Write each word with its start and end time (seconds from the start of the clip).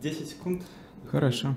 10 0.00 0.26
секунд. 0.26 0.62
Хорошо. 1.06 1.56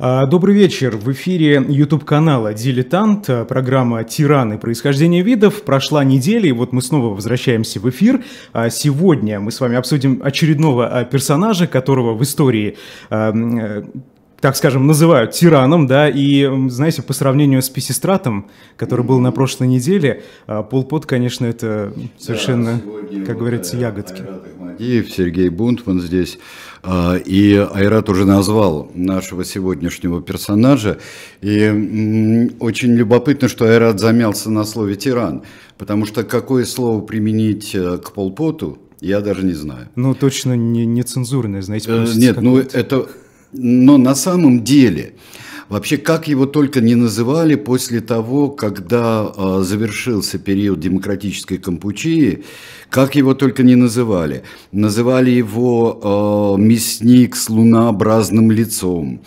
Добрый 0.00 0.54
вечер. 0.54 0.96
В 0.96 1.12
эфире 1.12 1.62
YouTube-канала 1.68 2.54
«Дилетант», 2.54 3.28
а, 3.28 3.44
программа 3.44 4.02
«Тираны. 4.02 4.56
Происхождение 4.56 5.22
видов». 5.22 5.62
Прошла 5.62 6.02
неделя, 6.04 6.48
и 6.48 6.52
вот 6.52 6.72
мы 6.72 6.80
снова 6.80 7.14
возвращаемся 7.14 7.80
в 7.80 7.90
эфир. 7.90 8.24
А, 8.54 8.70
сегодня 8.70 9.40
мы 9.40 9.52
с 9.52 9.60
вами 9.60 9.76
обсудим 9.76 10.22
очередного 10.24 11.04
персонажа, 11.04 11.66
которого 11.66 12.14
в 12.14 12.22
истории 12.22 12.78
э, 13.10 13.82
так 14.40 14.56
скажем, 14.56 14.86
называют 14.86 15.32
тираном, 15.32 15.86
да, 15.86 16.08
и, 16.08 16.48
знаете, 16.70 17.02
по 17.02 17.12
сравнению 17.12 17.60
с 17.60 17.68
Писистратом, 17.68 18.48
который 18.78 19.04
был 19.04 19.18
на 19.20 19.32
прошлой 19.32 19.66
неделе, 19.66 20.22
Пол 20.70 20.84
Пот, 20.84 21.04
конечно, 21.04 21.44
это 21.44 21.92
совершенно, 22.16 22.80
да, 23.10 23.26
как 23.26 23.36
говорится, 23.36 23.76
э, 23.76 23.80
ягодки. 23.80 24.22
Айрат 24.22 24.59
Сергей 25.10 25.48
Бунтман 25.48 26.00
здесь. 26.00 26.38
А, 26.82 27.16
и 27.16 27.54
Айрат 27.54 28.08
уже 28.08 28.24
назвал 28.24 28.90
нашего 28.94 29.44
сегодняшнего 29.44 30.22
персонажа. 30.22 30.98
И 31.42 32.50
очень 32.58 32.94
любопытно, 32.94 33.48
что 33.48 33.66
Айрат 33.66 34.00
замялся 34.00 34.50
на 34.50 34.64
слове 34.64 34.96
«тиран», 34.96 35.42
потому 35.76 36.06
что 36.06 36.24
какое 36.24 36.64
слово 36.64 37.02
применить 37.02 37.74
э, 37.74 37.98
к 37.98 38.12
Полпоту, 38.12 38.78
я 39.00 39.20
даже 39.20 39.44
не 39.44 39.52
знаю. 39.52 39.88
Ну, 39.96 40.14
точно 40.14 40.54
не, 40.54 40.86
не 40.86 41.02
цензурное, 41.02 41.62
знаете. 41.62 41.90
Э, 41.90 42.06
нет, 42.14 42.40
ну 42.40 42.58
это... 42.58 43.06
Но 43.52 43.98
на 43.98 44.14
самом 44.14 44.62
деле 44.62 45.14
Вообще, 45.70 45.98
как 45.98 46.26
его 46.26 46.46
только 46.46 46.80
не 46.80 46.96
называли 46.96 47.54
после 47.54 48.00
того, 48.00 48.48
когда 48.48 49.32
э, 49.36 49.60
завершился 49.62 50.36
период 50.36 50.80
демократической 50.80 51.58
Кампучии, 51.58 52.42
как 52.90 53.14
его 53.14 53.34
только 53.34 53.62
не 53.62 53.76
называли. 53.76 54.42
Называли 54.72 55.30
его 55.30 56.56
э, 56.58 56.60
мясник 56.60 57.36
с 57.36 57.48
лунообразным 57.48 58.50
лицом. 58.50 59.20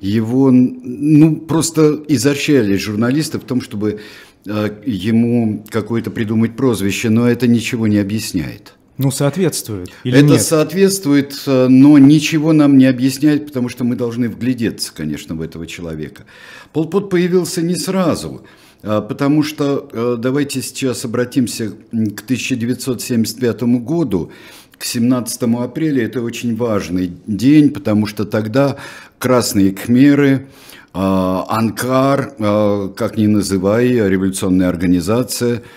Его, 0.00 0.52
ну, 0.52 1.34
просто 1.34 2.00
изощряли 2.06 2.76
журналисты 2.76 3.40
в 3.40 3.44
том, 3.44 3.60
чтобы 3.60 3.98
э, 4.46 4.70
ему 4.86 5.64
какое-то 5.68 6.12
придумать 6.12 6.54
прозвище, 6.56 7.10
но 7.10 7.28
это 7.28 7.48
ничего 7.48 7.88
не 7.88 7.98
объясняет. 7.98 8.77
Ну, 8.98 9.12
соответствует. 9.12 9.90
Или 10.02 10.18
Это 10.18 10.26
нет? 10.26 10.42
соответствует, 10.42 11.40
э, 11.46 11.68
но 11.68 11.98
ничего 11.98 12.52
нам 12.52 12.76
не 12.76 12.86
объясняет, 12.86 13.46
потому 13.46 13.68
что 13.68 13.84
мы 13.84 13.94
должны 13.94 14.28
вглядеться, 14.28 14.92
конечно, 14.92 15.36
в 15.36 15.40
этого 15.40 15.68
человека. 15.68 16.24
Полпот 16.72 17.08
появился 17.08 17.62
не 17.62 17.76
сразу, 17.76 18.42
а, 18.82 19.00
потому 19.00 19.44
что 19.44 19.88
э, 19.92 20.16
давайте 20.18 20.62
сейчас 20.62 21.04
обратимся 21.04 21.70
к 21.70 22.22
1975 22.22 23.62
году, 23.78 24.32
к 24.76 24.84
17 24.84 25.42
апреля. 25.60 26.04
Это 26.04 26.20
очень 26.20 26.56
важный 26.56 27.12
день, 27.28 27.70
потому 27.70 28.06
что 28.06 28.24
тогда 28.24 28.78
красные 29.20 29.70
кхмеры, 29.70 30.48
а, 30.92 31.44
Анкар, 31.48 32.34
а, 32.40 32.88
как 32.88 33.16
ни 33.16 33.28
называй, 33.28 33.90
революционная 33.90 34.68
организация– 34.68 35.62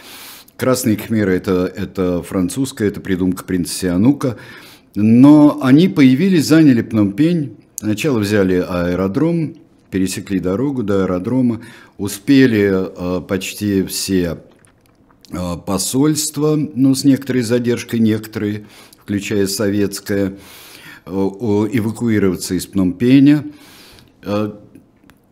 Красные 0.62 0.96
кхмеры 0.96 1.34
это, 1.34 1.66
это 1.76 2.22
французская, 2.22 2.88
это 2.88 3.02
придумка 3.02 3.44
принца 3.44 3.74
Сианука. 3.74 4.38
Но 4.94 5.58
они 5.64 5.88
появились, 5.88 6.46
заняли 6.46 6.84
Пномпень. 6.84 7.58
Сначала 7.78 8.20
взяли 8.20 8.64
аэродром, 8.70 9.56
пересекли 9.90 10.40
дорогу 10.40 10.84
до 10.84 11.02
аэродрома, 11.02 11.62
успели 11.98 12.70
э, 12.72 13.22
почти 13.22 13.82
все 13.86 14.38
э, 15.32 15.58
посольства, 15.66 16.56
ну, 16.56 16.94
с 16.94 17.06
некоторой 17.06 17.42
задержкой, 17.42 18.00
некоторые, 18.00 18.68
включая 19.00 19.48
советское, 19.48 20.38
э, 21.08 21.10
эвакуироваться 21.12 22.54
из 22.54 22.68
Пномпеня. 22.68 23.46
Э, 24.22 24.52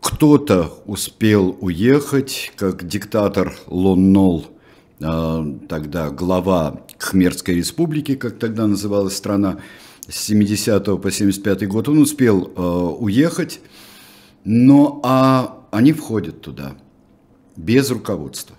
кто-то 0.00 0.82
успел 0.86 1.56
уехать, 1.60 2.50
как 2.56 2.84
диктатор 2.84 3.54
Лон 3.68 4.10
Нол– 4.10 4.48
а, 4.56 4.59
тогда 5.00 6.10
глава 6.10 6.82
Хмерской 6.98 7.54
республики, 7.56 8.16
как 8.16 8.38
тогда 8.38 8.66
называлась 8.66 9.16
страна, 9.16 9.60
с 10.06 10.16
70 10.24 11.00
по 11.00 11.10
75 11.10 11.68
год, 11.68 11.88
он 11.88 11.98
успел 11.98 12.52
э, 12.54 12.60
уехать, 12.60 13.60
но 14.44 15.00
а 15.02 15.66
они 15.70 15.92
входят 15.92 16.42
туда 16.42 16.76
без 17.56 17.90
руководства. 17.90 18.56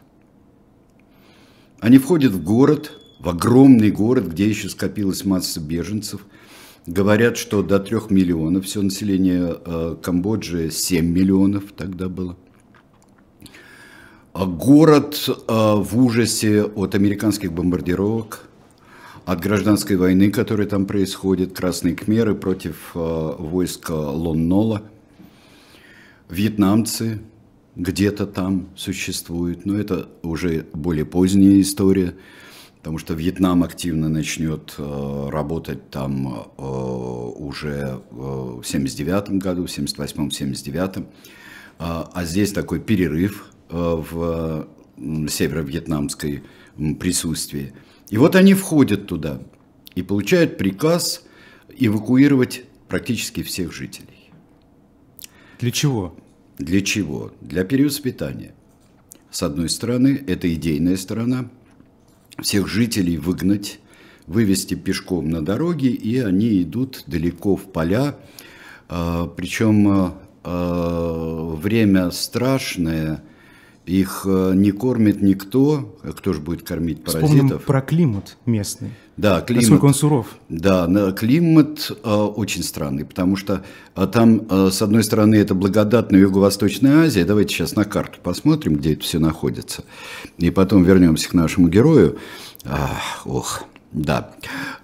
Они 1.79 1.97
входят 1.97 2.31
в 2.31 2.43
город, 2.43 2.99
в 3.19 3.29
огромный 3.29 3.91
город, 3.91 4.27
где 4.27 4.47
еще 4.47 4.69
скопилась 4.69 5.25
масса 5.25 5.59
беженцев. 5.59 6.25
Говорят, 6.87 7.37
что 7.37 7.61
до 7.61 7.79
трех 7.79 8.09
миллионов, 8.09 8.65
все 8.65 8.81
население 8.81 9.57
э, 9.63 9.95
Камбоджи 10.01 10.71
7 10.71 11.05
миллионов 11.05 11.65
тогда 11.75 12.09
было– 12.09 12.35
а 12.50 12.50
город 14.33 15.29
а, 15.47 15.75
в 15.75 15.97
ужасе 15.97 16.63
от 16.63 16.95
американских 16.95 17.51
бомбардировок, 17.51 18.47
от 19.25 19.39
гражданской 19.39 19.97
войны, 19.97 20.31
которая 20.31 20.67
там 20.67 20.85
происходит, 20.85 21.55
красные 21.55 21.95
кмеры 21.95 22.35
против 22.35 22.91
а, 22.95 23.35
войск 23.37 23.89
Лоннола. 23.89 24.83
Вьетнамцы 26.29 27.19
где-то 27.75 28.25
там 28.25 28.69
существуют, 28.75 29.65
но 29.65 29.77
это 29.77 30.07
уже 30.23 30.65
более 30.73 31.05
поздняя 31.05 31.59
история, 31.59 32.15
потому 32.77 32.97
что 32.99 33.13
Вьетнам 33.13 33.63
активно 33.63 34.07
начнет 34.07 34.75
работать 34.77 35.89
там 35.89 36.47
уже 36.57 38.01
в 38.11 38.63
79 38.63 39.31
году, 39.41 39.67
в 39.67 39.69
78-79, 39.69 41.05
а 41.79 42.23
здесь 42.23 42.53
такой 42.53 42.79
перерыв– 42.79 43.47
в 43.71 44.67
северо-вьетнамской 45.29 46.43
присутствии. 46.99 47.73
И 48.09 48.17
вот 48.17 48.35
они 48.35 48.53
входят 48.53 49.07
туда 49.07 49.41
и 49.95 50.01
получают 50.01 50.57
приказ 50.57 51.23
эвакуировать 51.77 52.63
практически 52.87 53.43
всех 53.43 53.73
жителей. 53.73 54.31
Для 55.59 55.71
чего? 55.71 56.15
Для 56.57 56.81
чего? 56.81 57.31
Для 57.41 57.63
перевоспитания. 57.63 58.53
С 59.29 59.43
одной 59.43 59.69
стороны, 59.69 60.21
это 60.27 60.53
идейная 60.53 60.97
сторона. 60.97 61.49
Всех 62.41 62.67
жителей 62.67 63.17
выгнать, 63.17 63.79
вывести 64.27 64.73
пешком 64.73 65.29
на 65.29 65.43
дороге, 65.43 65.89
и 65.89 66.19
они 66.19 66.61
идут 66.61 67.03
далеко 67.07 67.55
в 67.55 67.71
поля. 67.71 68.17
А, 68.89 69.27
Причем 69.27 70.15
а, 70.43 71.55
время 71.55 72.11
страшное– 72.11 73.23
их 73.85 74.23
э, 74.25 74.53
не 74.55 74.71
кормит 74.71 75.21
никто. 75.21 75.97
Кто 76.17 76.33
же 76.33 76.39
будет 76.39 76.63
кормить 76.63 77.03
паразитов? 77.03 77.31
Вспомним 77.31 77.59
про 77.59 77.81
климат 77.81 78.37
местный. 78.45 78.91
Да, 79.17 79.41
климат. 79.41 79.63
Насколько 79.63 79.85
он 79.85 79.93
суров. 79.93 80.27
Да, 80.49 81.11
климат 81.11 81.91
э, 81.91 82.09
очень 82.09 82.63
странный, 82.63 83.05
потому 83.05 83.35
что 83.35 83.63
э, 83.95 84.07
там, 84.07 84.43
э, 84.49 84.69
с 84.71 84.81
одной 84.81 85.03
стороны, 85.03 85.35
это 85.35 85.53
благодатная 85.53 86.19
Юго-Восточная 86.19 87.03
Азия. 87.03 87.25
Давайте 87.25 87.53
сейчас 87.53 87.75
на 87.75 87.85
карту 87.85 88.19
посмотрим, 88.23 88.75
где 88.75 88.93
это 88.93 89.03
все 89.03 89.19
находится. 89.19 89.83
И 90.37 90.49
потом 90.49 90.83
вернемся 90.83 91.29
к 91.29 91.33
нашему 91.33 91.67
герою. 91.67 92.17
Ах, 92.63 93.25
ох, 93.25 93.63
да. 93.91 94.31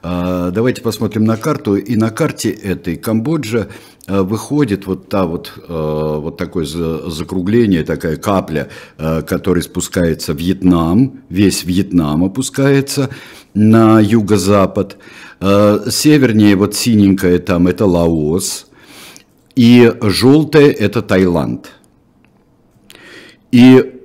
Э, 0.03 0.51
давайте 0.53 0.81
посмотрим 0.81 1.25
на 1.25 1.38
карту. 1.38 1.75
И 1.75 1.95
на 1.95 2.09
карте 2.09 2.49
этой 2.49 2.97
Камбоджа 2.97 3.67
Э, 4.09 4.22
выходит 4.22 4.87
вот 4.87 5.09
та 5.09 5.26
вот, 5.26 5.52
э, 5.58 6.17
вот 6.22 6.37
такое 6.37 6.66
закругление, 6.66 7.84
такая 7.84 8.16
капля, 8.16 8.70
которая 8.97 9.61
спускается 9.61 10.34
в 10.34 10.37
Вьетнам, 10.37 11.23
весь 11.29 11.66
Вьетнам 11.66 12.23
опускается 12.23 13.09
на 13.53 13.99
юго-запад. 13.99 14.97
Севернее 15.40 16.55
вот 16.55 16.73
синенькое 16.73 17.40
там 17.40 17.67
это 17.67 17.85
Лаос, 17.85 18.67
и 19.55 19.93
желтое 20.02 20.72
это 20.72 21.02
Таиланд. 21.02 21.72
И 23.52 23.97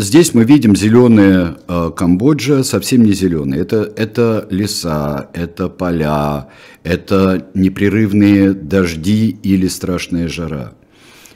Здесь 0.00 0.32
мы 0.32 0.44
видим 0.44 0.76
зеленая 0.76 1.56
э, 1.66 1.90
Камбоджа, 1.96 2.62
совсем 2.62 3.02
не 3.02 3.12
зеленая. 3.12 3.62
Это, 3.62 3.92
это 3.96 4.46
леса, 4.48 5.28
это 5.34 5.68
поля, 5.68 6.50
это 6.84 7.48
непрерывные 7.54 8.52
дожди 8.52 9.36
или 9.42 9.66
страшная 9.66 10.28
жара. 10.28 10.74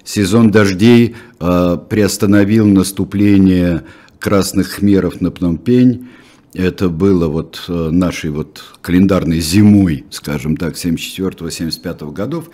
Сезон 0.05 0.53
дождей 0.53 1.17
э, 1.41 1.79
приостановил 1.91 2.69
наступление 2.69 3.82
красных 4.20 4.69
хмеров 4.75 5.20
на 5.20 5.32
Пномпень, 5.32 6.06
Это 6.55 6.88
было 6.88 7.26
вот 7.26 7.64
э, 7.67 7.91
нашей 7.91 8.31
вот 8.31 8.62
календарной 8.81 9.41
зимой, 9.41 10.05
скажем 10.11 10.56
так, 10.56 10.75
74-75 10.75 12.12
годов. 12.12 12.49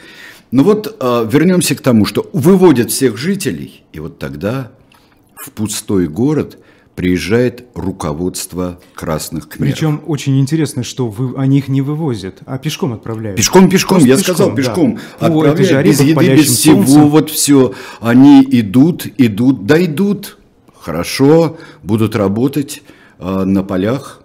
Но 0.52 0.64
вот 0.64 0.96
э, 0.98 1.28
вернемся 1.30 1.74
к 1.74 1.82
тому, 1.82 2.06
что 2.06 2.30
выводят 2.32 2.90
всех 2.90 3.18
жителей, 3.18 3.82
и 3.92 4.00
вот 4.00 4.18
тогда 4.18 4.70
в 5.44 5.50
пустой 5.50 6.08
город 6.08 6.58
приезжает 6.94 7.66
руководство 7.74 8.80
красных 8.94 9.48
кхмеров. 9.48 9.74
Причем 9.74 10.00
очень 10.06 10.40
интересно, 10.40 10.82
что 10.82 11.08
вы, 11.08 11.38
они 11.40 11.58
их 11.58 11.68
не 11.68 11.80
вывозят, 11.80 12.40
а 12.44 12.58
пешком 12.58 12.92
отправляют. 12.92 13.36
Пешком, 13.36 13.68
пешком, 13.70 13.98
Просто 13.98 14.08
я 14.08 14.16
пешком, 14.16 14.34
сказал, 14.34 14.54
пешком. 14.54 14.98
Да. 15.20 15.26
Отправляют 15.26 15.68
жаре, 15.68 15.90
без 15.90 16.00
еды, 16.00 16.36
без 16.36 16.46
всего, 16.46 16.76
солнцем. 16.84 17.08
вот 17.08 17.30
все. 17.30 17.74
Они 18.00 18.42
идут, 18.50 19.06
идут, 19.16 19.64
дойдут, 19.66 20.38
хорошо, 20.74 21.56
будут 21.84 22.16
работать 22.16 22.82
Э, 23.18 23.44
на 23.44 23.62
полях 23.62 24.22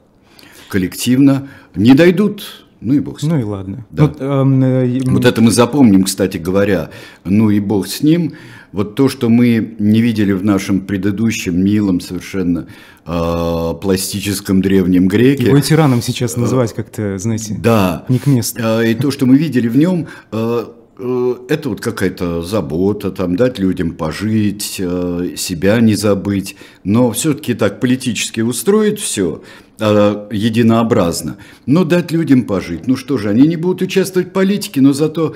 коллективно 0.70 1.50
не 1.76 1.94
дойдут, 1.94 2.66
ну 2.80 2.94
и 2.94 3.00
бог 3.00 3.20
с 3.20 3.24
ним. 3.24 3.32
Ну 3.34 3.40
и 3.40 3.44
ладно. 3.44 3.86
Да. 3.90 4.04
Вот, 4.04 4.18
э, 4.20 5.00
вот 5.06 5.26
это 5.26 5.42
мы 5.42 5.52
запомним, 5.52 6.04
кстати 6.04 6.38
говоря. 6.38 6.92
Ну 7.24 7.50
и 7.50 7.60
бог 7.60 7.88
с 7.88 8.04
ним. 8.04 8.34
Вот 8.74 8.96
то, 8.96 9.08
что 9.08 9.30
мы 9.30 9.76
не 9.80 10.02
видели 10.02 10.34
в 10.34 10.44
нашем 10.44 10.82
предыдущем 10.82 11.64
милом 11.64 12.02
совершенно 12.02 12.68
э, 13.06 13.74
пластическом 13.82 14.62
древнем 14.62 15.08
греке. 15.08 15.46
Его 15.46 15.60
тираном 15.62 16.02
сейчас 16.02 16.36
называть 16.36 16.74
как-то, 16.74 17.18
знаете, 17.18 17.56
да. 17.58 18.04
не 18.10 18.20
к 18.20 18.28
месту. 18.28 18.60
Э, 18.62 18.92
и 18.92 18.96
то, 18.96 19.12
что 19.12 19.26
мы 19.26 19.38
видели 19.38 19.68
в 19.68 19.78
нем, 19.78 20.08
Э, 20.32 20.66
это 20.98 21.70
вот 21.70 21.82
какая-то 21.82 22.44
забота, 22.44 23.10
там, 23.12 23.36
дать 23.36 23.58
людям 23.58 23.94
пожить, 23.96 24.76
э, 24.80 25.30
себя 25.36 25.80
не 25.80 25.96
забыть, 25.96 26.56
но 26.84 27.12
все-таки 27.12 27.56
так 27.56 27.80
политически 27.80 28.42
устроить 28.42 29.00
все 29.00 29.42
э, 29.80 30.28
единообразно, 30.32 31.38
но 31.66 31.84
дать 31.84 32.12
людям 32.12 32.44
пожить. 32.44 32.86
Ну 32.86 32.96
что 32.96 33.18
же, 33.18 33.30
они 33.30 33.48
не 33.48 33.56
будут 33.56 33.82
участвовать 33.82 34.30
в 34.30 34.32
политике, 34.32 34.82
но 34.82 34.94
зато 34.94 35.34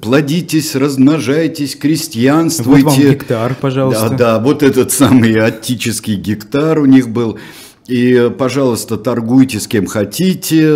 плодитесь, 0.00 0.74
размножайтесь, 0.74 1.76
крестьянствуйте. 1.76 2.82
Вот 2.82 2.92
вам 2.92 3.00
гектар, 3.00 3.56
пожалуйста. 3.60 4.08
Да, 4.10 4.16
да, 4.16 4.38
вот 4.40 4.64
этот 4.64 4.90
самый 4.90 5.34
аттический 5.34 6.16
гектар 6.16 6.80
у 6.80 6.86
них 6.86 7.08
был. 7.10 7.38
И, 7.86 8.32
пожалуйста, 8.36 8.96
торгуйте 8.96 9.60
с 9.60 9.68
кем 9.68 9.86
хотите, 9.86 10.68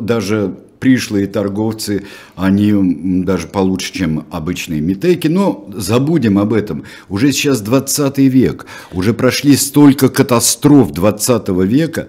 даже 0.00 0.58
пришлые 0.82 1.28
торговцы, 1.28 2.02
они 2.34 3.22
даже 3.22 3.46
получше, 3.46 3.92
чем 3.92 4.26
обычные 4.32 4.80
метейки. 4.80 5.28
Но 5.28 5.70
забудем 5.72 6.40
об 6.40 6.52
этом. 6.52 6.82
Уже 7.08 7.30
сейчас 7.30 7.60
20 7.60 8.18
век, 8.18 8.66
уже 8.92 9.14
прошли 9.14 9.54
столько 9.54 10.08
катастроф 10.08 10.90
20 10.90 11.48
века, 11.64 12.08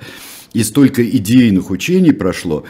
и 0.53 0.63
столько 0.63 1.07
идейных 1.07 1.69
учений 1.69 2.13
прошло, 2.13 2.63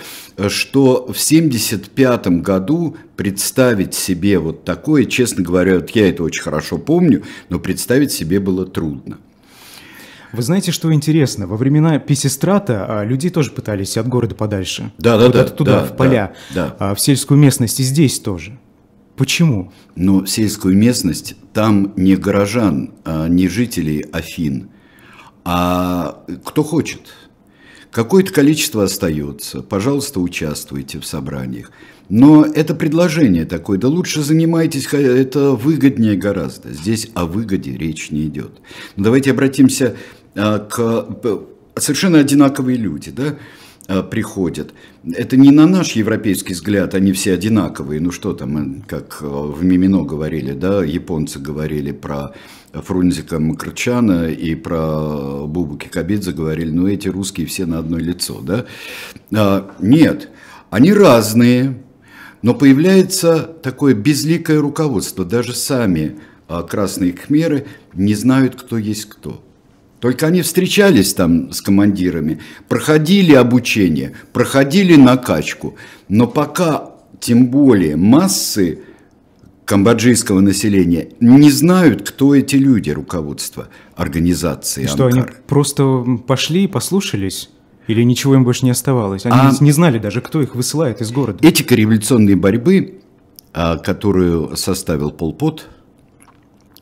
что 0.49 1.05
в 1.05 1.15
1975 1.15 2.27
году 2.41 2.97
представить 3.15 3.93
себе 3.93 4.39
вот 4.39 4.65
такое, 4.65 5.05
честно 5.05 5.41
говоря, 5.41 5.75
вот 5.75 5.89
я 5.91 6.09
это 6.09 6.23
очень 6.23 6.41
хорошо 6.41 6.77
помню, 6.79 7.23
но 7.47 7.59
представить 7.59 8.11
себе 8.11 8.41
было 8.41 8.65
трудно. 8.65 9.19
Вы 10.33 10.41
знаете, 10.41 10.71
что 10.71 10.91
интересно? 10.91 11.45
Во 11.45 11.57
времена 11.57 11.99
Писистрата 11.99 12.85
а, 13.01 13.05
людей 13.05 13.29
тоже 13.29 13.51
пытались 13.51 13.97
от 13.97 14.07
города 14.07 14.33
подальше. 14.33 14.91
Да, 14.97 15.19
да, 15.19 15.29
да. 15.29 15.43
Туда, 15.45 15.81
да, 15.81 15.85
в 15.85 15.95
поля, 15.95 16.33
да, 16.55 16.75
да. 16.79 16.95
в 16.95 16.99
сельскую 16.99 17.39
местность, 17.39 17.79
и 17.79 17.83
здесь 17.83 18.19
тоже. 18.19 18.57
Почему? 19.15 19.71
Ну, 19.95 20.25
сельскую 20.25 20.75
местность, 20.75 21.35
там 21.53 21.93
не 21.95 22.15
горожан, 22.15 22.93
а 23.05 23.27
не 23.27 23.47
жителей 23.47 24.05
Афин, 24.11 24.69
а 25.45 26.23
кто 26.43 26.63
хочет. 26.63 27.13
Какое-то 27.91 28.33
количество 28.33 28.85
остается, 28.85 29.61
пожалуйста, 29.61 30.19
участвуйте 30.19 30.99
в 30.99 31.05
собраниях. 31.05 31.71
Но 32.09 32.43
это 32.43 32.73
предложение 32.73 33.45
такое, 33.45 33.77
да 33.77 33.87
лучше 33.87 34.23
занимайтесь, 34.23 34.91
это 34.91 35.51
выгоднее 35.51 36.15
гораздо. 36.15 36.73
Здесь 36.73 37.09
о 37.13 37.27
выгоде 37.27 37.77
речь 37.77 38.09
не 38.09 38.25
идет. 38.25 38.61
Но 38.95 39.03
давайте 39.05 39.29
обратимся 39.29 39.95
а, 39.95 40.22
к 40.35 41.07
совершенно 41.75 42.19
одинаковые 42.19 42.77
люди, 42.77 43.11
да, 43.11 43.35
а, 43.87 44.03
приходят. 44.03 44.73
Это 45.13 45.37
не 45.37 45.51
на 45.51 45.67
наш 45.67 45.93
европейский 45.93 46.53
взгляд, 46.53 46.95
они 46.95 47.11
все 47.11 47.33
одинаковые. 47.33 47.99
Ну 47.99 48.11
что 48.11 48.33
там, 48.33 48.83
как 48.87 49.21
в 49.21 49.63
Мимино 49.63 50.03
говорили, 50.03 50.53
да, 50.53 50.83
японцы 50.83 51.39
говорили 51.39 51.91
про 51.91 52.33
Фрунзика 52.73 53.39
Макрчана 53.39 54.29
и 54.29 54.55
про 54.55 55.45
Бубу 55.47 55.77
Кикабидзе 55.77 56.31
говорили, 56.31 56.71
ну 56.71 56.87
эти 56.87 57.07
русские 57.07 57.45
все 57.45 57.65
на 57.65 57.79
одно 57.79 57.97
лицо, 57.97 58.39
да. 58.41 58.65
А, 59.35 59.71
нет, 59.79 60.29
они 60.69 60.93
разные, 60.93 61.77
но 62.41 62.53
появляется 62.53 63.39
такое 63.61 63.93
безликое 63.93 64.59
руководство. 64.59 65.25
Даже 65.25 65.53
сами 65.53 66.19
красные 66.69 67.13
кхмеры 67.13 67.65
не 67.93 68.15
знают, 68.15 68.55
кто 68.55 68.77
есть 68.77 69.05
кто. 69.05 69.43
Только 70.03 70.27
они 70.27 70.41
встречались 70.41 71.13
там 71.13 71.53
с 71.53 71.61
командирами, 71.61 72.41
проходили 72.67 73.33
обучение, 73.33 74.11
проходили 74.33 74.97
накачку. 74.97 75.77
Но 76.09 76.27
пока, 76.27 76.91
тем 77.21 77.47
более, 77.47 77.95
массы 77.95 78.79
камбоджийского 79.63 80.41
населения 80.41 81.07
не 81.21 81.49
знают, 81.49 82.09
кто 82.09 82.35
эти 82.35 82.57
люди, 82.57 82.89
руководство 82.89 83.69
организации. 83.95 84.87
что, 84.87 85.05
Анкар. 85.05 85.23
они 85.23 85.31
просто 85.47 86.03
пошли 86.27 86.65
и 86.65 86.67
послушались? 86.67 87.49
Или 87.87 88.03
ничего 88.03 88.35
им 88.35 88.43
больше 88.43 88.65
не 88.65 88.71
оставалось? 88.71 89.25
Они 89.25 89.33
а 89.33 89.53
не 89.61 89.71
знали 89.71 89.99
даже, 89.99 90.19
кто 90.19 90.41
их 90.41 90.53
высылает 90.53 90.99
из 90.99 91.13
города. 91.13 91.39
Этика 91.47 91.75
революционной 91.75 92.35
борьбы, 92.35 92.99
а, 93.53 93.77
которую 93.77 94.57
составил 94.57 95.11
Полпот 95.11 95.69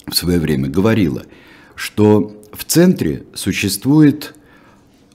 в 0.08 0.16
свое 0.16 0.40
время, 0.40 0.70
говорила, 0.70 1.22
что 1.76 2.41
в 2.52 2.64
центре 2.66 3.24
существует 3.34 4.36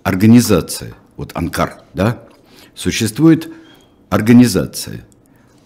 организация, 0.03 0.95
вот 1.17 1.33
Анкар, 1.35 1.83
да, 1.95 2.23
существует 2.75 3.51
организация. 4.09 5.05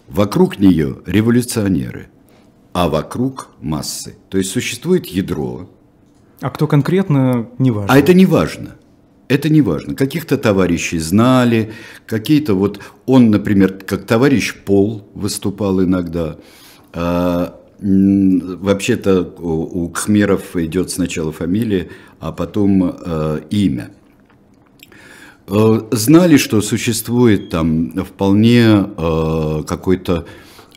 Вокруг 0.08 0.58
нее 0.58 0.98
революционеры, 1.06 2.08
а 2.72 2.88
вокруг 2.88 3.50
массы. 3.60 4.16
То 4.28 4.38
есть 4.38 4.50
существует 4.50 5.06
ядро. 5.06 5.70
А 6.40 6.50
кто 6.50 6.66
конкретно, 6.66 7.48
не 7.58 7.70
важно. 7.70 7.94
А 7.94 7.98
это 7.98 8.14
не 8.14 8.26
важно. 8.26 8.76
Это 9.28 9.48
не 9.48 9.62
важно. 9.62 9.94
Каких-то 9.94 10.36
товарищей 10.38 10.98
знали, 10.98 11.72
какие-то 12.06 12.54
вот... 12.54 12.80
Он, 13.06 13.30
например, 13.30 13.74
как 13.74 14.04
товарищ 14.04 14.56
Пол 14.64 15.08
выступал 15.14 15.80
иногда. 15.84 16.38
Вообще-то 17.82 19.22
у 19.22 19.88
кхмеров 19.88 20.54
идет 20.56 20.90
сначала 20.90 21.32
фамилия, 21.32 21.88
а 22.18 22.30
потом 22.30 22.84
э, 22.84 23.40
имя. 23.48 23.90
Э, 25.46 25.80
знали, 25.90 26.36
что 26.36 26.60
существует 26.60 27.48
там 27.48 27.92
вполне 28.04 28.64
э, 28.64 29.62
какой-то 29.66 30.26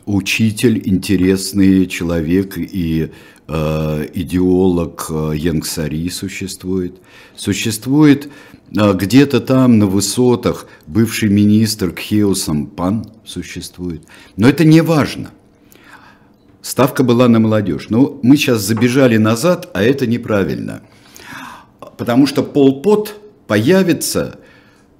учитель, 0.06 0.80
интересный 0.82 1.84
человек 1.86 2.56
и 2.56 3.10
э, 3.48 4.08
идеолог 4.14 5.06
э, 5.10 5.32
Янгсари 5.36 6.08
существует. 6.08 6.96
Существует 7.36 8.30
э, 8.74 8.94
где-то 8.94 9.42
там 9.42 9.78
на 9.78 9.86
высотах 9.86 10.68
бывший 10.86 11.28
министр 11.28 11.90
Кхеосам 11.90 12.66
Пан 12.66 13.04
существует. 13.26 14.04
Но 14.38 14.48
это 14.48 14.64
не 14.64 14.80
важно– 14.80 15.32
ставка 16.64 17.04
была 17.04 17.28
на 17.28 17.38
молодежь. 17.38 17.90
Но 17.90 17.98
ну, 17.98 18.20
мы 18.22 18.36
сейчас 18.36 18.62
забежали 18.62 19.18
назад, 19.18 19.68
а 19.74 19.82
это 19.82 20.06
неправильно. 20.06 20.82
Потому 21.98 22.26
что 22.26 22.42
Полпот 22.42 23.20
появится 23.46 24.40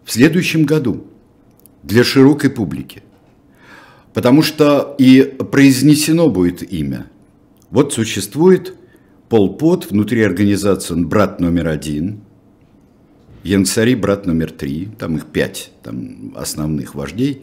в 0.04 0.12
следующем 0.12 0.64
году 0.64 1.06
для 1.82 2.04
широкой 2.04 2.50
публики. 2.50 3.02
Потому 4.12 4.42
что 4.42 4.94
и 4.98 5.22
произнесено 5.22 6.28
будет 6.28 6.62
имя. 6.70 7.06
Вот 7.70 7.94
существует 7.94 8.76
Полпот, 9.30 9.90
внутри 9.90 10.22
организации 10.22 10.92
он 10.92 11.08
брат 11.08 11.40
номер 11.40 11.68
один, 11.68 12.20
Янгсари 13.42 13.94
брат 13.94 14.26
номер 14.26 14.50
три, 14.50 14.90
там 14.98 15.16
их 15.16 15.26
пять 15.26 15.72
там 15.82 16.34
основных 16.36 16.94
вождей. 16.94 17.42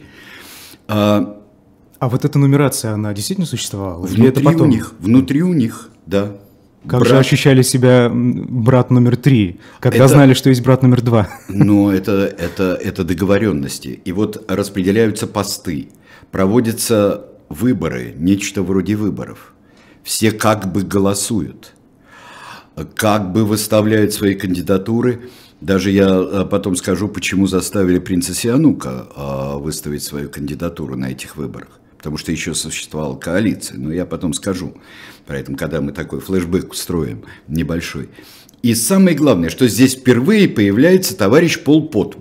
А 2.02 2.08
вот 2.08 2.24
эта 2.24 2.36
нумерация, 2.36 2.94
она 2.94 3.14
действительно 3.14 3.46
существовала? 3.46 4.04
Внутри 4.04 4.26
это 4.26 4.40
потом? 4.40 4.62
у 4.62 4.70
них, 4.72 4.92
внутри 4.98 5.44
у 5.44 5.52
них, 5.52 5.88
да. 6.04 6.32
Как 6.84 6.98
брат... 6.98 7.08
же 7.08 7.18
ощущали 7.18 7.62
себя 7.62 8.10
брат 8.12 8.90
номер 8.90 9.16
три, 9.16 9.60
когда 9.78 9.98
это... 9.98 10.08
знали, 10.08 10.34
что 10.34 10.48
есть 10.48 10.64
брат 10.64 10.82
номер 10.82 11.00
два? 11.02 11.28
Ну, 11.48 11.90
это, 11.90 12.24
это, 12.26 12.74
это 12.74 13.04
договоренности. 13.04 14.00
И 14.04 14.10
вот 14.10 14.44
распределяются 14.50 15.28
посты, 15.28 15.90
проводятся 16.32 17.26
выборы, 17.48 18.14
нечто 18.18 18.64
вроде 18.64 18.96
выборов. 18.96 19.52
Все 20.02 20.32
как 20.32 20.72
бы 20.72 20.82
голосуют, 20.82 21.72
как 22.96 23.30
бы 23.30 23.44
выставляют 23.44 24.12
свои 24.12 24.34
кандидатуры, 24.34 25.30
Даже 25.60 25.92
я 25.92 26.08
а, 26.08 26.44
потом 26.46 26.74
скажу, 26.74 27.06
почему 27.06 27.46
заставили 27.46 28.00
принца 28.00 28.34
Сианука 28.34 29.06
а, 29.14 29.56
выставить 29.58 30.02
свою 30.02 30.28
кандидатуру 30.28 30.96
на 30.96 31.12
этих 31.12 31.36
выборах. 31.36 31.78
Потому 32.02 32.16
что 32.16 32.32
еще 32.32 32.52
существовала 32.52 33.16
коалиция. 33.16 33.78
Но 33.78 33.92
я 33.92 34.04
потом 34.04 34.34
скажу 34.34 34.74
про 35.24 35.38
это, 35.38 35.54
когда 35.54 35.80
мы 35.80 35.92
такой 35.92 36.18
флешбэк 36.18 36.72
устроим 36.72 37.22
небольшой. 37.46 38.08
И 38.60 38.74
самое 38.74 39.16
главное, 39.16 39.50
что 39.50 39.68
здесь 39.68 39.94
впервые 39.94 40.48
появляется 40.48 41.16
товарищ 41.16 41.60
Пол 41.60 41.88
Пот. 41.88 42.16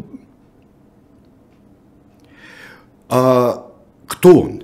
А 3.09 3.71
кто 4.05 4.41
он? 4.41 4.63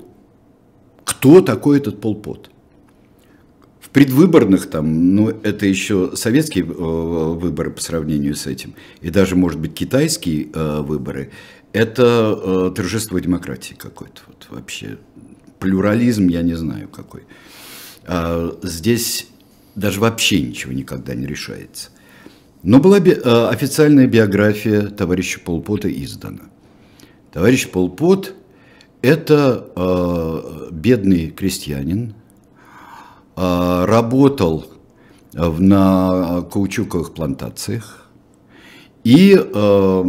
Кто 1.04 1.42
такой 1.42 1.80
этот 1.80 2.00
Пол 2.00 2.14
Пот? 2.22 2.52
В 3.80 3.90
предвыборных 3.90 4.70
там, 4.70 5.16
ну 5.16 5.30
это 5.30 5.66
еще 5.66 6.12
советские 6.14 6.66
э, 6.66 6.68
выборы 6.68 7.72
по 7.72 7.82
сравнению 7.82 8.36
с 8.36 8.46
этим, 8.46 8.76
и 9.02 9.10
даже, 9.10 9.36
может 9.36 9.60
быть, 9.60 9.74
китайские 9.74 10.50
э, 10.54 10.82
выборы, 10.82 11.32
это 11.74 12.40
э, 12.42 12.72
торжество 12.76 13.20
демократии 13.20 13.74
какой-то 13.74 14.22
вот 14.28 14.48
вообще. 14.50 14.98
Плюрализм, 15.60 16.28
я 16.28 16.44
не 16.44 16.54
знаю 16.54 16.88
какой. 16.88 17.24
А 18.06 18.56
здесь 18.62 19.28
даже 19.76 20.00
вообще 20.00 20.42
ничего 20.42 20.72
никогда 20.72 21.16
не 21.16 21.26
решается. 21.26 21.90
Но 22.64 22.80
была 22.80 23.00
би- 23.00 23.12
э, 23.12 23.48
официальная 23.48 24.08
биография 24.08 24.84
товарища 24.88 25.40
Полпота 25.40 25.90
издана. 25.90 26.50
Товарищ 27.32 27.70
Полпот– 27.70 28.34
это 29.02 29.72
э, 29.76 30.70
бедный 30.72 31.30
крестьянин, 31.32 32.16
э, 33.36 33.86
работал 33.86 34.66
на 35.34 36.42
каучуковых 36.52 37.14
плантациях 37.14 38.08
и 39.04 39.38
э, 39.40 40.04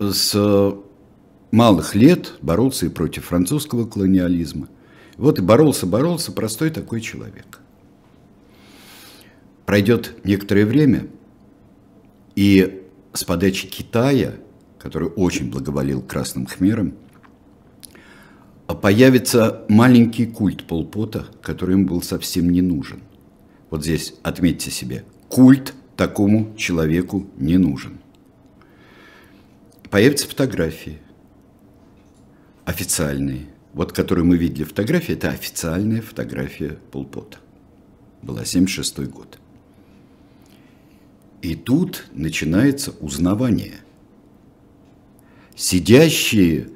с 0.00 0.74
малых 1.50 1.94
лет 1.94 2.34
боролся 2.40 2.86
и 2.86 2.88
против 2.88 3.26
французского 3.26 3.86
колониализма. 3.86 4.68
Вот 5.16 5.38
и 5.38 5.42
боролся, 5.42 5.86
боролся 5.86 6.32
простой 6.32 6.70
такой 6.70 7.00
человек. 7.00 7.60
Пройдет 9.66 10.16
некоторое 10.24 10.64
время, 10.64 11.06
и 12.34 12.82
с 13.12 13.22
подачи 13.24 13.68
Китая, 13.68 14.34
который 14.78 15.08
очень 15.08 15.50
благоволил 15.50 16.00
красным 16.00 16.46
хмерам, 16.46 16.94
появится 18.66 19.64
маленький 19.68 20.26
культ 20.26 20.64
Полпота, 20.64 21.26
который 21.42 21.74
ему 21.74 21.86
был 21.86 22.02
совсем 22.02 22.50
не 22.50 22.62
нужен. 22.62 23.02
Вот 23.68 23.82
здесь 23.82 24.14
отметьте 24.22 24.70
себе, 24.70 25.04
культ 25.28 25.74
такому 25.96 26.54
человеку 26.56 27.26
не 27.36 27.58
нужен. 27.58 27.98
Появятся 29.90 30.28
фотографии, 30.28 30.98
официальные. 32.64 33.46
Вот, 33.72 33.92
которые 33.92 34.24
мы 34.24 34.36
видели 34.36 34.64
фотографии, 34.64 35.14
это 35.14 35.30
официальная 35.30 36.00
фотография 36.00 36.78
Полпота. 36.92 37.38
Была 38.22 38.44
76 38.44 39.00
год. 39.08 39.38
И 41.42 41.56
тут 41.56 42.06
начинается 42.12 42.92
узнавание. 43.00 43.78
Сидящие 45.56 46.68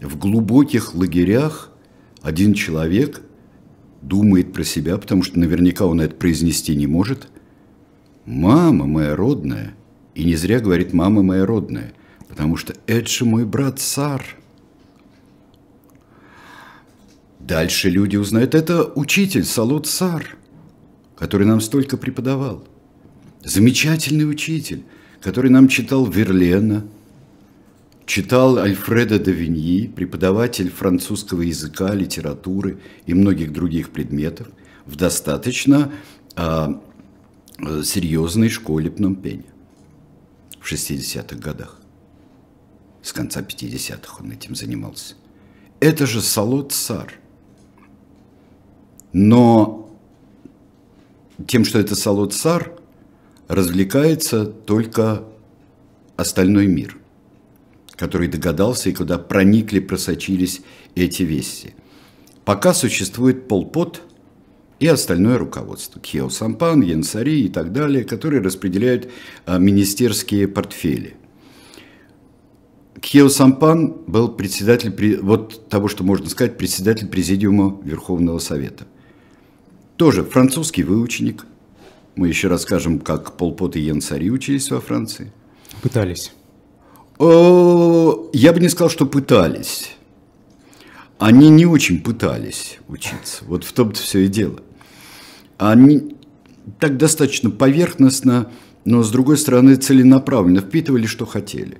в 0.00 0.18
глубоких 0.18 0.94
лагерях 0.94 1.72
один 2.22 2.52
человек 2.52 3.22
думает 4.02 4.52
про 4.52 4.64
себя, 4.64 4.98
потому 4.98 5.22
что 5.22 5.38
наверняка 5.38 5.86
он 5.86 6.00
это 6.00 6.14
произнести 6.14 6.76
не 6.76 6.86
может. 6.86 7.28
«Мама 8.26 8.86
моя 8.86 9.16
родная». 9.16 9.74
И 10.14 10.24
не 10.24 10.36
зря 10.36 10.60
говорит 10.60 10.92
«мама 10.92 11.22
моя 11.22 11.46
родная», 11.46 11.94
потому 12.28 12.56
что 12.56 12.74
это 12.86 13.08
же 13.08 13.24
мой 13.24 13.44
брат 13.44 13.80
Сар. 13.80 14.24
Дальше 17.40 17.88
люди 17.88 18.16
узнают, 18.16 18.54
это 18.54 18.84
учитель 18.84 19.44
Салут 19.44 19.86
Сар, 19.86 20.36
который 21.16 21.46
нам 21.46 21.60
столько 21.60 21.96
преподавал– 21.96 22.64
замечательный 23.44 24.28
учитель, 24.28 24.84
который 25.20 25.50
нам 25.50 25.68
читал 25.68 26.06
Верлена, 26.06 26.86
читал 28.06 28.58
Альфреда 28.58 29.18
де 29.18 29.32
Виньи, 29.32 29.88
преподаватель 29.88 30.70
французского 30.70 31.42
языка, 31.42 31.94
литературы 31.94 32.78
и 33.06 33.14
многих 33.14 33.52
других 33.52 33.90
предметов 33.90 34.48
в 34.86 34.96
достаточно 34.96 35.92
а, 36.36 36.80
серьезной 37.84 38.48
школе 38.48 38.90
Пномпеня 38.90 39.44
в 40.60 40.72
60-х 40.72 41.36
годах. 41.36 41.77
С 43.08 43.12
конца 43.14 43.40
50-х 43.40 44.22
он 44.22 44.32
этим 44.32 44.54
занимался. 44.54 45.14
Это 45.80 46.06
же 46.06 46.20
Салот 46.20 46.74
Сар. 46.74 47.14
Но 49.14 49.90
тем, 51.46 51.64
что 51.64 51.78
это 51.78 51.96
Салот 51.96 52.34
Сар, 52.34 52.70
развлекается 53.48 54.44
только 54.44 55.24
остальной 56.16 56.66
мир, 56.66 56.98
который 57.96 58.28
догадался 58.28 58.90
и 58.90 58.92
куда 58.92 59.16
проникли, 59.16 59.80
просочились 59.80 60.60
эти 60.94 61.22
вести. 61.22 61.74
Пока 62.44 62.74
существует 62.74 63.48
Полпот 63.48 64.02
и 64.80 64.86
остальное 64.86 65.38
руководство, 65.38 65.98
Кио 65.98 66.28
Сампан, 66.28 66.82
Янсари 66.82 67.40
и 67.40 67.48
так 67.48 67.72
далее, 67.72 68.04
которые 68.04 68.42
распределяют 68.42 69.10
а, 69.46 69.56
министерские 69.56 70.46
портфели. 70.46 71.16
Кио 73.00 73.28
Сампан 73.28 73.94
был 74.06 74.28
председатель, 74.28 75.18
вот 75.22 75.68
того, 75.68 75.88
что 75.88 76.04
можно 76.04 76.28
сказать, 76.28 76.58
председатель 76.58 77.08
президиума 77.08 77.80
Верховного 77.84 78.38
Совета. 78.38 78.86
Тоже 79.96 80.24
французский 80.24 80.82
выученик– 80.84 81.46
мы 82.18 82.26
еще 82.26 82.48
расскажем, 82.48 82.98
как 82.98 83.36
Полпот 83.36 83.76
и 83.76 83.80
Янсари 83.80 84.28
учились 84.28 84.72
во 84.72 84.80
Франции. 84.80 85.30
Пытались. 85.82 86.32
Я 87.20 88.52
бы 88.52 88.58
не 88.58 88.68
сказал, 88.68 88.90
что 88.90 89.06
пытались. 89.06 89.92
Они 91.20 91.48
не 91.48 91.64
очень 91.64 92.02
пытались 92.02 92.80
учиться. 92.88 93.44
Вот 93.44 93.62
в 93.62 93.72
том-то 93.72 94.00
все 94.00 94.24
и 94.24 94.26
дело. 94.26 94.58
Они 95.58 96.16
так 96.80 96.96
достаточно 96.96 97.50
поверхностно, 97.50 98.50
но 98.84 99.04
с 99.04 99.12
другой 99.12 99.38
стороны 99.38 99.76
целенаправленно 99.76 100.60
впитывали, 100.60 101.06
что 101.06 101.24
хотели. 101.24 101.78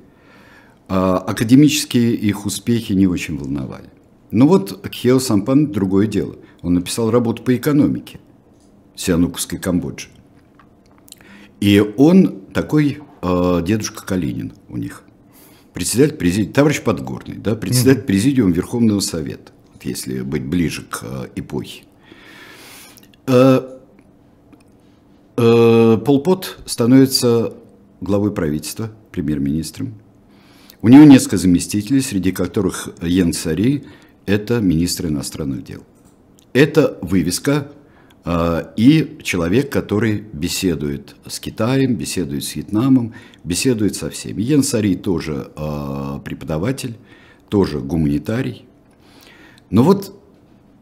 А 0.89 1.19
академические 1.19 2.15
их 2.15 2.47
успехи 2.47 2.95
не 2.95 3.07
очень 3.07 3.39
волновали. 3.39 3.91
Но 4.31 4.47
вот 4.47 4.87
Кхео 4.89 5.19
Сампан– 5.19 5.67
другое 5.73 6.07
дело. 6.07 6.37
Он 6.63 6.75
написал 6.75 7.11
работу 7.11 7.43
по 7.43 7.55
экономике 7.55 8.19
Сиануковской 8.97 9.59
Камбоджи. 9.59 10.09
И 11.61 11.81
он 11.97 12.41
такой 12.53 12.99
э, 13.23 13.63
дедушка 13.65 14.07
Калинин 14.07 14.53
у 14.69 14.77
них. 14.77 15.05
Председатель 15.73 16.17
президиума, 16.17 16.55
товарищ 16.55 16.83
Подгорный, 16.83 17.37
да, 17.37 17.55
председатель 17.55 18.03
президиума 18.03 18.53
Верховного 18.53 19.01
Совета, 19.01 19.53
если 19.83 20.23
быть 20.23 20.45
ближе 20.45 20.83
к 20.83 21.01
э, 21.03 21.29
эпохе. 21.37 21.83
Э, 23.27 23.79
э, 25.37 25.99
Полпот 26.05 26.59
становится 26.67 27.55
главой 28.01 28.33
правительства, 28.33 28.91
премьер-министром. 29.13 29.95
У 30.81 30.89
него 30.89 31.05
несколько 31.05 31.39
заместителей, 31.39 32.01
среди 32.01 32.31
которых 32.31 32.91
Йен 33.03 33.33
Сари– 33.33 33.85
это 34.27 34.61
министр 34.61 35.07
иностранных 35.09 35.65
дел. 35.65 35.83
Это 36.53 36.99
вывеска 37.03 37.73
а, 38.25 38.73
и 38.77 39.19
человек, 39.23 39.73
который 39.73 40.25
беседует 40.33 41.17
с 41.27 41.41
Китаем, 41.41 41.97
беседует 41.97 42.45
с 42.45 42.55
Вьетнамом, 42.55 43.15
беседует 43.43 43.97
со 43.97 44.09
всеми. 44.09 44.43
Йен 44.43 44.63
Сари 44.63 44.95
тоже 44.95 45.51
а, 45.57 46.21
преподаватель, 46.21 46.97
тоже 47.49 47.81
гуманитарий. 47.81 48.65
Но 49.71 49.83
вот 49.83 50.15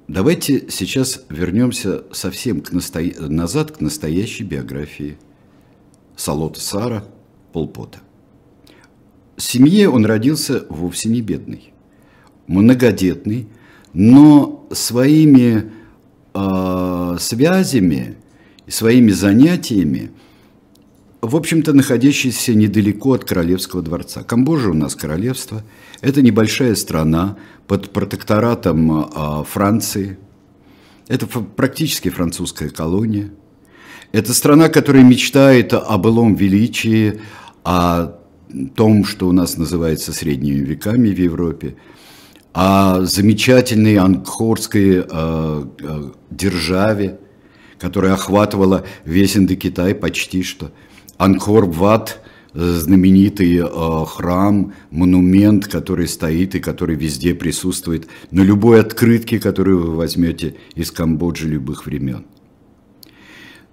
давайте 0.09 0.71
сейчас 0.71 1.25
вернемся 1.31 2.05
совсем 2.13 2.61
к 2.61 2.73
насто... 2.73 3.01
назад 3.29 3.73
к 3.73 3.81
настоящей 3.81 4.45
биографии 4.45 5.17
Салота 6.17 6.61
Сара 6.61 7.05
Полпота. 7.53 8.01
Семье 9.37 9.89
он 9.89 10.07
родился 10.07 10.65
вовсе 10.69 11.09
не 11.09 11.21
бедный, 11.21 11.73
многодетный, 12.47 13.49
но 13.93 14.67
своими 14.73 15.71
э, 16.35 17.17
связями 17.19 18.17
своими 18.69 19.11
занятиями, 19.11 20.11
в 21.21 21.35
общем-то, 21.35 21.73
находящийся 21.73 22.55
недалеко 22.55 23.15
от 23.15 23.25
Королевского 23.25 23.83
дворца. 23.83 24.23
Камбоджа 24.23 24.71
у 24.71 24.75
нас 24.75 24.95
королевство. 24.95 25.65
Это 26.01 26.23
небольшая 26.23 26.75
страна 26.75 27.37
под 27.67 27.91
протекторатом 27.91 29.09
э, 29.09 29.45
Франции. 29.49 30.19
Это 31.09 31.27
практически 31.27 32.11
французская 32.11 32.69
колония. 32.69 33.31
Это 34.13 34.35
страна, 34.35 34.69
которая 34.69 35.03
мечтает 35.03 35.73
о 35.73 35.99
былом 35.99 36.35
величии, 36.35 37.21
о 37.65 38.19
том, 38.75 39.05
что 39.05 39.29
у 39.29 39.33
нас 39.33 39.57
называется 39.57 40.13
средними 40.13 40.59
веками 40.59 41.09
в 41.09 41.19
Европе, 41.19 41.77
о 42.53 43.03
замечательной 43.03 43.97
ангкорской 43.97 45.05
э, 45.09 45.65
э, 45.79 46.11
державе, 46.31 47.19
которая 47.79 48.15
охватывала 48.15 48.85
весь 49.05 49.37
Индокитай 49.37 49.95
почти 49.95 50.43
что. 50.43 50.73
Ангкор-Ват– 51.19 52.23
знаменитый 52.57 53.59
э, 53.59 54.05
храм, 54.07 54.73
монумент, 54.91 55.67
который 55.67 56.09
стоит 56.09 56.55
и 56.55 56.61
который 56.61 56.97
везде 56.97 57.35
присутствует 57.35 58.09
на 58.31 58.41
любой 58.41 58.81
открытке, 58.81 59.39
которую 59.39 59.83
вы 59.83 59.97
возьмете 59.97 60.57
из 60.75 60.91
Камбоджи 60.91 61.49
любых 61.49 61.85
времен. 61.85 62.25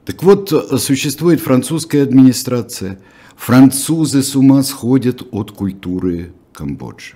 Так 0.05 0.21
вот, 0.21 0.49
существует 0.81 1.39
французская 1.39 2.03
администрация. 2.03 2.99
Французы 3.35 4.23
с 4.23 4.35
ума 4.35 4.63
сходят 4.63 5.23
от 5.31 5.51
культуры 5.51 6.33
Камбоджи. 6.53 7.15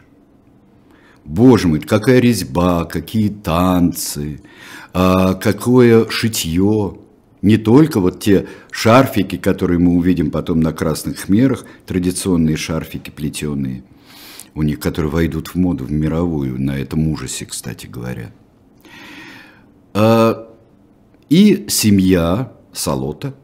Боже 1.24 1.68
мой, 1.68 1.82
какая 1.82 2.20
резьба, 2.20 2.86
какие 2.86 3.30
танцы, 3.30 4.42
а, 4.94 5.34
какое 5.34 6.10
шитье. 6.10 6.98
Не 7.42 7.58
только 7.58 8.00
вот 8.00 8.22
те 8.22 8.48
шарфики, 8.72 9.38
которые 9.38 9.78
мы 9.78 9.92
увидим 9.92 10.32
потом 10.32 10.62
на 10.62 10.74
красных 10.74 11.20
хмерах, 11.20 11.66
традиционные 11.86 12.56
шарфики 12.58 13.10
плетеные, 13.10 13.84
у 14.56 14.64
них, 14.64 14.80
которые 14.80 15.12
войдут 15.12 15.50
в 15.50 15.56
моду, 15.56 15.84
в 15.84 15.92
мировую, 15.92 16.60
на 16.60 16.78
этом 16.78 17.08
ужасе, 17.10 17.46
кстати 17.46 17.88
говоря. 17.88 18.32
А, 19.94 20.50
и 21.30 21.66
семья 21.68 22.54
Салота, 22.72 23.36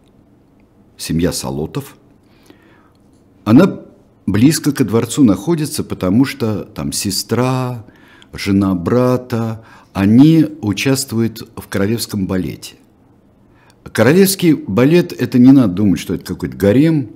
семья 0.97 1.33
Салотов, 1.33 1.97
она 3.45 3.81
близко 4.25 4.71
ко 4.71 4.83
дворцу 4.83 5.23
находится, 5.23 5.83
потому 5.83 6.25
что 6.25 6.63
там 6.63 6.91
сестра, 6.91 7.85
жена 8.31 8.73
брата, 8.73 9.63
они 9.93 10.45
участвуют 10.61 11.47
в 11.55 11.67
королевском 11.67 12.25
балете. 12.25 12.75
Королевский 13.83 14.53
балет– 14.53 15.13
это 15.19 15.37
не 15.37 15.51
надо 15.51 15.73
думать, 15.73 15.99
что 15.99 16.13
это 16.15 16.25
какой-то 16.25 16.57
гарем. 16.57 17.09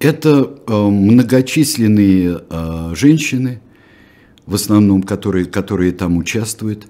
Это 0.00 0.50
э, 0.66 0.74
многочисленные 0.74 2.40
э, 2.48 2.92
женщины, 2.96 3.60
в 4.46 4.54
основном, 4.54 5.02
которые, 5.02 5.44
которые 5.44 5.92
там 5.92 6.16
участвуют. 6.16 6.88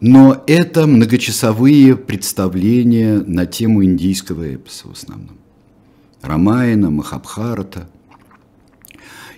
Но 0.00 0.42
это 0.46 0.86
многочасовые 0.86 1.96
представления 1.96 3.18
на 3.18 3.44
тему 3.44 3.84
индийского 3.84 4.54
эпоса 4.54 4.88
в 4.88 4.92
основном. 4.92 5.41
Рамайна, 6.22 6.90
Махабхарата– 6.90 7.88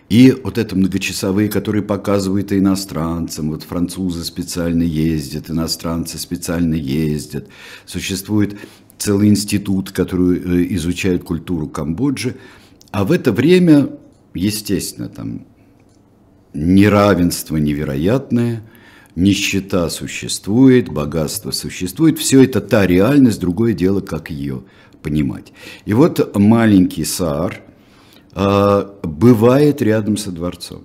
и 0.08 0.32
вот 0.44 0.58
это 0.58 0.76
многочасовые, 0.76 1.48
которые 1.48 1.82
показывают 1.82 2.52
иностранцам, 2.52 3.50
вот 3.50 3.62
французы 3.62 4.24
специально 4.24 4.82
ездят, 4.82 5.50
иностранцы 5.50 6.18
специально 6.18 6.74
ездят. 6.74 7.48
Существует 7.86 8.56
целый 8.98 9.28
институт, 9.28 9.90
который 9.90 10.38
э, 10.38 10.74
изучает 10.74 11.24
культуру 11.24 11.68
Камбоджи. 11.68 12.36
А 12.90 13.04
в 13.04 13.12
это 13.12 13.32
время, 13.32 13.88
естественно, 14.34 15.08
там 15.08 15.46
неравенство 16.52 17.56
невероятное, 17.56 18.62
нищета 19.16 19.88
существует, 19.88 20.90
богатство 20.90 21.50
существует. 21.50 22.18
Все 22.18 22.44
это 22.44 22.60
та 22.60 22.86
реальность, 22.86 23.40
другое 23.40 23.72
дело, 23.72 24.00
как 24.00 24.30
ее 24.30 24.62
понимать. 25.04 25.52
И 25.84 25.94
вот 25.94 26.36
маленький 26.36 27.04
Саар– 27.04 27.60
а, 28.34 28.98
бывает 29.02 29.80
рядом 29.80 30.16
со 30.16 30.32
дворцом. 30.32 30.84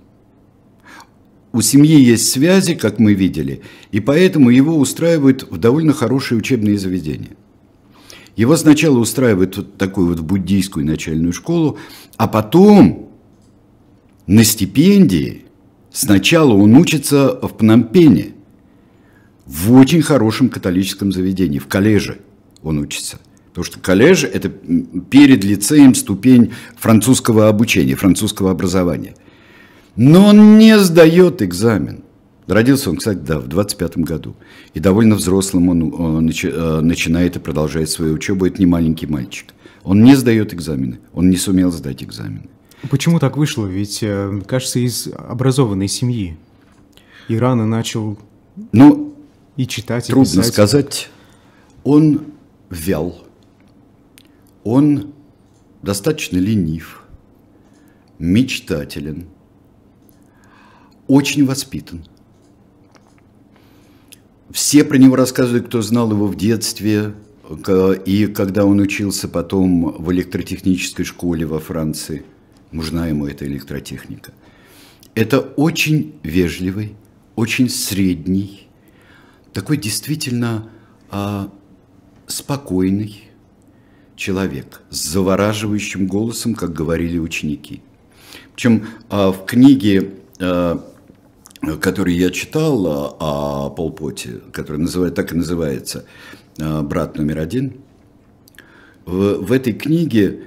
У 1.52 1.62
семьи 1.62 2.00
есть 2.00 2.30
связи, 2.30 2.76
как 2.76 3.00
мы 3.00 3.14
видели, 3.14 3.62
и 3.90 3.98
поэтому 3.98 4.50
его 4.50 4.78
устраивают 4.78 5.50
в 5.50 5.58
довольно 5.58 5.92
хорошие 5.92 6.38
учебные 6.38 6.78
заведения. 6.78 7.36
Его 8.36 8.56
сначала 8.56 8.98
устраивают 8.98 9.56
вот 9.56 9.76
такую 9.76 10.06
вот 10.06 10.20
буддийскую 10.20 10.86
начальную 10.86 11.32
школу, 11.32 11.78
а 12.16 12.28
потом 12.28 13.10
на 14.28 14.44
стипендии 14.44 15.46
сначала 15.90 16.54
он 16.54 16.76
учится 16.76 17.36
в 17.42 17.56
Пномпене, 17.56 18.34
в 19.44 19.72
очень 19.72 20.02
хорошем 20.02 20.50
католическом 20.50 21.10
заведении, 21.10 21.58
в 21.58 21.66
коллеже 21.66 22.18
он 22.62 22.78
учится– 22.78 23.18
Потому 23.50 23.64
что 23.64 23.80
коллеж– 23.80 24.24
это 24.32 24.48
перед 24.48 25.44
лицеем 25.44 25.94
ступень 25.94 26.52
французского 26.76 27.48
обучения, 27.48 27.96
французского 27.96 28.52
образования. 28.52 29.14
Но 29.96 30.26
он 30.26 30.58
не 30.58 30.78
сдает 30.78 31.42
экзамен. 31.42 32.04
Родился 32.46 32.90
он, 32.90 32.96
кстати, 32.96 33.18
да, 33.18 33.38
в 33.38 33.48
25 33.48 33.98
году. 33.98 34.36
И 34.74 34.80
довольно 34.80 35.14
взрослым 35.14 35.68
он, 35.68 35.94
он 35.94 36.26
начи, 36.26 36.48
э, 36.48 36.80
начинает 36.80 37.36
и 37.36 37.38
продолжает 37.38 37.90
свою 37.90 38.14
учебу. 38.14 38.46
Это 38.46 38.58
не 38.58 38.66
маленький 38.66 39.06
мальчик. 39.06 39.52
Он 39.82 40.02
не 40.02 40.14
сдает 40.14 40.54
экзамены. 40.54 41.00
Он 41.12 41.30
не 41.30 41.36
сумел 41.36 41.70
сдать 41.72 42.02
экзамены. 42.02 42.48
Почему 42.88 43.18
так 43.18 43.36
вышло? 43.36 43.66
Ведь, 43.66 43.98
э, 44.02 44.40
кажется, 44.46 44.78
из 44.78 45.08
образованной 45.16 45.88
семьи. 45.88 46.36
И 47.28 47.36
рано 47.36 47.66
начал 47.66 48.18
ну, 48.72 49.14
и 49.56 49.66
читать, 49.66 50.08
и 50.08 50.12
Трудно 50.12 50.30
писать. 50.30 50.46
сказать. 50.46 51.10
Он 51.84 52.22
вял 52.68 53.24
он 54.64 55.12
достаточно 55.82 56.36
ленив, 56.36 57.04
мечтателен, 58.18 59.28
очень 61.06 61.44
воспитан. 61.44 62.04
Все 64.50 64.84
про 64.84 64.98
него 64.98 65.16
рассказывают, 65.16 65.66
кто 65.66 65.80
знал 65.80 66.10
его 66.10 66.26
в 66.26 66.36
детстве, 66.36 67.14
и 68.06 68.26
когда 68.26 68.64
он 68.64 68.80
учился 68.80 69.28
потом 69.28 69.92
в 69.98 70.12
электротехнической 70.12 71.04
школе 71.04 71.46
во 71.46 71.58
Франции. 71.58 72.24
Нужна 72.70 73.08
ему 73.08 73.26
эта 73.26 73.46
электротехника. 73.46 74.32
Это 75.16 75.40
очень 75.40 76.14
вежливый, 76.22 76.94
очень 77.34 77.68
средний, 77.68 78.68
такой 79.52 79.76
действительно 79.76 80.70
а, 81.10 81.50
спокойный, 82.28 83.29
человек 84.20 84.82
с 84.90 85.12
завораживающим 85.12 86.06
голосом, 86.06 86.54
как 86.54 86.74
говорили 86.74 87.18
ученики. 87.18 87.82
Причем 88.54 88.86
а, 89.08 89.32
в 89.32 89.46
книге, 89.46 90.10
а, 90.38 90.86
которую 91.80 92.16
я 92.16 92.30
читал 92.30 92.86
а, 92.86 93.16
о 93.18 93.70
Полпоте, 93.70 94.40
которая 94.52 94.82
называет, 94.82 95.14
так 95.14 95.32
и 95.32 95.34
называется 95.34 96.04
«Брат 96.58 97.16
номер 97.16 97.38
один», 97.38 97.80
в, 99.06 99.50
этой 99.50 99.72
книге 99.72 100.42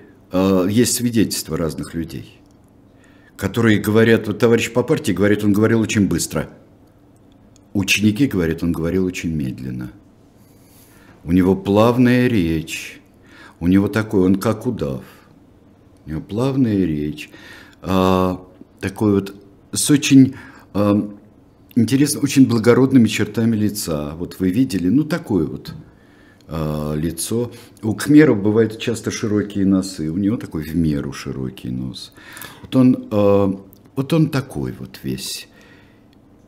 есть 0.69 0.93
свидетельства 0.93 1.57
разных 1.57 1.95
людей, 1.95 2.39
которые 3.35 3.79
говорят, 3.79 4.27
вот 4.27 4.37
товарищ 4.37 4.71
по 4.71 4.83
партии 4.83 5.11
говорит, 5.11 5.43
он 5.43 5.51
говорил 5.51 5.81
очень 5.81 6.07
быстро. 6.07 6.49
Ученики 7.73 8.27
говорят, 8.27 8.61
он 8.61 8.71
говорил 8.71 9.05
очень 9.05 9.33
медленно. 9.33 9.91
У 11.23 11.31
него 11.31 11.55
плавная 11.55 12.27
речь, 12.27 13.01
у 13.63 13.67
него 13.67 13.87
такой, 13.87 14.25
он 14.25 14.35
как 14.35 14.67
удав. 14.67 15.05
У 16.05 16.09
него 16.09 16.19
плавная 16.19 16.83
речь. 16.85 17.29
А, 17.81 18.45
такой 18.81 19.13
вот 19.13 19.35
с 19.71 19.89
очень 19.89 20.35
а, 20.73 21.09
интересно, 21.73 22.19
очень 22.19 22.45
благородными 22.45 23.07
чертами 23.07 23.55
лица. 23.55 24.15
Вот 24.17 24.37
вы 24.39 24.49
видели, 24.49 24.89
ну 24.89 25.05
такое 25.05 25.45
вот 25.45 25.73
а, 26.49 26.93
лицо. 26.93 27.53
У 27.81 27.93
кхмеров 27.93 28.43
бывают 28.43 28.79
часто 28.79 29.11
широкие 29.11 29.65
носы, 29.65 30.09
у 30.09 30.17
него 30.17 30.35
такой 30.35 30.63
в 30.63 30.75
меру 30.75 31.13
широкий 31.13 31.69
нос. 31.69 32.11
Вот 32.63 32.75
он, 32.75 33.07
а, 33.11 33.63
вот 33.95 34.11
он 34.11 34.29
такой 34.29 34.73
вот 34.77 34.99
весь. 35.03 35.47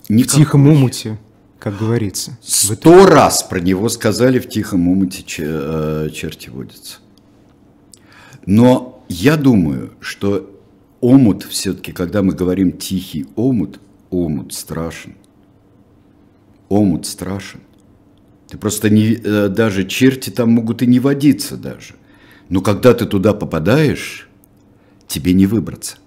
Никакой. 0.09 0.33
В 0.33 0.45
тихом 0.45 0.67
умуте 0.67 1.17
как 1.59 1.79
говорится. 1.79 2.37
Сто 2.43 3.07
раз 3.07 3.41
про 3.41 3.59
него 3.59 3.89
сказали 3.89 4.37
в 4.37 4.47
тихом 4.47 4.87
умуте 4.87 5.23
э, 5.39 6.09
черти 6.13 6.49
водятся. 6.49 6.97
Но 8.45 9.03
я 9.07 9.37
думаю, 9.37 9.91
что 9.99 10.49
омут 11.01 11.43
все-таки, 11.43 11.91
когда 11.91 12.21
мы 12.21 12.33
говорим 12.33 12.71
тихий 12.71 13.25
омут, 13.35 13.79
омут 14.09 14.53
страшен. 14.53 15.15
Омут 16.69 17.05
страшен. 17.05 17.61
Ты 18.47 18.57
просто 18.57 18.89
не, 18.89 19.13
э, 19.13 19.49
даже 19.49 19.85
черти 19.85 20.29
там 20.29 20.51
могут 20.51 20.81
и 20.81 20.87
не 20.87 20.99
водиться 20.99 21.57
даже. 21.57 21.95
Но 22.49 22.61
когда 22.61 22.93
ты 22.93 23.05
туда 23.05 23.33
попадаешь, 23.33 24.27
тебе 25.07 25.33
не 25.33 25.45
выбраться. 25.45 25.97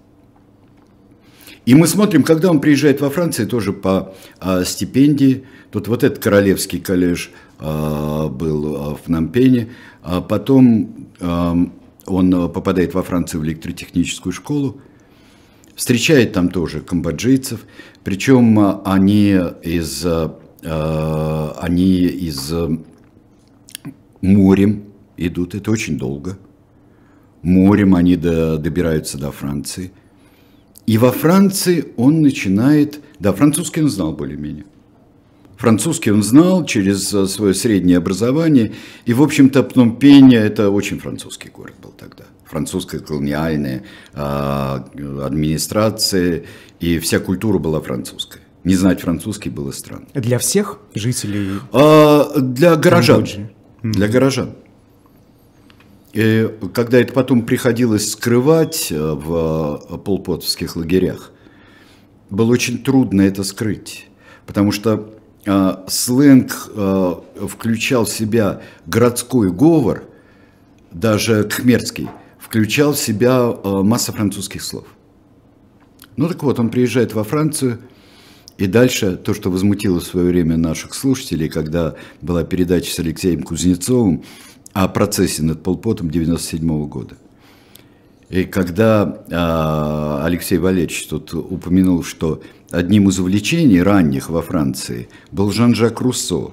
И 1.66 1.74
мы 1.74 1.86
смотрим, 1.86 2.22
когда 2.22 2.50
он 2.50 2.60
приезжает 2.60 3.00
во 3.00 3.10
Францию, 3.10 3.46
тоже 3.46 3.72
по 3.72 4.14
а, 4.40 4.64
стипендии. 4.64 5.44
Тут 5.70 5.86
вот 5.88 6.02
этот 6.02 6.18
королевский 6.18 6.80
коллеж 6.80 7.30
а, 7.58 8.28
был 8.28 8.76
а, 8.76 8.94
в 8.94 9.08
Нампене. 9.08 9.68
А 10.02 10.22
потом 10.22 11.08
он 12.08 12.52
попадает 12.52 12.94
во 12.94 13.02
Францию 13.02 13.40
в 13.42 13.44
электротехническую 13.44 14.32
школу, 14.32 14.80
встречает 15.74 16.32
там 16.32 16.48
тоже 16.48 16.80
камбоджийцев, 16.80 17.64
причем 18.04 18.80
они 18.84 19.38
из, 19.62 20.06
они 20.62 22.00
из 22.02 22.52
морем 24.20 24.84
идут, 25.16 25.54
это 25.54 25.70
очень 25.70 25.98
долго. 25.98 26.38
Морем 27.42 27.94
они 27.94 28.16
до, 28.16 28.58
добираются 28.58 29.18
до 29.18 29.30
Франции. 29.30 29.92
И 30.86 30.98
во 30.98 31.12
Франции 31.12 31.92
он 31.96 32.22
начинает, 32.22 33.00
да, 33.18 33.32
французский 33.32 33.82
он 33.82 33.90
знал 33.90 34.12
более-менее. 34.12 34.64
Французский 35.58 36.12
он 36.12 36.22
знал 36.22 36.64
через 36.64 37.12
э, 37.12 37.26
свое 37.26 37.52
среднее 37.52 37.98
образование. 37.98 38.72
И, 39.06 39.12
в 39.12 39.20
общем-то, 39.22 39.64
Пномпень– 39.64 40.32
это 40.36 40.70
очень 40.70 41.00
французский 41.00 41.50
город 41.50 41.74
был 41.82 41.90
тогда. 41.90 42.24
Французская 42.44 43.00
колониальная 43.00 43.82
а, 44.14 44.88
администрация, 45.22 46.44
и 46.80 46.98
вся 46.98 47.18
культура 47.18 47.58
была 47.58 47.80
французская. 47.82 48.40
Не 48.64 48.74
знать 48.74 49.02
французский 49.02 49.50
было 49.50 49.70
странно. 49.72 50.06
Для 50.14 50.38
всех 50.38 50.78
жителей? 50.94 51.60
А, 51.72 52.38
для 52.38 52.76
горожан. 52.76 53.26
Камбоджи. 53.26 53.50
Для 53.82 54.08
горожан. 54.08 54.54
И 56.12 56.48
когда 56.72 57.00
это 57.00 57.12
потом 57.12 57.42
приходилось 57.42 58.12
скрывать 58.12 58.92
э, 58.92 58.96
в 58.96 59.82
э, 59.90 59.98
полпотовских 59.98 60.76
лагерях, 60.76 61.32
было 62.30 62.52
очень 62.52 62.78
трудно 62.78 63.22
это 63.22 63.42
скрыть, 63.42 64.08
потому 64.46 64.72
что 64.72 65.17
сленг 65.88 66.70
э, 66.74 67.14
включал 67.48 68.04
в 68.04 68.10
себя 68.10 68.62
городской 68.86 69.50
говор, 69.50 70.04
даже 70.92 71.44
кхмерский, 71.44 72.08
включал 72.38 72.92
в 72.92 72.98
себя 72.98 73.52
э, 73.52 73.82
масса 73.82 74.12
французских 74.12 74.62
слов. 74.62 74.86
Ну 76.16 76.28
так 76.28 76.42
вот, 76.42 76.58
он 76.58 76.70
приезжает 76.70 77.14
во 77.14 77.24
Францию, 77.24 77.78
и 78.56 78.66
дальше 78.66 79.16
то, 79.16 79.34
что 79.34 79.50
возмутило 79.50 80.00
в 80.00 80.04
свое 80.04 80.26
время 80.26 80.56
наших 80.56 80.94
слушателей, 80.94 81.48
когда 81.48 81.94
была 82.20 82.42
передача 82.42 82.92
с 82.92 82.98
Алексеем 82.98 83.42
Кузнецовым, 83.42 84.24
о 84.72 84.88
процессе 84.88 85.42
над 85.42 85.62
Полпотом 85.62 86.10
97 86.10 86.88
года. 86.88 87.16
И 88.30 88.44
когда 88.44 89.22
э, 89.30 90.26
Алексей 90.26 90.58
Валерьевич 90.58 91.06
тут 91.06 91.32
упомянул, 91.32 92.02
что 92.02 92.42
одним 92.70 93.08
из 93.08 93.18
увлечений 93.18 93.82
ранних 93.82 94.28
во 94.28 94.42
Франции 94.42 95.08
был 95.32 95.50
Жан-Жак 95.50 96.02
Руссо. 96.02 96.50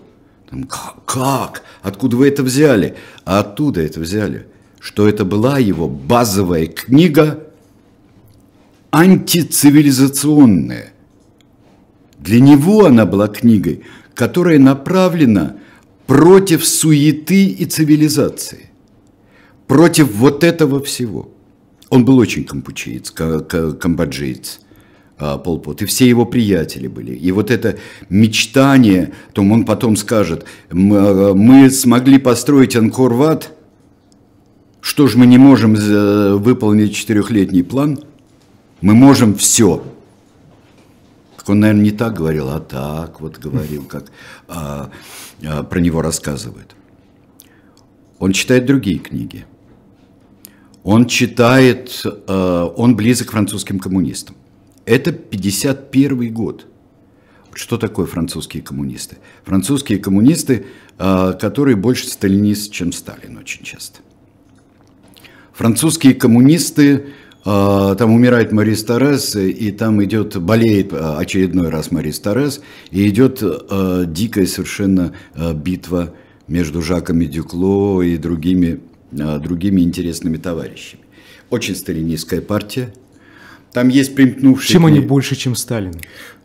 Там, 0.50 0.70
как? 1.06 1.64
Откуда 1.82 2.16
вы 2.16 2.30
это 2.30 2.44
взяли? 2.44 2.96
А 3.26 3.40
оттуда 3.40 3.82
это 3.82 4.00
взяли, 4.00 4.48
что 4.80 5.10
это 5.10 5.26
была 5.26 5.60
его 5.60 5.90
базовая 5.90 6.68
книга 6.68 7.46
антицивилизационная. 8.92 10.94
Для 12.20 12.40
него 12.40 12.86
она 12.86 13.06
была 13.06 13.28
книгой, 13.28 13.84
которая 14.14 14.60
направлена 14.60 15.58
против 16.08 16.66
суеты 16.66 17.48
и 17.48 17.66
цивилизации, 17.66 18.70
против 19.68 20.14
вот 20.14 20.46
этого 20.46 20.82
всего. 20.82 21.35
Он 21.90 22.06
был 22.06 22.18
очень 22.18 22.44
кампучиец, 22.46 23.12
камбоджиец, 23.12 24.60
а, 25.18 25.38
Полпот, 25.38 25.82
и 25.82 25.86
все 25.86 26.10
его 26.10 26.26
приятели 26.26 26.88
были. 26.88 27.14
И 27.14 27.32
вот 27.32 27.52
это 27.52 27.78
мечтание, 28.10 29.14
то 29.34 29.42
он 29.44 29.66
потом 29.66 29.96
скажет, 29.96 30.46
мы 30.72 31.70
смогли 31.70 32.18
построить 32.18 32.76
Анкорват, 32.76 33.52
что 34.82 35.08
же 35.08 35.18
мы 35.18 35.26
не 35.26 35.38
можем 35.38 35.74
выполнить 35.74 36.96
четырехлетний 36.96 37.64
план? 37.64 38.00
Мы 38.82 38.94
можем 38.94 39.36
все. 39.36 39.84
Так 41.38 41.50
он, 41.50 41.60
наверное, 41.60 41.84
не 41.84 41.92
так 41.92 42.14
говорил, 42.16 42.50
а 42.50 42.60
так 42.60 43.22
вот 43.22 43.38
говорил, 43.38 43.84
как 43.90 44.12
а, 44.48 44.92
а, 45.44 45.64
про 45.64 45.80
него 45.80 46.02
рассказывают. 46.02 46.76
Он 48.20 48.32
читает 48.32 48.66
другие 48.66 49.00
книги. 49.00 49.46
Он 50.86 51.08
читает, 51.08 52.04
а, 52.06 52.68
он 52.68 52.96
близок 52.96 53.30
к 53.30 53.32
французским 53.32 53.80
коммунистам. 53.80 54.36
Это 54.86 55.12
51 55.12 56.32
год. 56.32 56.68
Что 57.56 57.78
такое 57.78 58.06
французские 58.06 58.62
коммунисты? 58.62 59.18
Французские 59.46 59.98
коммунисты, 59.98 60.68
а, 61.00 61.34
которые 61.34 61.76
больше 61.76 62.08
сталинисты, 62.08 62.72
чем 62.72 62.92
Сталин 62.92 63.36
очень 63.36 63.64
часто. 63.64 64.02
Французские 65.54 66.14
коммунисты 66.14 67.08
а, 67.44 67.96
там 67.96 68.14
умирает 68.14 68.52
Марис 68.52 68.84
Торрес, 68.84 69.36
и 69.36 69.72
там 69.72 70.04
идет, 70.04 70.38
болеет 70.38 70.94
очередной 70.94 71.70
раз 71.70 71.90
Марис 71.90 72.20
Торрес, 72.20 72.62
и 72.92 73.10
идет 73.10 73.42
дикая 74.14 74.46
совершенно 74.46 75.14
битва 75.56 76.14
между 76.48 76.84
Жаком 76.84 77.22
Дюкло 77.22 78.04
и 78.04 78.18
другими, 78.18 78.82
другими 79.40 79.82
интересными 79.82 80.38
товарищами. 80.38 81.04
Очень 81.50 81.76
сталинистская 81.76 82.42
партия. 82.42 82.94
Там 83.74 83.90
есть 83.90 84.16
примкнувшие... 84.16 84.74
Чем 84.74 84.86
они 84.86 85.00
больше, 85.00 85.36
чем 85.36 85.56
Сталин? 85.56 85.94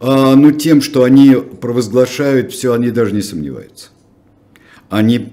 А, 0.00 0.34
ну, 0.34 0.50
тем, 0.50 0.82
что 0.82 1.04
они 1.04 1.34
провозглашают 1.34 2.52
все, 2.52 2.72
они 2.72 2.90
даже 2.90 3.14
не 3.14 3.22
сомневаются. 3.22 3.90
Они... 4.88 5.32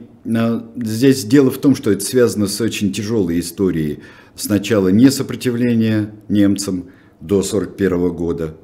Здесь 0.76 1.24
дело 1.24 1.50
в 1.50 1.58
том, 1.58 1.76
что 1.76 1.92
это 1.92 2.04
связано 2.04 2.48
с 2.48 2.60
очень 2.60 2.92
тяжелой 2.92 3.40
историей 3.40 4.00
сначала 4.36 4.90
не 4.90 5.10
сопротивление 5.10 6.12
немцам 6.30 6.90
до 7.22 7.40
1941 7.40 8.10
года, 8.10 8.58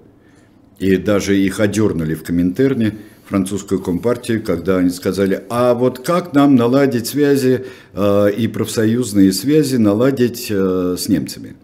и 0.80 0.98
даже 0.98 1.38
их 1.38 1.60
одернули 1.60 2.16
в 2.16 2.24
Коминтерне, 2.24 2.98
французскую 3.26 3.82
компартию, 3.82 4.44
когда 4.44 4.78
они 4.78 4.90
сказали, 4.90 5.44
а 5.50 5.74
вот 5.74 6.00
как 6.00 6.34
нам 6.34 6.56
наладить 6.56 7.08
связи 7.08 7.66
э, 7.94 8.32
и 8.32 8.48
профсоюзные 8.48 9.32
связи 9.32 9.78
наладить 9.78 10.48
э, 10.50 10.96
с 10.98 11.08
немцами? 11.10 11.56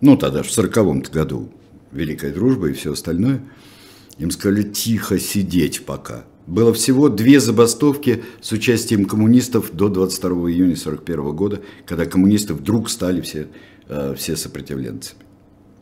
Ну, 0.00 0.16
тогда 0.16 0.42
в 0.42 0.50
1940 0.50 1.12
году 1.12 1.48
Великая 1.92 2.32
Дружба 2.32 2.70
и 2.70 2.72
все 2.72 2.92
остальное. 2.92 3.40
Им 4.18 4.30
сказали 4.30 4.62
тихо 4.62 5.18
сидеть 5.18 5.84
пока– 5.84 6.24
было 6.46 6.72
всего 6.74 7.08
две 7.08 7.40
забастовки 7.40 8.24
с 8.40 8.52
участием 8.52 9.04
коммунистов 9.04 9.72
до 9.72 9.88
22 9.88 10.30
июня 10.50 10.74
1941 10.74 11.36
года, 11.36 11.60
когда 11.86 12.04
коммунисты 12.04 12.54
вдруг 12.54 12.90
стали 12.90 13.20
все, 13.20 13.46
э, 13.88 14.14
все 14.16 14.36
сопротивленцами. 14.36 15.20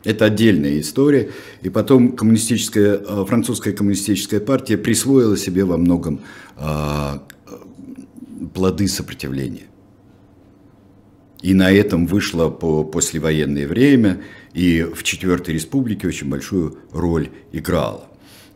Это 0.03 0.25
отдельная 0.25 0.79
история. 0.79 1.31
И 1.61 1.69
потом 1.69 2.13
коммунистическая, 2.13 2.99
э, 2.99 3.25
французская 3.27 3.73
коммунистическая 3.73 4.39
партия 4.39 4.77
присвоила 4.77 5.37
себе 5.37 5.63
во 5.63 5.77
многом 5.77 6.21
э, 6.57 7.19
плоды 8.53 8.87
сопротивления. 8.87 9.67
И 11.41 11.53
на 11.53 11.71
этом 11.71 12.05
вышло 12.05 12.49
по 12.49 12.83
послевоенное 12.83 13.67
время, 13.67 14.21
и 14.53 14.83
в 14.83 15.03
Четвертой 15.03 15.55
Республике 15.55 16.07
очень 16.07 16.29
большую 16.29 16.77
роль 16.91 17.29
играла. 17.51 18.05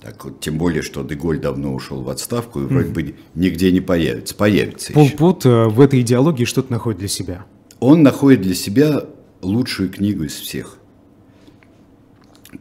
Так 0.01 0.23
вот, 0.23 0.39
тем 0.39 0.59
более, 0.59 0.83
что 0.83 1.03
Деголь 1.03 1.39
давно 1.39 1.73
ушел 1.73 2.03
в 2.03 2.09
отставку 2.09 2.61
и 2.61 2.65
вроде 2.65 2.89
бы 2.89 3.15
нигде 3.33 3.71
не 3.71 3.81
появится. 3.81 4.35
Появится 4.35 4.93
Пол 4.93 5.05
еще. 5.05 5.17
Пот 5.17 5.45
э, 5.45 5.65
в 5.65 5.81
этой 5.81 6.01
идеологии 6.01 6.45
что-то 6.45 6.71
находит 6.71 6.99
для 6.99 7.07
себя. 7.07 7.45
Он 7.79 8.03
находит 8.03 8.41
для 8.41 8.53
себя 8.53 9.03
лучшую 9.41 9.89
книгу 9.89 10.23
из 10.23 10.33
всех. 10.33 10.77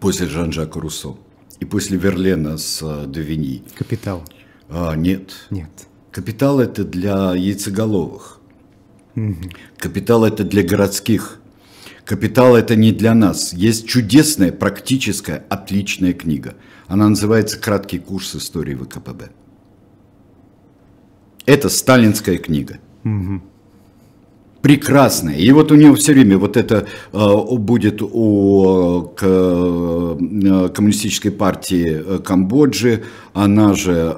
После 0.01 0.29
Жан-Жака 0.29 0.81
Руссо. 0.81 1.17
И 1.61 1.65
после 1.65 1.99
Верлена 1.99 2.59
с 2.59 2.81
э, 2.83 3.07
Девини. 3.07 3.63
«Капитал». 3.77 4.25
А, 4.69 4.95
нет. 4.95 5.47
Нет. 5.51 5.71
«Капитал»– 6.11 6.61
это 6.61 6.85
для 6.85 7.35
яйцеголовых. 7.35 8.41
Угу. 9.17 9.37
«Капитал»– 9.79 10.25
это 10.27 10.45
для 10.45 10.63
городских. 10.63 11.41
«Капитал»– 12.05 12.57
это 12.57 12.77
не 12.77 12.93
для 12.93 13.15
нас. 13.15 13.53
Есть 13.53 13.87
чудесная, 13.87 14.53
практическая, 14.53 15.45
отличная 15.49 16.13
книга– 16.13 16.55
она 16.87 17.09
называется 17.09 17.59
«Краткий 17.59 17.99
курс 17.99 18.37
истории 18.37 18.75
ВКПБ». 18.75 19.31
Это 21.47 21.69
сталинская 21.69 22.39
книга. 22.39 22.79
Угу. 23.05 23.43
Прекрасная. 24.65 25.37
И 25.37 25.53
вот 25.53 25.71
у 25.71 25.75
него 25.75 25.95
все 25.95 26.13
время 26.13 26.39
вот 26.39 26.57
это 26.57 26.87
э, 27.13 27.57
будет 27.59 28.01
у 28.03 29.13
э, 29.21 30.69
коммунистической 30.75 31.31
партии 31.31 32.03
э, 32.05 32.19
Камбоджи, 32.19 33.05
она 33.35 33.75
же 33.75 34.17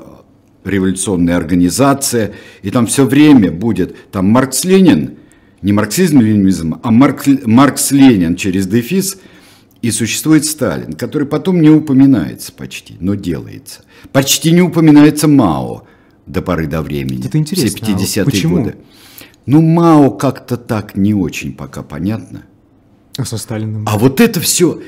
революционная 0.64 1.36
организация, 1.36 2.32
и 2.62 2.70
там 2.70 2.86
все 2.86 3.04
время 3.04 3.50
будет 3.50 3.96
там 4.10 4.26
Маркс-Ленин, 4.26 5.18
не 5.62 5.72
марксизм-ленинизм, 5.72 6.76
а 6.82 6.90
Маркс-Ленин 6.90 8.36
через 8.36 8.66
дефис– 8.66 9.18
и 9.82 9.90
существует 9.92 10.44
Сталин, 10.44 10.94
который 10.94 11.28
потом 11.28 11.60
не 11.60 11.68
упоминается 11.68 12.52
почти, 12.52 12.96
но 12.98 13.14
делается. 13.14 13.82
Почти 14.12 14.50
не 14.50 14.62
упоминается 14.62 15.28
Мао 15.28 15.84
до 16.26 16.42
поры 16.42 16.66
до 16.66 16.82
времени. 16.82 17.24
Это 17.24 17.38
интересно. 17.38 17.84
Все 17.84 18.22
50-е 18.22 18.46
а 18.46 18.48
годы. 18.48 18.74
Ну, 19.46 19.62
Мао 19.62 20.10
как-то 20.10 20.56
так 20.56 20.96
не 20.96 21.14
очень 21.14 21.54
пока 21.54 21.82
понятно. 21.82 22.42
А 23.16 23.24
со 23.24 23.38
Сталиным? 23.38 23.86
А 23.88 23.96
вот 23.96 24.20
это 24.20 24.40
все... 24.40 24.82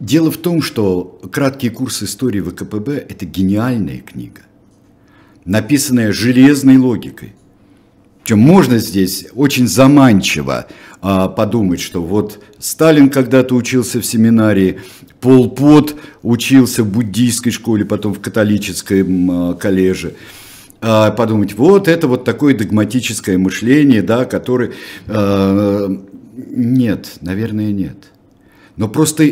Дело 0.00 0.30
в 0.30 0.38
том, 0.38 0.62
что 0.62 1.20
краткий 1.30 1.68
курс 1.68 2.02
истории 2.02 2.40
ВКПБ– 2.40 2.92
это 3.10 3.26
гениальная 3.26 3.98
книга, 3.98 4.40
написанная 5.44 6.10
железной 6.10 6.78
логикой. 6.78 7.34
Причем 8.22 8.38
можно 8.38 8.78
здесь 8.78 9.26
очень 9.34 9.68
заманчиво 9.68 10.68
а, 11.02 11.28
подумать, 11.28 11.80
что 11.80 12.02
вот 12.02 12.42
Сталин 12.58 13.10
когда-то 13.10 13.54
учился 13.54 14.00
в 14.00 14.06
семинарии, 14.06 14.80
Пол 15.20 15.50
Пот 15.50 15.94
учился 16.22 16.82
в 16.82 16.90
буддийской 16.90 17.52
школе, 17.52 17.84
потом 17.84 18.14
в 18.14 18.20
католическом 18.20 19.30
а, 19.30 19.54
коллеже. 19.54 20.14
А, 20.82 21.10
подумать, 21.10 21.54
вот 21.54 21.88
это 21.88 22.08
вот 22.08 22.24
такое 22.24 22.56
догматическое 22.56 23.38
мышление, 23.38 24.02
да, 24.02 24.24
которое... 24.24 24.72
А, 25.06 25.88
нет, 26.36 27.18
наверное, 27.20 27.70
нет. 27.72 28.10
Но 28.76 28.88
просто 28.88 29.24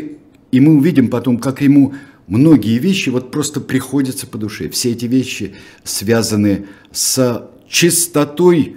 и 0.50 0.60
мы 0.60 0.76
увидим 0.76 1.08
потом, 1.08 1.38
как 1.38 1.60
ему 1.62 1.94
многие 2.26 2.78
вещи 2.78 3.08
вот 3.10 3.30
просто 3.30 3.60
приходятся 3.60 4.26
по 4.26 4.38
душе. 4.38 4.68
Все 4.68 4.92
эти 4.92 5.06
вещи 5.06 5.54
связаны 5.84 6.66
с 6.92 7.48
чистотой 7.68 8.76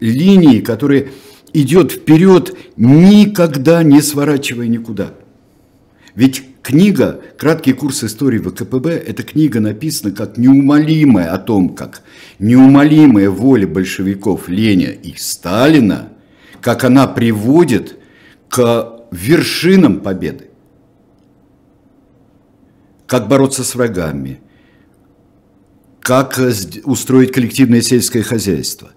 линии, 0.00 0.60
которая 0.60 1.08
идет 1.52 1.92
вперед, 1.92 2.56
никогда 2.76 3.82
не 3.82 4.00
сворачивая 4.00 4.66
никуда. 4.66 5.14
Ведь 6.14 6.44
книга 6.64 7.20
«Краткий 7.38 7.74
курс 7.74 8.02
истории 8.02 8.38
ВКПБ»– 8.38 8.90
это 9.06 9.22
книга 9.22 9.60
написана 9.60 10.12
как 10.12 10.36
неумолимая 10.38 11.32
о 11.32 11.38
том, 11.38 11.76
как 11.76 12.02
неумолимая 12.40 13.30
воля 13.30 13.68
большевиков 13.68 14.48
Леня 14.48 14.90
и 14.90 15.14
Сталина, 15.16 16.08
как 16.60 16.82
она 16.82 17.06
приводит 17.06 17.96
к 18.48 19.06
вершинам 19.12 20.00
победы 20.00 20.48
как 23.06 23.28
бороться 23.28 23.62
с 23.62 23.74
врагами, 23.74 24.40
как 26.00 26.40
устроить 26.84 27.32
коллективное 27.32 27.80
сельское 27.80 28.22
хозяйство, 28.22 28.90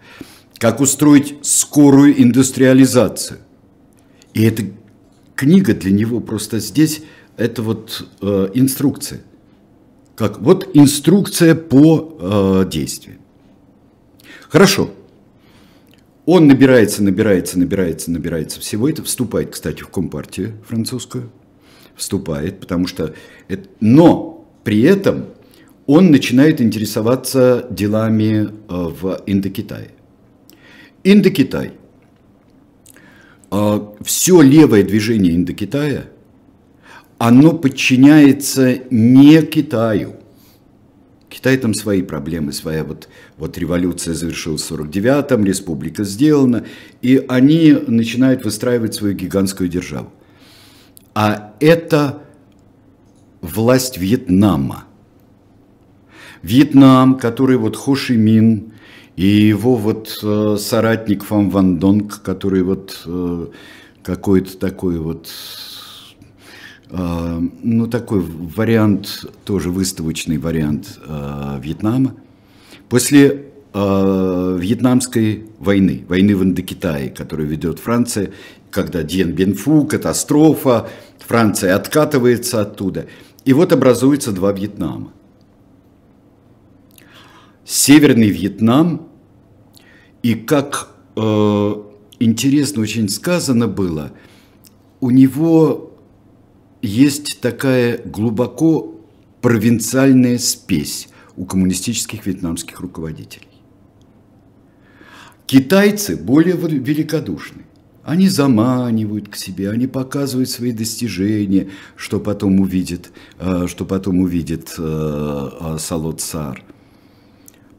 как 0.58 0.80
устроить 0.80 1.36
скорую 1.44 2.20
индустриализацию. 2.20 3.40
И 4.34 4.44
эта 4.44 4.64
книга 5.36 5.74
для 5.74 5.92
него 5.92 6.20
просто 6.20 6.60
здесь, 6.60 7.04
это 7.38 7.62
вот 7.62 8.08
э, 8.22 8.50
инструкция. 8.54 9.22
Как, 10.16 10.40
вот 10.40 10.70
инструкция 10.74 11.56
по 11.56 12.18
э, 12.20 12.70
действию. 12.70 13.18
Хорошо. 14.50 14.90
Он 16.26 16.48
набирается, 16.48 17.04
набирается, 17.04 17.58
набирается, 17.58 18.12
набирается 18.12 18.60
всего 18.60 18.90
это, 18.90 19.04
вступает, 19.04 19.52
кстати, 19.52 19.82
в 19.84 19.88
Компартию 19.88 20.54
французскую– 20.68 21.32
вступает, 21.98 22.62
потому 22.62 22.88
что... 22.88 23.14
Это... 23.50 23.68
Но 23.82 24.48
при 24.64 24.84
этом 24.84 25.26
он 25.86 26.12
начинает 26.12 26.62
интересоваться 26.62 27.68
делами 27.70 28.46
э, 28.46 28.50
в 28.68 29.22
Индокитае. 29.26 29.92
Индокитай. 31.04 31.74
Э, 33.52 33.80
Все 34.02 34.42
левое 34.42 34.84
движение 34.84 35.36
Индокитая, 35.36 36.06
оно 37.18 37.54
подчиняется 37.54 38.80
не 38.90 39.42
Китаю. 39.44 40.16
Китай 41.30 41.58
там 41.58 41.74
свои 41.74 42.02
проблемы, 42.02 42.52
своя 42.54 42.84
вот, 42.84 43.10
вот 43.38 43.58
революция 43.58 44.14
завершилась 44.14 44.64
в 44.64 44.72
49-м, 44.72 45.46
республика 45.46 46.04
сделана, 46.04 46.66
и 47.02 47.24
они 47.28 47.74
начинают 47.88 48.44
выстраивать 48.44 48.96
свою 48.96 49.14
гигантскую 49.14 49.70
державу 49.70 50.12
а 51.20 51.56
это 51.60 52.22
власть 53.42 53.98
Вьетнама. 53.98 54.84
Вьетнам, 56.44 57.18
который 57.18 57.58
вот 57.58 57.76
Хо 57.76 57.96
Ши 57.96 58.16
Мин 58.16 58.74
и 59.16 59.26
его 59.26 59.74
вот 59.74 60.16
э, 60.22 60.58
соратник 60.60 61.24
Фам 61.24 61.50
Ван 61.50 61.80
Донг, 61.80 62.22
который 62.22 62.62
вот 62.62 63.02
э, 63.08 63.48
какой-то 64.04 64.60
такой 64.60 65.00
вот, 65.00 65.28
ну 66.90 67.88
такой 67.88 68.22
вариант, 68.22 69.26
тоже 69.44 69.72
выставочный 69.72 70.38
вариант 70.38 71.00
э, 71.06 71.60
Вьетнама. 71.62 72.16
После 72.88 73.48
э, 73.74 74.58
Вьетнамской 74.60 75.46
войны, 75.60 76.06
войны 76.08 76.36
в 76.36 76.44
Индокитае, 76.44 77.10
которую 77.10 77.50
ведет 77.50 77.80
Франция, 77.80 78.32
когда 78.72 79.04
Дien 79.04 79.32
Бенфу, 79.32 79.86
катастрофа, 79.86 80.88
Франция 81.20 81.76
откатывается 81.76 82.62
оттуда. 82.62 83.08
И 83.44 83.52
вот 83.52 83.74
образуется 83.74 84.32
два 84.32 84.54
Вьетнама. 84.54 85.12
Северный 87.66 88.30
Вьетнам, 88.30 89.10
и 90.24 90.36
как 90.36 90.90
э, 91.18 91.74
интересно 92.20 92.82
очень 92.82 93.10
сказано 93.10 93.68
было, 93.68 94.14
у 95.02 95.12
него 95.12 95.87
есть 96.82 97.42
такая 97.42 98.02
глубоко 98.04 98.96
провинциальная 99.42 100.38
спесь 100.38 101.10
у 101.36 101.46
коммунистических 101.46 102.26
вьетнамских 102.26 102.80
руководителей. 102.80 103.48
Китайцы 105.46 106.18
более 106.18 106.56
великодушны. 106.56 107.64
Они 108.04 108.30
заманивают 108.30 109.28
к 109.30 109.36
себе, 109.36 109.70
они 109.70 109.86
показывают 109.86 110.50
свои 110.50 110.72
достижения, 110.72 111.70
что 111.98 112.20
потом 112.22 112.60
увидит, 112.62 113.12
э, 113.38 113.66
что 113.68 113.86
потом 113.86 114.20
увидит 114.20 114.76
э, 114.78 115.50
э, 115.60 115.78
Салот 115.78 116.22
Цар. 116.22 116.64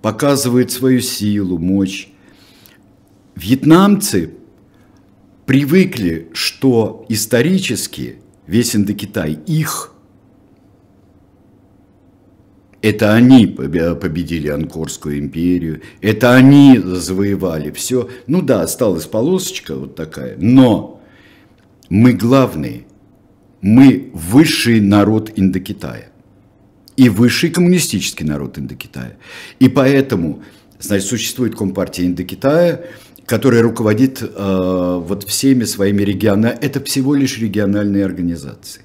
Показывают 0.03 0.71
свою 0.71 1.01
силу, 1.01 1.59
мощь. 1.59 2.09
Вьетнамцы 3.37 4.35
привыкли, 5.47 6.29
что 6.35 7.07
исторически 7.09 8.17
весь 8.49 8.75
Индокитай 8.75 9.39
их– 9.47 9.93
это 12.81 13.15
они 13.15 13.47
победили 13.47 14.49
Анкорскую 14.49 15.19
империю, 15.19 15.83
это 16.01 16.35
они 16.35 16.79
завоевали 16.79 17.73
все. 17.73 18.09
Ну 18.27 18.41
да, 18.41 18.63
осталась 18.63 19.07
полосочка 19.07 19.75
вот 19.75 19.97
такая, 19.97 20.37
но 20.39 21.03
мы 21.89 22.13
главные, 22.13 22.87
мы 23.61 24.11
высший 24.15 24.81
народ 24.81 25.33
Индокитая 25.35 26.11
и 26.97 27.09
высший 27.09 27.51
коммунистический 27.51 28.25
народ 28.25 28.59
Индокитая. 28.59 29.19
И 29.59 29.69
поэтому, 29.69 30.43
значит, 30.79 31.09
существует 31.09 31.57
Компартия 31.57 32.07
Индокитая, 32.07 32.85
которая 33.29 33.63
руководит 33.63 34.23
э, 34.23 35.03
вот 35.07 35.25
всеми 35.25 35.65
своими 35.65 36.03
регионами. 36.03 36.59
Это 36.61 36.83
всего 36.83 37.15
лишь 37.15 37.39
региональные 37.39 38.05
организации. 38.05 38.83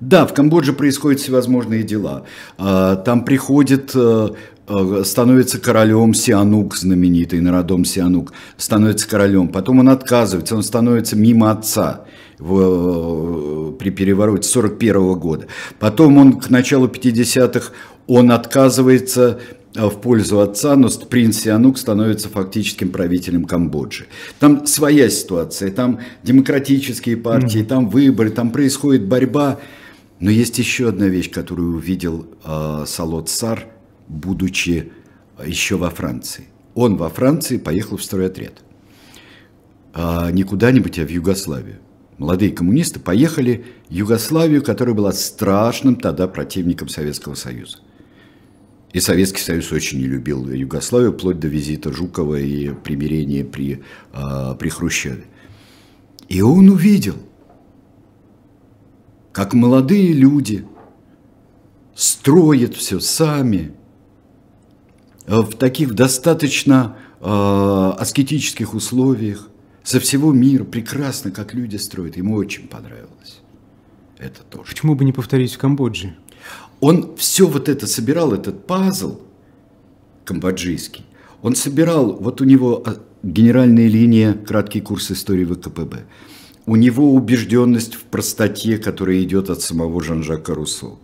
Да, 0.00 0.26
в 0.26 0.32
Камбодже 0.32 0.72
происходят 0.72 1.20
всевозможные 1.20 1.82
дела. 1.82 2.24
А, 2.58 2.96
там 2.96 3.24
приходит 3.24 3.90
э, 3.94 4.28
э, 4.68 5.02
становится 5.04 5.58
королем 5.58 6.14
Сианук, 6.14 6.76
знаменитый 6.76 7.40
народом 7.40 7.84
Сианук, 7.84 8.32
становится 8.56 9.08
королем. 9.08 9.48
Потом 9.48 9.80
он 9.80 9.88
отказывается, 9.88 10.54
он 10.54 10.62
становится 10.62 11.16
мимо 11.16 11.50
отца 11.50 12.04
в, 12.38 12.60
э, 12.60 13.72
при 13.78 13.90
перевороте 13.90 14.48
41 14.48 15.14
года. 15.14 15.46
Потом 15.80 16.18
он 16.18 16.40
к 16.40 16.50
началу 16.50 16.86
50-х 16.86 17.72
он 18.06 18.30
отказывается 18.30 19.40
в 19.74 20.00
пользу 20.00 20.40
отца, 20.40 20.76
но 20.76 20.88
принц 20.88 21.38
Сианук 21.38 21.78
становится 21.78 22.28
фактическим 22.28 22.90
правителем 22.90 23.44
Камбоджи. 23.44 24.06
Там 24.38 24.66
своя 24.66 25.10
ситуация, 25.10 25.70
там 25.70 26.00
демократические 26.22 27.16
партии, 27.16 27.60
mm-hmm. 27.60 27.66
там 27.66 27.88
выборы, 27.88 28.30
там 28.30 28.50
происходит 28.50 29.06
борьба. 29.06 29.58
Но 30.20 30.30
есть 30.30 30.58
еще 30.58 30.88
одна 30.88 31.08
вещь, 31.08 31.30
которую 31.30 31.76
увидел 31.76 32.26
э, 32.44 32.84
Салот 32.86 33.28
Сар, 33.28 33.66
будучи 34.06 34.92
еще 35.44 35.76
во 35.76 35.90
Франции. 35.90 36.44
Он 36.74 36.96
во 36.96 37.08
Франции 37.08 37.58
поехал 37.58 37.96
в 37.96 38.04
стройотряд. 38.04 38.62
А, 39.92 40.30
не 40.30 40.44
куда-нибудь, 40.44 40.98
а 40.98 41.06
в 41.06 41.10
Югославию. 41.10 41.78
Молодые 42.18 42.52
коммунисты 42.52 43.00
поехали 43.00 43.64
в 43.88 43.92
Югославию, 43.92 44.62
которая 44.62 44.94
была 44.94 45.12
страшным 45.12 45.96
тогда 45.96 46.28
противником 46.28 46.88
Советского 46.88 47.34
Союза. 47.34 47.78
И 48.94 49.00
Советский 49.00 49.42
Союз 49.42 49.70
очень 49.72 49.98
не 49.98 50.06
любил 50.06 50.50
Югославию, 50.50 51.12
вплоть 51.12 51.38
до 51.38 51.48
визита 51.48 51.92
Жукова 51.92 52.36
и 52.36 52.70
примирения 52.70 53.44
при, 53.44 53.82
э, 54.14 54.54
при 54.58 54.68
Хрущеве. 54.70 55.24
И 56.28 56.40
он 56.40 56.70
увидел– 56.70 57.16
как 59.34 59.52
молодые 59.52 60.12
люди 60.12 60.64
строят 61.96 62.76
все 62.76 63.00
сами 63.00 63.72
в 65.26 65.56
таких 65.56 65.94
достаточно 65.94 66.96
э, 67.20 67.24
аскетических 67.26 68.74
условиях, 68.74 69.48
со 69.82 69.98
всего 69.98 70.32
мира, 70.32 70.64
прекрасно, 70.64 71.30
как 71.32 71.52
люди 71.52 71.76
строят. 71.76 72.16
Ему 72.16 72.36
очень 72.36 72.68
понравилось. 72.68 73.40
Это 74.18 74.42
тоже. 74.44 74.70
Почему 74.70 74.94
бы 74.94 75.04
не 75.04 75.12
повторить 75.12 75.52
в 75.52 75.58
Камбодже? 75.58 76.16
Он 76.80 77.16
все 77.16 77.46
вот 77.46 77.68
это 77.68 77.86
собирал, 77.86 78.32
этот 78.32 78.66
пазл 78.66 79.20
камбоджийский. 80.24 81.04
Он 81.42 81.54
собирал, 81.54 82.14
вот 82.14 82.40
у 82.40 82.44
него 82.44 82.82
а, 82.84 82.96
генеральная 83.22 83.88
линия, 83.88 84.34
краткий 84.34 84.80
курс 84.80 85.10
истории 85.10 85.44
ВКПБ. 85.44 86.04
У 86.66 86.76
него 86.76 87.12
убежденность 87.12 87.94
в 87.94 88.02
простоте, 88.04 88.78
которая 88.78 89.22
идет 89.22 89.50
от 89.50 89.60
самого 89.60 90.02
Жан-Жака 90.02 90.54
Руссо. 90.54 90.98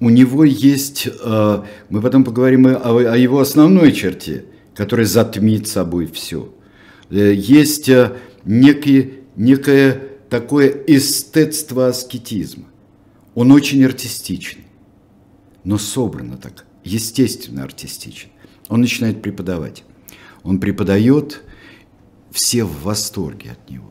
У 0.00 0.10
него 0.10 0.44
есть, 0.44 1.06
э, 1.06 1.62
мы 1.88 2.00
потом 2.00 2.24
поговорим 2.24 2.66
о 2.66 3.16
его 3.16 3.40
основной 3.40 3.92
черте, 3.92 4.44
которая 4.74 5.06
затмит 5.06 5.68
собой 5.68 6.06
все. 6.06 6.52
Э, 7.10 7.32
есть 7.34 7.88
э, 7.88 8.16
некий, 8.44 9.20
некое 9.36 10.02
такое 10.28 10.68
эстетство 10.86 11.88
аскетизма. 11.88 12.64
Он 13.34 13.52
очень 13.52 13.84
артистичный, 13.84 14.65
но 15.66 15.78
собрано 15.78 16.36
так, 16.36 16.64
естественно 16.84 17.64
артистичен. 17.64 18.28
Он 18.68 18.80
начинает 18.80 19.20
преподавать. 19.20 19.82
Он 20.44 20.60
преподает, 20.60 21.42
все 22.30 22.62
в 22.62 22.84
восторге 22.84 23.50
от 23.50 23.68
него. 23.68 23.90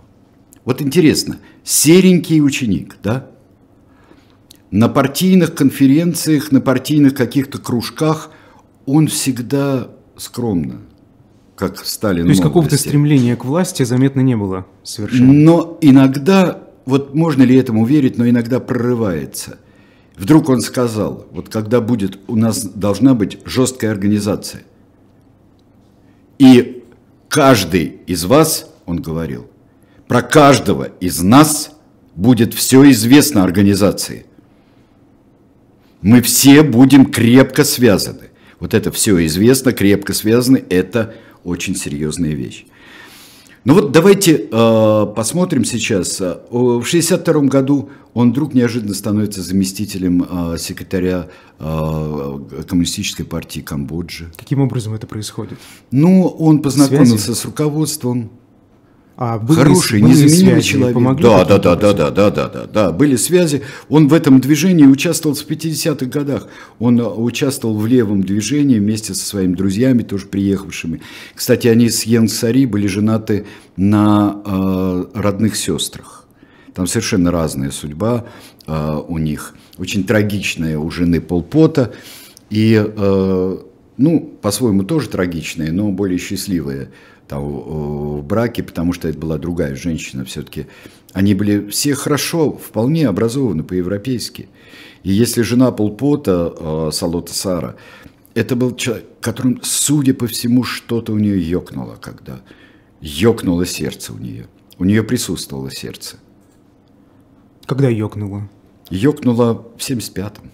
Вот 0.64 0.82
интересно, 0.82 1.38
серенький 1.66 2.42
ученик, 2.42 2.96
да? 3.04 3.30
На 4.72 4.88
партийных 4.88 5.54
конференциях, 5.54 6.54
на 6.54 6.62
партийных 6.62 7.14
каких-то 7.14 7.58
кружках 7.58 8.32
он 8.86 9.08
всегда 9.08 9.92
скромно, 10.16 10.80
как 11.58 11.86
Сталин. 11.86 12.24
То 12.24 12.30
есть 12.30 12.42
какого-то 12.42 12.78
стремления 12.78 13.36
к 13.36 13.44
власти 13.44 13.84
заметно 13.84 14.22
не 14.22 14.38
было 14.38 14.66
совершенно. 14.84 15.34
Но 15.34 15.78
иногда, 15.82 16.64
вот 16.86 17.14
можно 17.14 17.44
ли 17.44 17.58
этому 17.58 17.86
верить, 17.86 18.18
но 18.18 18.30
иногда 18.30 18.62
прорывается. 18.62 19.60
Вдруг 20.16 20.50
он 20.50 20.62
сказал, 20.62 21.28
вот 21.32 21.50
когда 21.50 21.82
будет, 21.82 22.20
у 22.28 22.36
нас 22.36 22.64
должна 22.64 23.14
быть 23.14 23.40
жесткая 23.46 23.92
организация. 23.92 24.64
И 26.38 26.84
каждый 27.28 28.00
из 28.08 28.24
вас, 28.26 28.72
он 28.86 29.02
говорил, 29.02 29.48
про 30.08 30.22
каждого 30.22 30.86
из 31.00 31.22
нас 31.22 31.72
будет 32.16 32.54
все 32.54 32.90
известно 32.92 33.44
организации. 33.44 34.26
Мы 36.02 36.22
все 36.22 36.62
будем 36.64 37.12
крепко 37.12 37.64
связаны. 37.64 38.30
Вот 38.60 38.74
это 38.74 38.92
все 38.92 39.26
известно, 39.26 39.74
крепко 39.74 40.14
связаны, 40.14 40.64
это 40.70 41.16
очень 41.44 41.76
серьезная 41.76 42.32
вещь. 42.32 42.66
Ну 43.66 43.74
вот 43.74 43.92
давайте 43.92 44.48
э, 44.52 45.06
посмотрим 45.16 45.66
сейчас. 45.66 46.22
Э, 46.22 46.38
в 46.52 46.86
1962 46.86 47.42
году 47.50 47.90
он 48.14 48.30
вдруг 48.30 48.54
неожиданно 48.54 48.94
становится 48.94 49.42
заместителем 49.42 50.24
э, 50.24 50.58
секретаря 50.60 51.30
э, 51.58 52.40
Коммунистической 52.68 53.26
партии 53.26 53.62
Камбоджи. 53.62 54.32
Каким 54.38 54.62
образом 54.62 54.94
это 54.94 55.08
происходит? 55.08 55.58
Ну, 55.90 56.28
он 56.28 56.62
познакомился 56.62 57.18
Связи? 57.18 57.40
с 57.40 57.46
руководством 57.46 58.30
а 59.18 59.40
были, 59.40 59.60
Хороший, 59.60 60.02
были 60.02 60.12
незаменимый 60.12 60.62
связи, 60.62 60.68
человек. 60.68 60.94
Помогли 60.94 61.24
да, 61.24 61.46
да, 61.46 61.58
да, 61.58 61.76
да, 61.76 61.94
да, 61.94 62.12
да, 62.12 62.32
да, 62.32 62.50
да, 62.50 62.66
да, 62.66 62.92
были 62.92 63.16
связи. 63.16 63.62
Он 63.88 64.10
в 64.10 64.14
этом 64.14 64.42
движении 64.42 64.86
участвовал 64.86 65.36
в 65.36 65.48
50-х 65.48 66.06
годах. 66.08 66.48
Он 66.80 67.00
э, 67.00 67.04
участвовал 67.04 67.78
в 67.78 67.88
левом 67.88 68.24
движении 68.24 68.78
вместе 68.78 69.14
со 69.14 69.26
своими 69.26 69.54
друзьями, 69.54 70.04
тоже 70.04 70.26
приехавшими. 70.26 71.02
Кстати, 71.34 71.68
они 71.68 71.90
с 71.90 72.04
Йен 72.04 72.28
Сари 72.28 72.66
были 72.66 72.88
женаты 72.88 73.46
на 73.78 74.42
э, 74.46 75.06
родных 75.14 75.56
сестрах. 75.56 76.28
Там 76.74 76.86
совершенно 76.86 77.32
разная 77.32 77.72
судьба 77.72 78.26
э, 78.68 79.02
у 79.08 79.18
них. 79.18 79.56
Очень 79.78 80.04
трагичная 80.04 80.78
у 80.78 80.92
жены 80.92 81.22
Полпота. 81.22 81.94
И, 82.50 82.84
э, 82.86 83.58
ну, 83.96 84.38
по-своему 84.42 84.84
тоже 84.84 85.08
трагичная, 85.08 85.72
но 85.72 85.90
более 85.92 86.20
счастливая 86.20 86.90
там, 87.28 87.44
в 87.44 88.24
браке, 88.24 88.64
потому 88.64 88.94
что 88.94 89.08
это 89.08 89.18
была 89.18 89.38
другая 89.38 89.76
женщина 89.76 90.26
все-таки. 90.26 90.68
Они 91.14 91.34
были 91.34 91.70
все 91.70 91.96
хорошо, 91.96 92.52
вполне 92.52 93.08
образованы 93.08 93.64
по-европейски. 93.64 94.50
И 95.04 95.12
если 95.12 95.44
жена 95.44 95.72
Полпота, 95.72 96.54
э, 96.58 96.90
Салота 96.92 97.34
Сара, 97.34 97.76
это 98.34 98.56
был 98.56 98.76
человек, 98.76 99.06
которым, 99.22 99.60
судя 99.64 100.14
по 100.14 100.28
всему, 100.28 100.64
что-то 100.64 101.14
у 101.14 101.18
нее 101.18 101.40
ёкнуло, 101.50 101.96
когда 102.02 102.42
ёкнуло 103.02 103.66
сердце 103.66 104.14
у 104.14 104.18
нее. 104.18 104.48
У 104.78 104.84
нее 104.84 105.04
присутствовало 105.04 105.72
сердце. 105.72 106.18
Когда 107.66 107.88
ёкнуло? 107.88 108.50
Ёкнуло 108.90 109.66
в 109.78 109.80
75-м. 109.80 110.52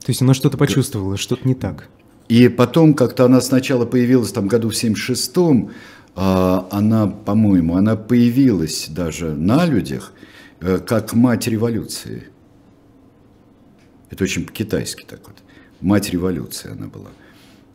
То 0.00 0.10
есть 0.10 0.22
она 0.22 0.34
что-то 0.34 0.56
почувствовала, 0.56 1.16
что-то 1.16 1.46
не 1.46 1.54
так. 1.54 1.88
И 2.28 2.48
потом 2.48 2.94
как-то 2.94 3.24
она 3.24 3.40
сначала 3.40 3.86
появилась 3.86 4.32
там 4.32 4.48
году 4.48 4.68
в 4.70 4.72
76-м, 4.72 5.70
а, 6.14 6.68
она, 6.70 7.06
по-моему, 7.06 7.76
она 7.76 7.96
появилась 7.96 8.88
даже 8.88 9.34
на 9.34 9.64
людях 9.64 10.12
э, 10.60 10.78
как 10.78 11.14
мать 11.14 11.46
революции. 11.46 12.24
Это 14.10 14.24
очень 14.24 14.44
по-китайски 14.44 15.04
так 15.08 15.20
вот. 15.26 15.36
Мать 15.80 16.10
революции 16.10 16.70
она 16.72 16.88
была. 16.88 17.10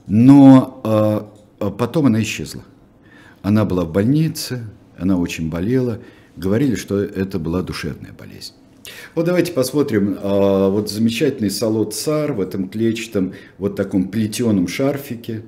Но 0.07 0.81
а, 0.83 1.33
а 1.59 1.69
потом 1.71 2.07
она 2.07 2.21
исчезла. 2.21 2.63
Она 3.41 3.63
была 3.65 3.85
в 3.85 3.91
больнице, 3.91 4.67
она 4.97 5.17
очень 5.17 5.49
болела. 5.49 5.99
Говорили, 6.35 6.75
что 6.75 6.99
это 6.99 7.39
была 7.39 7.61
душевная 7.61 8.11
болезнь. 8.11 8.53
Вот 9.15 9.25
давайте 9.25 9.51
посмотрим, 9.51 10.17
а, 10.19 10.69
вот 10.69 10.89
замечательный 10.89 11.51
салот 11.51 11.93
цар 11.93 12.33
в 12.33 12.41
этом 12.41 12.67
клетчатом, 12.67 13.33
вот 13.59 13.75
таком 13.75 14.07
плетеном 14.07 14.67
шарфике, 14.67 15.43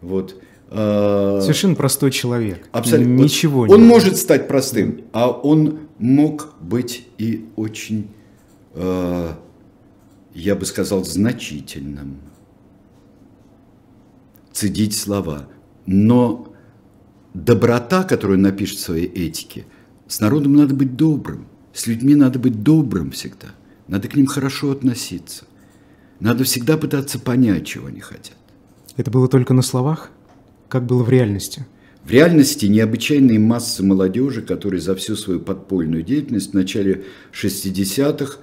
вот. 0.00 0.40
А, 0.70 1.40
Совершенно 1.42 1.74
простой 1.74 2.10
человек. 2.10 2.68
Абсолютно. 2.72 3.22
Ничего 3.22 3.60
вот, 3.60 3.68
не 3.68 3.74
Он 3.74 3.84
может 3.84 4.16
стать 4.16 4.48
простым, 4.48 5.02
а 5.12 5.28
он 5.28 5.80
мог 5.98 6.54
быть 6.60 7.06
и 7.18 7.46
очень, 7.56 8.08
а, 8.74 9.38
я 10.34 10.54
бы 10.54 10.64
сказал, 10.64 11.04
значительным. 11.04 12.18
Цедить 14.52 14.96
слова. 14.96 15.48
Но 15.84 16.48
доброта, 17.34 18.04
которую 18.04 18.38
он 18.38 18.42
напишет 18.42 18.78
в 18.78 18.82
своей 18.82 19.06
этике, 19.06 19.66
с 20.08 20.20
народом 20.20 20.54
надо 20.54 20.74
быть 20.74 20.96
добрым. 20.96 21.46
С 21.72 21.86
людьми 21.86 22.14
надо 22.14 22.38
быть 22.38 22.62
добрым 22.62 23.10
всегда. 23.10 23.48
Надо 23.88 24.08
к 24.08 24.14
ним 24.14 24.26
хорошо 24.26 24.70
относиться. 24.70 25.44
Надо 26.20 26.44
всегда 26.44 26.76
пытаться 26.76 27.18
понять, 27.18 27.66
чего 27.66 27.86
они 27.86 28.00
хотят. 28.00 28.36
Это 28.96 29.10
было 29.10 29.28
только 29.28 29.54
на 29.54 29.62
словах? 29.62 30.10
Как 30.68 30.86
было 30.86 31.02
в 31.02 31.10
реальности? 31.10 31.66
В 32.04 32.10
реальности 32.10 32.66
необычайные 32.66 33.38
массы 33.38 33.82
молодежи, 33.82 34.42
которые 34.42 34.80
за 34.80 34.94
всю 34.94 35.16
свою 35.16 35.40
подпольную 35.40 36.02
деятельность 36.02 36.50
в 36.50 36.54
начале 36.54 37.04
60-х 37.32 38.38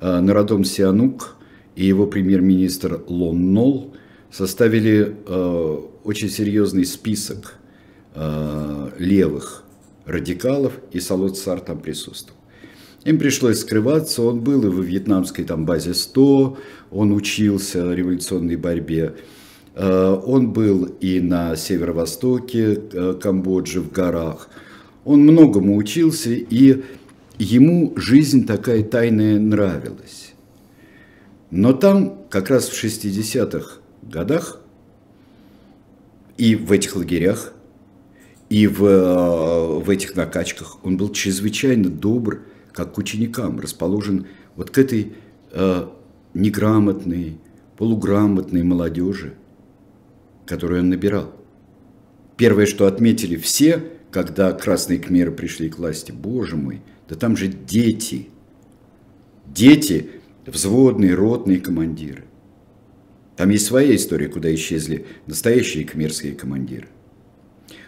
э, 0.00 0.20
Народом 0.20 0.64
Сианук 0.64 1.36
и 1.74 1.86
его 1.86 2.06
премьер-министр 2.06 3.02
Лон 3.06 3.52
Нол 3.52 3.94
составили 4.30 5.16
э, 5.26 5.78
очень 6.04 6.28
серьезный 6.28 6.84
список 6.84 7.54
э, 8.14 8.90
левых 8.98 9.64
радикалов, 10.04 10.74
и 10.92 11.00
Салот 11.00 11.38
Сар 11.38 11.60
там 11.60 11.80
присутствовал. 11.80 12.37
Им 13.04 13.18
пришлось 13.18 13.60
скрываться, 13.60 14.22
он 14.22 14.40
был 14.40 14.64
и 14.64 14.68
в 14.68 14.82
вьетнамской 14.82 15.44
там 15.44 15.64
базе 15.64 15.94
100, 15.94 16.58
он 16.90 17.12
учился 17.12 17.94
революционной 17.94 18.56
борьбе. 18.56 19.14
Э, 19.74 20.20
он 20.26 20.52
был 20.52 20.84
и 20.84 21.20
на 21.20 21.54
северо-востоке 21.54 22.80
э, 22.92 23.14
Камбоджи, 23.20 23.80
в 23.80 23.92
горах. 23.92 24.50
Он 25.04 25.20
многому 25.20 25.76
учился, 25.76 26.30
и 26.30 26.82
ему 27.38 27.94
жизнь 27.96 28.46
такая 28.46 28.82
тайная 28.82 29.38
нравилась. 29.38 30.34
Но 31.50 31.72
там, 31.72 32.24
как 32.28 32.50
раз 32.50 32.68
в 32.68 32.84
60-х 32.84 33.78
годах, 34.02 34.60
и 36.36 36.56
в 36.56 36.72
этих 36.72 36.96
лагерях, 36.96 37.52
и 38.50 38.66
в, 38.66 38.84
э, 38.84 39.80
в 39.84 39.88
этих 39.88 40.16
накачках 40.16 40.84
он 40.84 40.96
был 40.96 41.10
чрезвычайно 41.12 41.88
добр, 41.88 42.40
как 42.78 42.92
к 42.92 42.98
ученикам, 42.98 43.58
расположен 43.58 44.28
вот 44.54 44.70
к 44.70 44.78
этой 44.78 45.14
э, 45.50 45.88
неграмотной, 46.32 47.38
полуграмотной 47.76 48.62
молодежи, 48.62 49.34
которую 50.46 50.82
он 50.82 50.88
набирал. 50.88 51.34
Первое, 52.36 52.66
что 52.66 52.86
отметили 52.86 53.34
все, 53.34 53.82
когда 54.12 54.52
красные 54.52 55.00
кмеры 55.00 55.32
пришли 55.32 55.68
к 55.68 55.78
власти, 55.78 56.12
боже 56.12 56.54
мой, 56.54 56.80
да 57.08 57.16
там 57.16 57.36
же 57.36 57.48
дети, 57.48 58.28
дети, 59.44 60.10
взводные, 60.46 61.14
ротные 61.14 61.58
командиры. 61.58 62.26
Там 63.34 63.50
есть 63.50 63.66
своя 63.66 63.96
история, 63.96 64.28
куда 64.28 64.54
исчезли 64.54 65.04
настоящие 65.26 65.82
кмерские 65.82 66.36
командиры. 66.36 66.86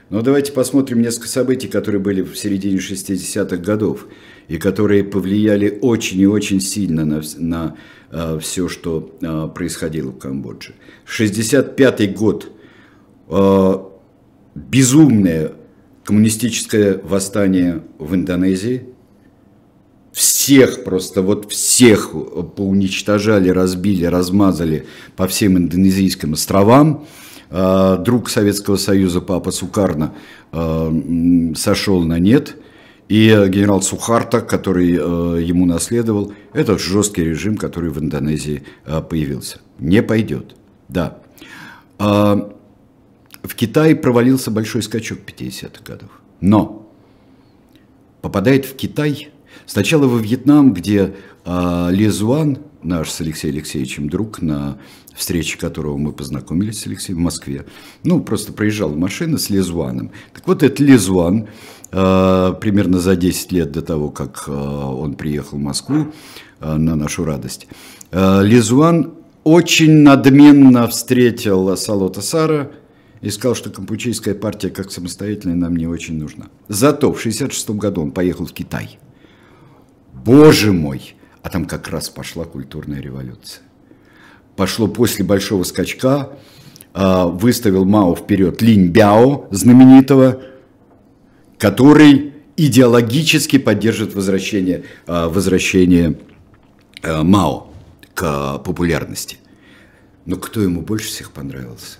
Но 0.09 0.23
давайте 0.23 0.51
посмотрим 0.51 1.01
несколько 1.01 1.29
событий, 1.29 1.69
которые 1.69 2.01
были 2.01 2.23
в 2.23 2.37
середине 2.37 2.79
60-х 2.79 3.57
годов 3.59 4.09
и 4.51 4.59
которые 4.59 5.05
повлияли 5.05 5.79
очень 5.81 6.21
и 6.21 6.27
очень 6.27 6.61
сильно 6.61 7.05
на, 7.05 7.23
на 7.39 7.77
э, 8.11 8.39
все, 8.41 8.69
что 8.69 9.17
э, 9.23 9.49
происходило 9.55 10.11
в 10.11 10.19
Камбодже. 10.19 10.75
65 11.05 12.15
год. 12.17 12.51
Э, 13.29 13.75
безумное 14.57 15.53
коммунистическое 16.03 17.01
восстание 17.01 17.83
в 18.01 18.13
Индонезии. 18.17 18.87
Всех 20.11 20.83
просто, 20.83 21.23
вот 21.23 21.49
всех 21.53 22.11
поуничтожали, 22.57 23.51
разбили, 23.51 24.05
размазали 24.05 24.87
по 25.15 25.29
всем 25.29 25.59
индонезийским 25.59 26.33
островам. 26.33 27.07
А, 27.51 27.99
друг 27.99 28.29
Советского 28.29 28.75
Союза, 28.75 29.21
папа 29.21 29.53
Сукарна, 29.53 30.13
а, 30.51 30.93
сошел 31.55 32.03
на 32.03 32.19
нет. 32.19 32.57
И 33.11 33.27
генерал 33.49 33.83
Сухарта, 33.83 34.41
который 34.41 34.97
а, 34.97 35.35
ему 35.35 35.67
наследовал, 35.67 36.33
это 36.53 36.79
жесткий 36.79 37.25
режим, 37.25 37.57
который 37.57 37.91
в 37.91 37.99
Индонезии 37.99 38.63
появился. 38.85 39.59
Не 39.81 40.01
пойдет, 40.01 40.55
да. 40.89 41.19
В 41.99 43.55
Китае 43.57 43.97
провалился 43.97 44.53
большой 44.53 44.83
скачок 44.83 45.19
50-х 45.27 45.83
годов. 45.85 46.11
Но 46.41 46.89
попадает 48.23 48.65
в 48.65 48.77
Китай, 48.77 49.31
сначала 49.67 50.07
во 50.07 50.19
Вьетнам, 50.19 50.73
где 50.73 51.15
Ли 51.45 52.09
Зуан, 52.09 52.59
наш 52.83 53.11
с 53.11 53.21
Алексеем 53.21 53.57
Алексеевичем 53.57 54.09
друг, 54.09 54.41
на 54.41 54.79
встрече 55.15 55.59
которого 55.59 55.97
мы 55.97 56.13
познакомились 56.13 56.81
с 56.81 56.87
Алексеем 56.87 57.19
в 57.19 57.23
Москве. 57.23 57.67
Ну, 58.05 58.21
просто 58.21 58.53
проезжала 58.53 58.95
машина 58.95 59.39
с 59.39 59.51
Лезуаном. 59.51 60.13
Так 60.33 60.47
вот, 60.47 60.63
этот 60.63 60.81
Лезуан 60.81 61.43
э, 61.43 61.47
примерно 61.91 63.01
за 63.01 63.17
10 63.17 63.53
лет 63.53 63.73
до 63.73 63.83
того, 63.83 64.11
как 64.11 64.45
э, 64.47 64.53
он 64.53 65.15
приехал 65.15 65.59
в 65.59 65.61
Москву 65.61 66.13
э, 66.61 66.77
на 66.77 66.95
нашу 66.95 67.25
радость, 67.25 67.67
э, 68.13 68.43
Лезуан 68.45 69.15
очень 69.43 70.03
надменно 70.03 70.87
встретил 70.87 71.77
Салота 71.77 72.23
Сара 72.23 72.71
и 73.21 73.31
сказал, 73.31 73.55
что 73.55 73.71
Кампучийская 73.71 74.35
партия 74.35 74.71
как 74.71 74.93
самостоятельная 74.93 75.57
нам 75.57 75.75
не 75.75 75.87
очень 75.87 76.19
нужна. 76.19 76.47
Зато 76.69 77.13
в 77.13 77.19
1966 77.19 77.71
году 77.71 78.03
он 78.03 78.13
поехал 78.13 78.47
в 78.47 78.53
Китай. 78.53 78.99
Боже 80.13 80.73
мой! 80.73 81.15
А 81.43 81.49
там 81.49 81.65
как 81.65 81.89
раз 81.89 82.11
пошла 82.11 82.45
культурная 82.45 83.01
революция 83.01 83.63
пошло 84.61 84.89
после 84.89 85.25
большого 85.25 85.65
скачка, 85.65 86.29
выставил 86.93 87.87
Мао 87.87 88.15
вперед 88.15 88.61
Линь 88.61 88.89
Бяо, 88.89 89.47
знаменитого, 89.51 90.43
который 91.61 92.33
идеологически 92.57 93.59
поддерживает 93.59 94.15
возвращение, 94.15 94.85
а, 95.07 95.29
возвращение 95.29 96.19
а, 97.03 97.23
Мао 97.23 97.71
к 98.15 98.59
популярности. 98.65 99.37
Но 100.25 100.37
кто 100.37 100.63
ему 100.63 100.81
больше 100.81 101.09
всех 101.09 101.33
понравился? 101.33 101.99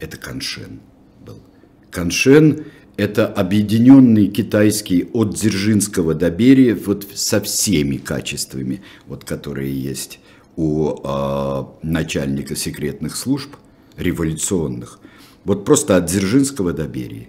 Это 0.00 0.16
Каншен 0.16 0.80
был. 1.24 1.38
Каншен– 1.90 2.64
это 2.96 3.26
объединенный 3.26 4.28
китайский 4.28 5.08
от 5.12 5.34
Дзержинского 5.34 6.14
до 6.14 6.30
Берия 6.30 6.74
вот 6.74 7.06
со 7.14 7.42
всеми 7.42 7.98
качествами, 7.98 8.82
вот, 9.06 9.24
которые 9.24 9.78
есть 9.78 10.20
у 10.56 10.94
э, 11.04 11.64
начальника 11.82 12.56
секретных 12.56 13.14
служб 13.16 13.56
революционных, 13.98 15.00
вот 15.44 15.66
просто 15.66 15.96
от 15.96 16.06
Дзержинского 16.06 16.72
до 16.72 16.86
Берии. 16.86 17.28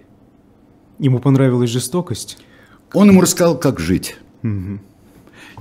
Ему 0.98 1.20
понравилась 1.20 1.70
жестокость? 1.70 2.38
Он 2.92 3.08
ему 3.08 3.20
рассказал, 3.20 3.58
как 3.58 3.78
жить. 3.78 4.16
Угу. 4.42 4.78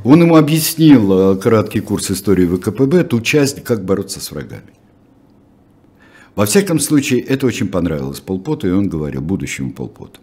Он 0.03 0.21
ему 0.21 0.35
объяснил 0.35 1.33
э, 1.33 1.37
краткий 1.37 1.79
курс 1.79 2.11
истории 2.11 2.45
ВКПБ, 2.45 3.03
ту 3.03 3.21
часть, 3.21 3.63
как 3.63 3.83
бороться 3.83 4.19
с 4.19 4.31
врагами. 4.31 4.73
Во 6.35 6.45
всяком 6.45 6.79
случае, 6.79 7.21
это 7.21 7.47
очень 7.47 7.67
понравилось 7.67 8.19
Полпоту, 8.19 8.67
и 8.67 8.71
он 8.71 8.89
говорил 8.89 9.21
будущему 9.21 9.73
Полпоту. 9.73 10.21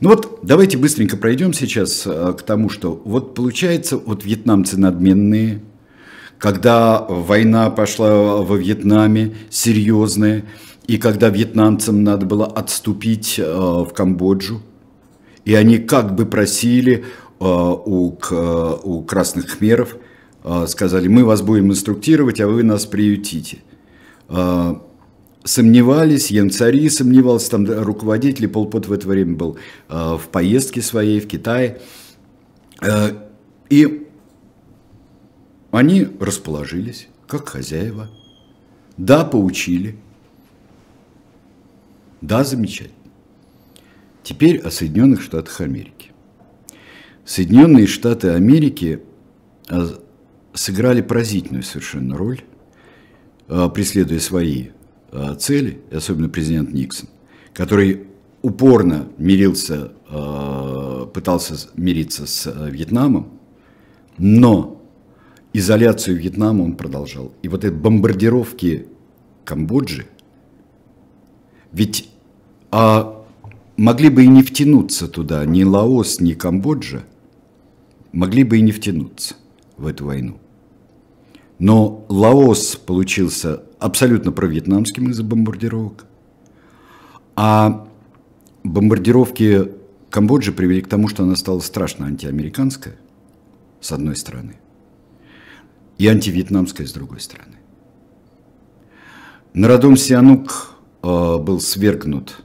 Ну 0.00 0.08
вот, 0.08 0.40
давайте 0.42 0.78
быстренько 0.78 1.16
пройдем 1.16 1.52
сейчас 1.52 2.06
э, 2.06 2.34
к 2.36 2.42
тому, 2.42 2.70
что 2.70 3.00
вот 3.04 3.34
получается, 3.34 3.98
вот 3.98 4.24
вьетнамцы 4.24 4.78
надменные, 4.78 5.62
когда 6.38 7.00
война 7.00 7.70
пошла 7.70 8.42
во 8.42 8.56
Вьетнаме 8.56 9.34
серьезная, 9.50 10.44
и 10.86 10.98
когда 10.98 11.30
вьетнамцам 11.30 12.04
надо 12.04 12.26
было 12.26 12.46
отступить 12.46 13.38
э, 13.38 13.44
в 13.44 13.90
Камбоджу, 13.94 14.60
и 15.44 15.54
они 15.54 15.78
как 15.78 16.14
бы 16.14 16.26
просили 16.26 17.04
э, 17.40 17.44
у, 17.44 18.18
у 18.82 19.02
красных 19.02 19.50
хмеров, 19.50 19.96
э, 20.44 20.66
сказали, 20.68 21.08
мы 21.08 21.24
вас 21.24 21.40
будем 21.40 21.70
инструктировать, 21.70 22.40
а 22.40 22.48
вы 22.48 22.62
нас 22.62 22.86
приютите. 22.86 23.58
Сомневались, 25.46 26.30
Янцари 26.30 26.88
сомневался, 26.88 27.50
там 27.50 27.66
руководитель, 27.66 28.48
Полпот 28.48 28.86
в 28.86 28.92
это 28.92 29.06
время 29.06 29.36
был 29.36 29.58
в 29.90 30.22
поездке 30.32 30.80
своей 30.80 31.20
в 31.20 31.28
Китае. 31.28 31.82
И 33.68 34.08
они 35.70 36.08
расположились, 36.18 37.08
как 37.26 37.50
хозяева. 37.50 38.08
Да, 38.96 39.24
поучили. 39.26 39.98
Да, 42.24 42.42
замечательно. 42.42 42.96
Теперь 44.22 44.58
о 44.60 44.70
Соединенных 44.70 45.20
Штатах 45.20 45.60
Америки. 45.60 46.12
Соединенные 47.26 47.86
Штаты 47.86 48.30
Америки 48.30 49.02
а, 49.68 50.00
сыграли 50.54 51.02
поразительную 51.02 51.62
совершенно 51.62 52.16
роль, 52.16 52.40
а, 53.46 53.68
преследуя 53.68 54.20
свои 54.20 54.68
а, 55.12 55.34
цели, 55.34 55.82
особенно 55.92 56.30
президент 56.30 56.72
Никсон, 56.72 57.10
который 57.52 58.06
упорно 58.40 59.08
мирился, 59.18 59.92
пытался 61.12 61.56
мириться 61.76 62.26
с 62.26 62.50
Вьетнамом, 62.70 63.38
но 64.16 64.82
изоляцию 65.52 66.16
Вьетнама 66.16 66.62
он 66.62 66.76
продолжал. 66.76 67.34
И 67.42 67.48
вот 67.48 67.64
эти 67.64 67.72
бомбардировки 67.72 68.86
Камбоджи, 69.44 70.06
ведь 71.72 72.13
а 72.76 73.24
могли 73.76 74.08
бы 74.08 74.24
и 74.24 74.26
не 74.26 74.42
втянуться 74.42 75.06
туда, 75.06 75.44
ни 75.44 75.62
Лаос, 75.62 76.18
ни 76.18 76.32
Камбоджа, 76.32 77.04
могли 78.10 78.42
бы 78.42 78.58
и 78.58 78.62
не 78.62 78.72
втянуться 78.72 79.36
в 79.76 79.86
эту 79.86 80.06
войну. 80.06 80.38
Но 81.60 82.04
Лаос 82.08 82.74
получился 82.74 83.62
абсолютно 83.78 84.32
провьетнамским 84.32 85.08
из-за 85.10 85.22
бомбардировок, 85.22 86.06
а 87.36 87.86
бомбардировки 88.64 89.70
Камбоджи 90.10 90.50
привели 90.50 90.80
к 90.80 90.88
тому, 90.88 91.06
что 91.06 91.22
она 91.22 91.36
стала 91.36 91.60
страшно 91.60 92.06
антиамериканская, 92.06 92.96
с 93.80 93.92
одной 93.92 94.16
стороны, 94.16 94.56
и 95.98 96.08
антивьетнамская 96.08 96.88
с 96.88 96.92
другой 96.92 97.20
стороны. 97.20 97.54
Нарадом 99.52 99.96
Сианук 99.96 100.74
э, 101.04 101.38
был 101.38 101.60
свергнут, 101.60 102.44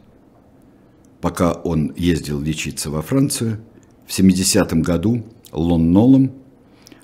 пока 1.22 1.54
он 1.54 1.94
ездил 1.96 2.40
лечиться 2.40 2.90
во 2.90 3.02
Францию. 3.02 3.60
В 4.08 4.18
70-м 4.18 4.82
году 4.82 5.26
Лон 5.52 5.92
Нолом 5.92 6.32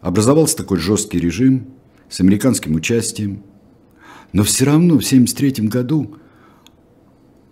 образовался 0.01 0.57
такой 0.57 0.79
жесткий 0.79 1.19
режим 1.19 1.67
с 2.09 2.19
американским 2.19 2.75
участием. 2.75 3.43
Но 4.33 4.43
все 4.43 4.65
равно 4.65 4.97
в 4.97 5.05
73 5.05 5.67
году 5.67 6.15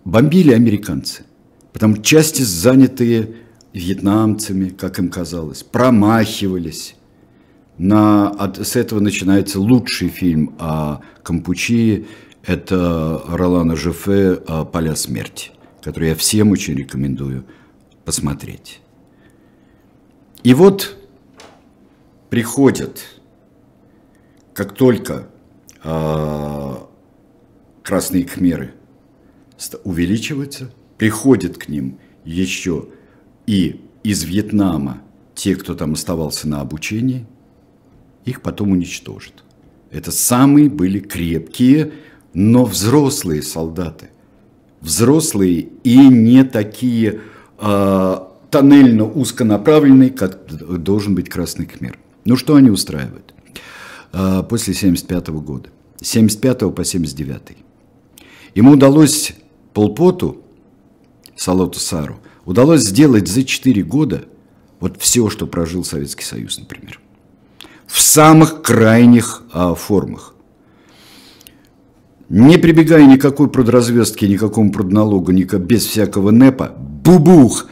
бомбили 0.04 0.52
американцы, 0.52 1.24
потому 1.72 1.96
что 1.96 2.04
части, 2.04 2.42
занятые 2.42 3.36
вьетнамцами, 3.72 4.68
как 4.68 4.98
им 4.98 5.08
казалось, 5.08 5.62
промахивались 5.62 6.94
на, 7.78 8.28
от, 8.28 8.58
с 8.58 8.76
этого 8.76 9.00
начинается 9.00 9.60
лучший 9.60 10.08
фильм 10.08 10.54
о 10.58 11.00
Кампучии. 11.22 12.06
Это 12.46 13.22
Ролана 13.26 13.74
Жефе 13.74 14.36
«Поля 14.72 14.94
смерти», 14.94 15.50
который 15.84 16.08
я 16.08 16.14
всем 16.14 16.50
очень 16.50 16.74
рекомендую 16.74 17.44
посмотреть. 18.04 18.80
И 20.42 20.54
вот 20.54 20.96
приходят, 22.30 23.04
как 24.52 24.74
только 24.74 25.28
э, 25.84 26.74
красные 27.82 28.24
кхмеры 28.24 28.74
увеличиваются, 29.84 30.72
приходят 30.98 31.58
к 31.58 31.68
ним 31.68 31.98
еще 32.24 32.88
и 33.46 33.80
из 34.02 34.24
Вьетнама 34.24 35.02
те, 35.34 35.54
кто 35.54 35.74
там 35.74 35.92
оставался 35.92 36.48
на 36.48 36.60
обучении– 36.60 37.26
их 38.24 38.40
потом 38.40 38.72
уничтожат. 38.72 39.44
Это 39.90 40.10
самые 40.10 40.68
были 40.68 40.98
крепкие, 40.98 41.92
но 42.32 42.64
взрослые 42.64 43.42
солдаты. 43.42 44.10
Взрослые 44.84 45.68
и 45.82 45.96
не 45.96 46.44
такие 46.44 47.22
э, 47.58 48.16
тоннельно 48.50 49.10
узконаправленные, 49.10 50.10
как 50.10 50.46
должен 50.82 51.14
быть 51.14 51.28
Красный 51.28 51.66
Кхмер. 51.66 51.98
Ну 52.24 52.36
что 52.36 52.54
они 52.54 52.70
устраивают? 52.70 53.34
Э, 54.12 54.42
после 54.48 54.74
75 54.74 55.28
года. 55.28 55.70
75 56.00 56.74
по 56.74 56.84
79. 56.84 57.40
Ему 58.54 58.72
удалось 58.72 59.34
Полпоту, 59.72 60.42
Салоту 61.34 61.80
Сару, 61.80 62.20
удалось 62.44 62.82
сделать 62.82 63.26
за 63.26 63.42
4 63.42 63.82
года 63.82 64.26
вот 64.80 65.00
все, 65.00 65.30
что 65.30 65.46
прожил 65.46 65.82
Советский 65.82 66.24
Союз, 66.24 66.58
например. 66.58 67.00
В 67.86 68.00
самых 68.00 68.62
крайних 68.62 69.42
а, 69.52 69.74
формах 69.74 70.33
не 72.34 72.58
прибегая 72.58 73.06
никакой 73.06 73.48
продразвездки, 73.48 74.24
никакому 74.24 74.72
продналогу, 74.72 75.30
никак, 75.30 75.64
без 75.64 75.84
всякого 75.84 76.32
НЭПа, 76.32 76.74
бубух, 76.76 77.68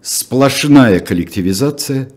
сплошная 0.00 1.00
коллективизация 1.00 2.12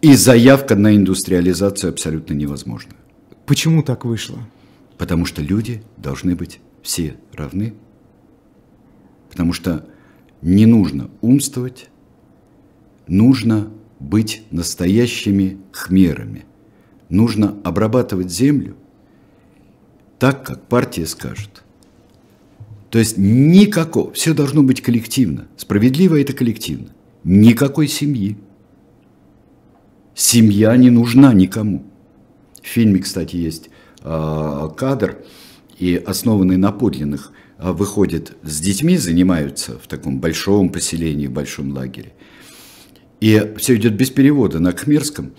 и 0.00 0.14
заявка 0.14 0.74
на 0.74 0.96
индустриализацию 0.96 1.90
абсолютно 1.90 2.34
невозможна. 2.34 2.94
Почему 3.46 3.84
так 3.84 4.04
вышло? 4.04 4.38
Потому 4.98 5.24
что 5.24 5.40
люди 5.40 5.84
должны 5.98 6.34
быть 6.34 6.58
все 6.82 7.14
равны. 7.32 7.74
Потому 9.30 9.52
что 9.52 9.86
не 10.42 10.66
нужно 10.66 11.10
умствовать, 11.20 11.90
нужно 13.06 13.68
быть 14.00 14.42
настоящими 14.50 15.58
хмерами. 15.70 16.44
Нужно 17.08 17.54
обрабатывать 17.62 18.32
землю 18.32 18.74
так, 20.20 20.46
как 20.46 20.68
партия 20.68 21.06
скажет. 21.06 21.64
То 22.90 22.98
есть 22.98 23.16
никакого, 23.16 24.12
все 24.12 24.34
должно 24.34 24.62
быть 24.62 24.82
коллективно. 24.82 25.48
Справедливо 25.56 26.20
это 26.20 26.32
коллективно. 26.34 26.88
Никакой 27.24 27.88
семьи. 27.88 28.36
Семья 30.14 30.76
не 30.76 30.90
нужна 30.90 31.32
никому. 31.32 31.84
В 32.62 32.66
фильме, 32.66 33.00
кстати, 33.00 33.36
есть 33.36 33.70
э, 34.02 34.68
кадр, 34.76 35.24
и 35.78 35.96
основанный 35.96 36.58
на 36.58 36.72
подлинных, 36.72 37.32
э, 37.56 37.72
выходит 37.72 38.36
с 38.42 38.60
детьми, 38.60 38.98
занимаются 38.98 39.78
в 39.78 39.88
таком 39.88 40.20
большом 40.20 40.68
поселении, 40.68 41.28
в 41.28 41.32
большом 41.32 41.72
лагере. 41.72 42.12
И 43.20 43.54
все 43.56 43.76
идет 43.76 43.94
без 43.94 44.10
перевода 44.10 44.60
на 44.60 44.72
кхмерском. 44.72 45.32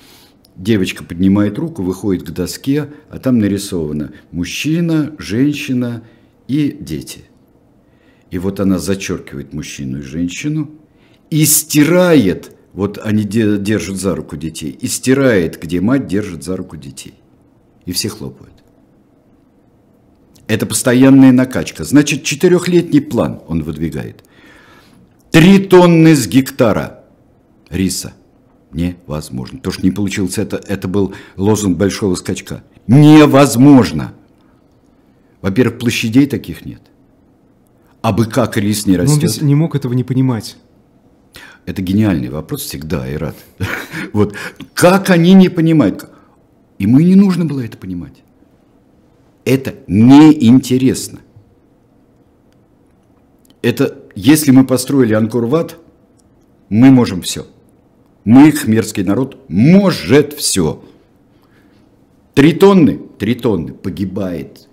Девочка 0.55 1.03
поднимает 1.03 1.57
руку, 1.57 1.81
выходит 1.81 2.23
к 2.23 2.31
доске, 2.31 2.89
а 3.09 3.19
там 3.19 3.39
нарисовано 3.39 4.11
мужчина, 4.31 5.15
женщина 5.17 6.03
и 6.47 6.75
дети. 6.79 7.21
И 8.29 8.37
вот 8.37 8.59
она 8.59 8.77
зачеркивает 8.77 9.53
мужчину 9.53 9.99
и 9.99 10.01
женщину 10.01 10.71
и 11.29 11.45
стирает, 11.45 12.55
вот 12.73 12.99
они 13.01 13.23
держат 13.23 13.97
за 13.97 14.15
руку 14.15 14.35
детей, 14.35 14.71
и 14.71 14.87
стирает, 14.87 15.61
где 15.61 15.79
мать 15.79 16.07
держит 16.07 16.43
за 16.43 16.57
руку 16.57 16.77
детей. 16.77 17.15
И 17.85 17.93
все 17.93 18.09
хлопают. 18.09 18.53
Это 20.47 20.65
постоянная 20.65 21.31
накачка. 21.31 21.85
Значит, 21.85 22.23
четырехлетний 22.23 23.01
план 23.01 23.41
он 23.47 23.63
выдвигает. 23.63 24.23
Три 25.31 25.59
тонны 25.59 26.13
с 26.13 26.27
гектара 26.27 27.05
риса– 27.69 28.13
невозможно. 28.73 29.59
То, 29.59 29.71
что 29.71 29.83
не 29.83 29.91
получилось, 29.91 30.37
это, 30.37 30.57
это 30.57 30.87
был 30.87 31.13
лозунг 31.37 31.77
большого 31.77 32.15
скачка. 32.15 32.63
Невозможно. 32.87 34.13
Во-первых, 35.41 35.79
площадей 35.79 36.27
таких 36.27 36.65
нет. 36.65 36.81
А 38.01 38.11
бы 38.11 38.25
как 38.25 38.57
рис 38.57 38.85
не 38.85 38.97
растет? 38.97 39.31
Но 39.35 39.41
он 39.41 39.47
не 39.47 39.55
мог 39.55 39.75
этого 39.75 39.93
не 39.93 40.03
понимать. 40.03 40.57
Это 41.65 41.81
гениальный 41.81 42.29
вопрос 42.29 42.61
всегда, 42.61 43.07
и 43.07 43.15
рад. 43.15 43.35
Вот 44.13 44.35
как 44.73 45.09
они 45.09 45.33
не 45.33 45.49
понимают? 45.49 46.09
Ему 46.79 46.99
и 46.99 47.05
не 47.05 47.15
нужно 47.15 47.45
было 47.45 47.61
это 47.61 47.77
понимать. 47.77 48.23
Это 49.45 49.75
неинтересно. 49.87 51.19
Это, 53.61 53.99
если 54.15 54.51
мы 54.51 54.65
построили 54.65 55.13
Анкор-Ват, 55.13 55.77
мы 56.69 56.89
можем 56.89 57.21
все. 57.21 57.45
Мы, 58.23 58.51
хмерский 58.51 59.03
народ, 59.03 59.37
может 59.49 60.33
все. 60.33 60.83
Три 62.35 62.53
тонны, 62.53 62.99
три 63.17 63.35
тонны 63.35 63.73
погибает 63.73 64.67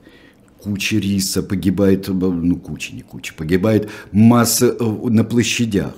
куча 0.63 0.97
риса, 0.97 1.43
погибает, 1.43 2.09
ну 2.09 2.57
куча, 2.57 2.95
не 2.95 3.03
куча, 3.03 3.33
погибает 3.35 3.89
масса 4.13 4.77
э, 4.79 4.85
на 4.85 5.25
площадях. 5.25 5.95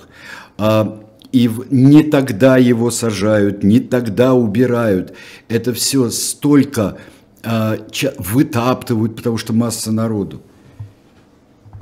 А, 0.59 1.03
и 1.33 1.51
не 1.71 2.03
тогда 2.05 2.57
его 2.57 2.91
сажают, 2.91 3.65
не 3.65 3.81
тогда 3.81 4.35
убирают. 4.35 5.15
Это 5.49 5.73
все 5.73 6.11
столько 6.11 6.99
а, 7.43 7.79
вытаптывают, 8.19 9.17
потому 9.17 9.39
что 9.39 9.53
масса 9.53 9.91
народу. 9.93 10.43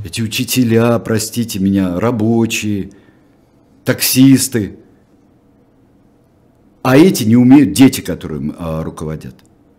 Эти 0.04 0.22
учителя, 0.22 0.98
простите 1.00 1.58
меня, 1.58 1.98
рабочие, 2.00 2.90
таксисты– 3.84 4.76
а 6.82 6.96
эти 6.96 7.24
не 7.24 7.36
умеют 7.36 7.72
дети, 7.72 8.00
которые 8.00 8.54
а, 8.58 8.82
руководят. 8.82 9.34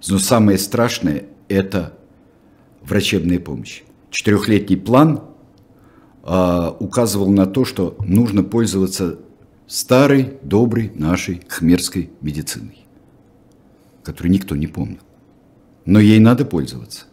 Но 0.08 0.20
самое 0.20 0.58
страшное– 0.58 1.26
это 1.48 1.98
врачебная 2.82 3.40
помощь. 3.40 3.84
Четырехлетний 4.12 4.78
план 4.78 5.22
а, 6.24 6.76
указывал 6.80 7.32
на 7.32 7.46
то, 7.46 7.66
что 7.66 7.98
нужно 8.06 8.44
пользоваться 8.44 9.20
старой, 9.68 10.38
доброй 10.42 10.92
нашей 10.96 11.42
хмерской 11.48 12.10
медициной, 12.22 12.86
которую 14.04 14.32
никто 14.32 14.56
не 14.56 14.68
помнил. 14.68 15.00
Но 15.86 16.00
ей 16.00 16.20
надо 16.20 16.46
пользоваться. 16.46 17.06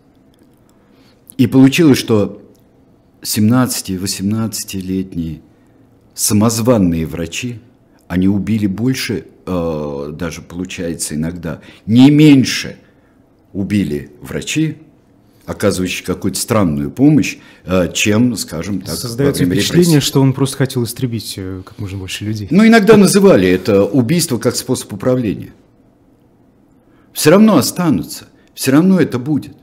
И 1.37 1.47
получилось, 1.47 1.99
что 1.99 2.43
17-18-летние 3.23 5.43
самозванные 6.15 7.07
врачи, 7.07 7.61
они 8.09 8.29
убили 8.29 8.67
больше 8.67 9.27
э, 9.47 10.13
даже 10.13 10.43
получается 10.43 11.15
иногда, 11.15 11.61
не 11.87 12.11
меньше 12.11 12.77
убили 13.53 14.11
врачи, 14.21 14.79
оказывающие 15.45 16.05
какую-то 16.05 16.39
странную 16.39 16.91
помощь, 16.91 17.39
э, 17.65 17.91
чем, 17.93 18.37
скажем 18.37 18.81
так, 18.81 18.97
Создается 18.97 19.45
впечатление, 19.45 19.85
репрессий. 19.87 20.07
что 20.07 20.21
он 20.21 20.33
просто 20.33 20.57
хотел 20.59 20.85
истребить 20.85 21.35
э, 21.37 21.63
как 21.65 21.79
можно 21.79 21.99
больше 21.99 22.25
людей. 22.25 22.49
Ну, 22.51 22.67
иногда 22.67 22.97
называли 22.97 23.49
это 23.49 23.85
убийство 23.85 24.39
как 24.39 24.57
способ 24.57 24.93
управления. 24.93 25.53
Все 27.13 27.31
равно 27.31 27.57
останутся, 27.57 28.27
все 28.55 28.73
равно 28.73 29.01
это 29.01 29.19
будет. 29.19 29.57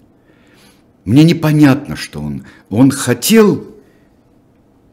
Мне 1.06 1.24
непонятно, 1.24 1.96
что 1.96 2.22
он, 2.22 2.46
он 2.70 2.90
хотел 2.90 3.76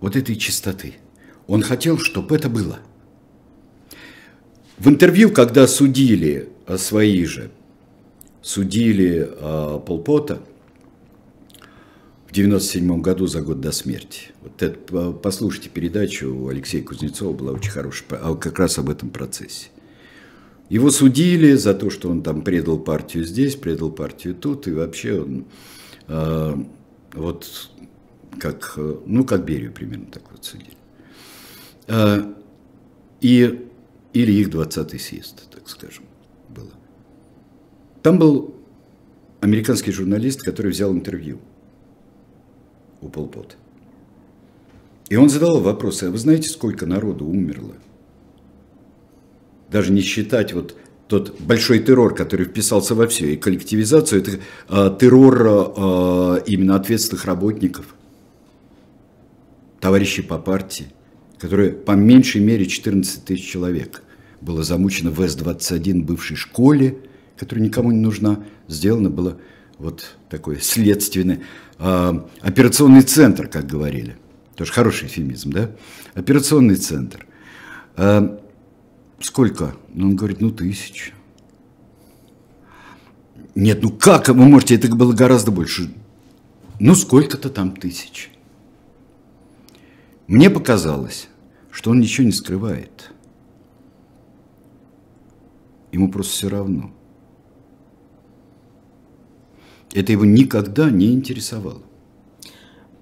вот 0.00 0.16
этой 0.16 0.34
чистоты. 0.36 0.94
Он 1.46 1.62
хотел, 1.62 1.98
чтобы 1.98 2.34
это 2.34 2.48
было– 2.48 2.80
в 4.80 4.88
интервью, 4.88 5.30
когда 5.30 5.66
судили 5.66 6.48
а, 6.66 6.78
свои 6.78 7.24
же, 7.26 7.50
судили 8.40 9.28
э, 9.30 9.80
Полпота 9.86 10.40
в 12.26 12.32
97 12.32 13.02
году 13.02 13.26
за 13.26 13.42
год 13.42 13.60
до 13.60 13.72
смерти. 13.72 14.30
Вот 14.40 14.62
это, 14.62 15.12
послушайте 15.12 15.68
передачу 15.68 16.34
у 16.34 16.48
Алексея 16.48 16.82
Кузнецова, 16.82 17.36
была 17.36 17.52
очень 17.52 17.70
хорошая, 17.70 18.08
а 18.22 18.34
как 18.34 18.58
раз 18.58 18.78
об 18.78 18.88
этом 18.88 19.10
процессе. 19.10 19.66
Его 20.70 20.90
судили 20.90 21.52
за 21.52 21.74
то, 21.74 21.90
что 21.90 22.08
он 22.08 22.22
там 22.22 22.40
предал 22.40 22.78
партию 22.78 23.24
здесь, 23.24 23.56
предал 23.56 23.90
партию 23.90 24.34
тут, 24.34 24.66
и 24.66 24.72
вообще 24.72 25.20
он 25.20 25.44
э, 26.08 26.56
вот 27.12 27.70
как, 28.38 28.78
ну, 29.04 29.24
как 29.24 29.44
Берию 29.44 29.72
примерно 29.72 30.06
так 30.06 30.22
вот 30.30 30.42
судили. 30.42 30.78
Э, 31.88 32.32
и 33.20 33.66
или 34.12 34.32
их 34.32 34.48
20-й 34.48 34.98
съезд, 34.98 35.48
так 35.50 35.68
скажем, 35.68 36.04
было. 36.48 36.70
Там 38.02 38.18
был 38.18 38.54
американский 39.40 39.92
журналист, 39.92 40.42
который 40.42 40.72
взял 40.72 40.92
интервью 40.92 41.40
у 43.00 43.08
Полпота. 43.08 43.54
И 45.08 45.16
он 45.16 45.28
задал 45.28 45.60
вопросы, 45.60 46.04
а 46.04 46.10
вы 46.10 46.18
знаете, 46.18 46.48
сколько 46.48 46.86
народу 46.86 47.26
умерло? 47.26 47.74
Даже 49.70 49.92
не 49.92 50.00
считать 50.00 50.52
вот 50.52 50.76
тот 51.08 51.40
большой 51.40 51.80
террор, 51.80 52.14
который 52.14 52.46
вписался 52.46 52.94
во 52.94 53.06
все, 53.08 53.34
и 53.34 53.36
коллективизацию, 53.36 54.22
это 54.22 54.30
э, 54.68 54.96
террор 54.98 55.46
э, 55.46 56.42
именно 56.46 56.76
ответственных 56.76 57.24
работников, 57.24 57.94
товарищей 59.80 60.22
по 60.22 60.38
партии– 60.38 60.86
которые 61.40 61.72
по 61.72 61.92
меньшей 61.92 62.42
мере 62.42 62.66
14 62.66 63.24
тысяч 63.24 63.50
человек 63.50 64.02
было 64.40 64.62
замучено 64.62 65.10
в 65.10 65.20
С-21 65.20 66.02
бывшей 66.02 66.36
школе, 66.36 66.98
которая 67.36 67.64
никому 67.64 67.90
не 67.90 67.98
нужна. 67.98 68.44
Сделано 68.68 69.10
было 69.10 69.38
вот 69.78 70.16
такой 70.28 70.60
следственный 70.60 71.40
э, 71.78 72.20
операционный 72.40 73.02
центр, 73.02 73.48
как 73.48 73.66
говорили. 73.66 74.16
тоже 74.54 74.72
хороший 74.72 75.08
эфемизм, 75.08 75.50
да? 75.50 75.70
Операционный 76.14 76.76
центр. 76.76 77.26
А, 77.96 78.38
сколько? 79.20 79.74
Ну, 79.94 80.08
он 80.08 80.16
говорит, 80.16 80.42
ну, 80.42 80.50
тысяча. 80.50 81.12
Нет, 83.54 83.82
ну 83.82 83.90
как 83.90 84.28
вы 84.28 84.34
можете, 84.34 84.74
это 84.74 84.94
было 84.94 85.12
гораздо 85.12 85.50
больше. 85.50 85.90
Ну, 86.78 86.94
сколько-то 86.94 87.48
там 87.48 87.74
тысяч. 87.74 88.30
Мне 90.26 90.48
показалось, 90.48 91.29
что 91.70 91.90
он 91.90 92.00
ничего 92.00 92.26
не 92.26 92.32
скрывает. 92.32 93.12
Ему 95.92 96.10
просто 96.10 96.32
все 96.32 96.48
равно. 96.48 96.90
Это 99.92 100.12
его 100.12 100.24
никогда 100.24 100.90
не 100.90 101.12
интересовало. 101.12 101.82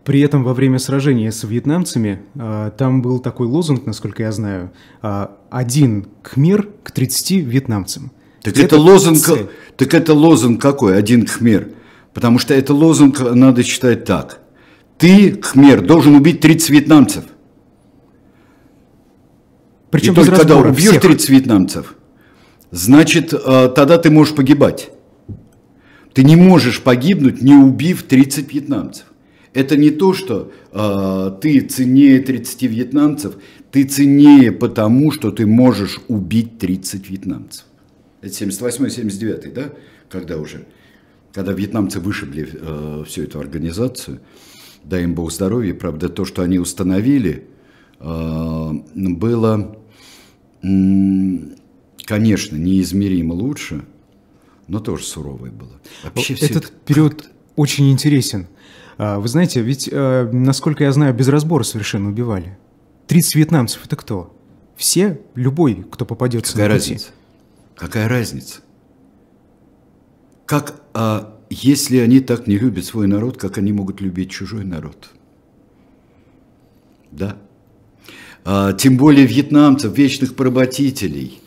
При 0.04 0.20
этом 0.20 0.42
во 0.42 0.54
время 0.54 0.78
сражения 0.78 1.30
с 1.30 1.44
вьетнамцами 1.44 2.22
а, 2.34 2.70
там 2.70 3.02
был 3.02 3.18
такой 3.18 3.46
лозунг, 3.46 3.84
насколько 3.84 4.22
я 4.22 4.32
знаю, 4.32 4.72
а, 5.02 5.36
один 5.50 6.06
кхмер 6.22 6.70
к 6.82 6.92
30 6.92 7.44
вьетнамцам. 7.44 8.10
Так 8.42 8.54
это, 8.54 8.62
это 8.62 8.78
лозунг, 8.78 9.18
цель. 9.18 9.50
так 9.76 9.92
это 9.92 10.14
лозунг 10.14 10.62
какой? 10.62 10.96
Один 10.96 11.26
кхмер. 11.26 11.72
Потому 12.14 12.38
что 12.38 12.54
это 12.54 12.72
лозунг 12.72 13.20
надо 13.20 13.62
читать 13.62 14.06
так. 14.06 14.40
Ты, 14.96 15.32
кхмер, 15.32 15.82
должен 15.82 16.14
убить 16.14 16.40
30 16.40 16.70
вьетнамцев. 16.70 17.24
Причем 19.90 20.12
И 20.12 20.16
только 20.16 20.36
когда 20.36 20.56
убьешь 20.58 20.90
всех. 20.90 21.02
30 21.02 21.28
вьетнамцев, 21.30 21.94
значит, 22.70 23.32
э, 23.32 23.72
тогда 23.74 23.98
ты 23.98 24.10
можешь 24.10 24.34
погибать. 24.34 24.90
Ты 26.12 26.24
не 26.24 26.36
можешь 26.36 26.82
погибнуть, 26.82 27.40
не 27.42 27.54
убив 27.54 28.02
30 28.02 28.52
вьетнамцев. 28.52 29.06
Это 29.54 29.76
не 29.76 29.90
то, 29.90 30.12
что 30.14 30.52
э, 30.72 31.38
ты 31.40 31.60
ценнее 31.60 32.20
30 32.20 32.62
вьетнамцев, 32.62 33.36
ты 33.70 33.84
ценнее 33.84 34.52
потому, 34.52 35.10
что 35.10 35.30
ты 35.30 35.46
можешь 35.46 36.00
убить 36.08 36.58
30 36.58 37.08
вьетнамцев. 37.08 37.64
Это 38.20 38.32
78-79, 38.32 39.52
да? 39.52 39.72
Когда 40.10 40.36
уже, 40.38 40.66
когда 41.32 41.52
вьетнамцы 41.52 42.00
вышибли 42.00 42.48
э, 42.52 43.04
всю 43.06 43.22
эту 43.22 43.40
организацию, 43.40 44.20
дай 44.84 45.04
им 45.04 45.14
Бог 45.14 45.32
здоровья, 45.32 45.74
правда, 45.74 46.08
то, 46.08 46.24
что 46.24 46.42
они 46.42 46.58
установили, 46.58 47.44
было, 48.00 49.76
э, 50.62 50.66
конечно, 52.04 52.56
неизмеримо 52.56 53.32
лучше, 53.32 53.84
но 54.66 54.80
тоже 54.80 55.04
суровое 55.04 55.50
было. 55.50 55.80
Вообще 56.04 56.34
Этот 56.34 56.64
это 56.64 56.72
период 56.86 57.30
очень 57.56 57.90
интересен. 57.90 58.46
А, 58.98 59.18
вы 59.18 59.28
знаете, 59.28 59.62
ведь, 59.62 59.88
э, 59.90 60.30
насколько 60.32 60.84
я 60.84 60.92
знаю, 60.92 61.14
без 61.14 61.28
разбора 61.28 61.62
совершенно 61.62 62.08
убивали. 62.08 62.58
30 63.06 63.34
вьетнамцев– 63.36 63.84
это 63.86 63.96
кто? 63.96 64.36
Все? 64.76 65.20
Любой, 65.34 65.86
кто 65.90 66.04
попадется 66.04 66.52
Какая 66.52 66.68
на 66.68 66.74
пути. 66.74 66.92
разница? 66.92 67.10
Какая 67.74 68.08
разница? 68.08 68.60
Как, 70.46 70.82
а, 70.94 71.38
если 71.50 71.98
они 71.98 72.20
так 72.20 72.46
не 72.46 72.58
любят 72.58 72.84
свой 72.84 73.06
народ, 73.06 73.38
как 73.38 73.58
они 73.58 73.72
могут 73.72 74.00
любить 74.00 74.30
чужой 74.30 74.64
народ? 74.64 75.10
Да. 77.10 77.36
А, 78.44 78.72
тем 78.72 78.96
более 78.96 79.26
вьетнамцев, 79.26 79.96
вечных 79.96 80.34
поработителей 80.34 81.40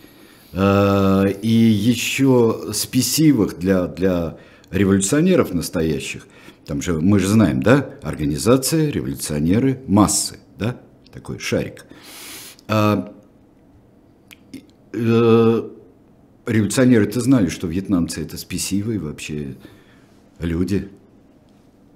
а, 0.54 1.26
и 1.26 1.50
еще 1.50 2.72
спесивых 2.74 3.58
для, 3.58 3.88
для 3.88 4.38
революционеров 4.70 5.54
настоящих. 5.54 6.28
Там 6.66 6.82
же, 6.82 7.00
мы 7.02 7.20
же 7.20 7.28
знаем, 7.28 7.62
да, 7.62 7.90
организация, 8.04 8.90
революционеры, 8.90 9.82
массы, 9.88 10.40
да, 10.58 10.80
такой 11.12 11.40
шарик. 11.40 11.86
А, 12.68 13.14
э, 14.94 15.70
революционеры-то 16.46 17.20
знали, 17.22 17.50
что 17.50 17.68
вьетнамцы 17.68 18.22
это 18.22 18.38
спесивые 18.38 19.00
вообще 19.00 19.56
люди. 20.40 20.90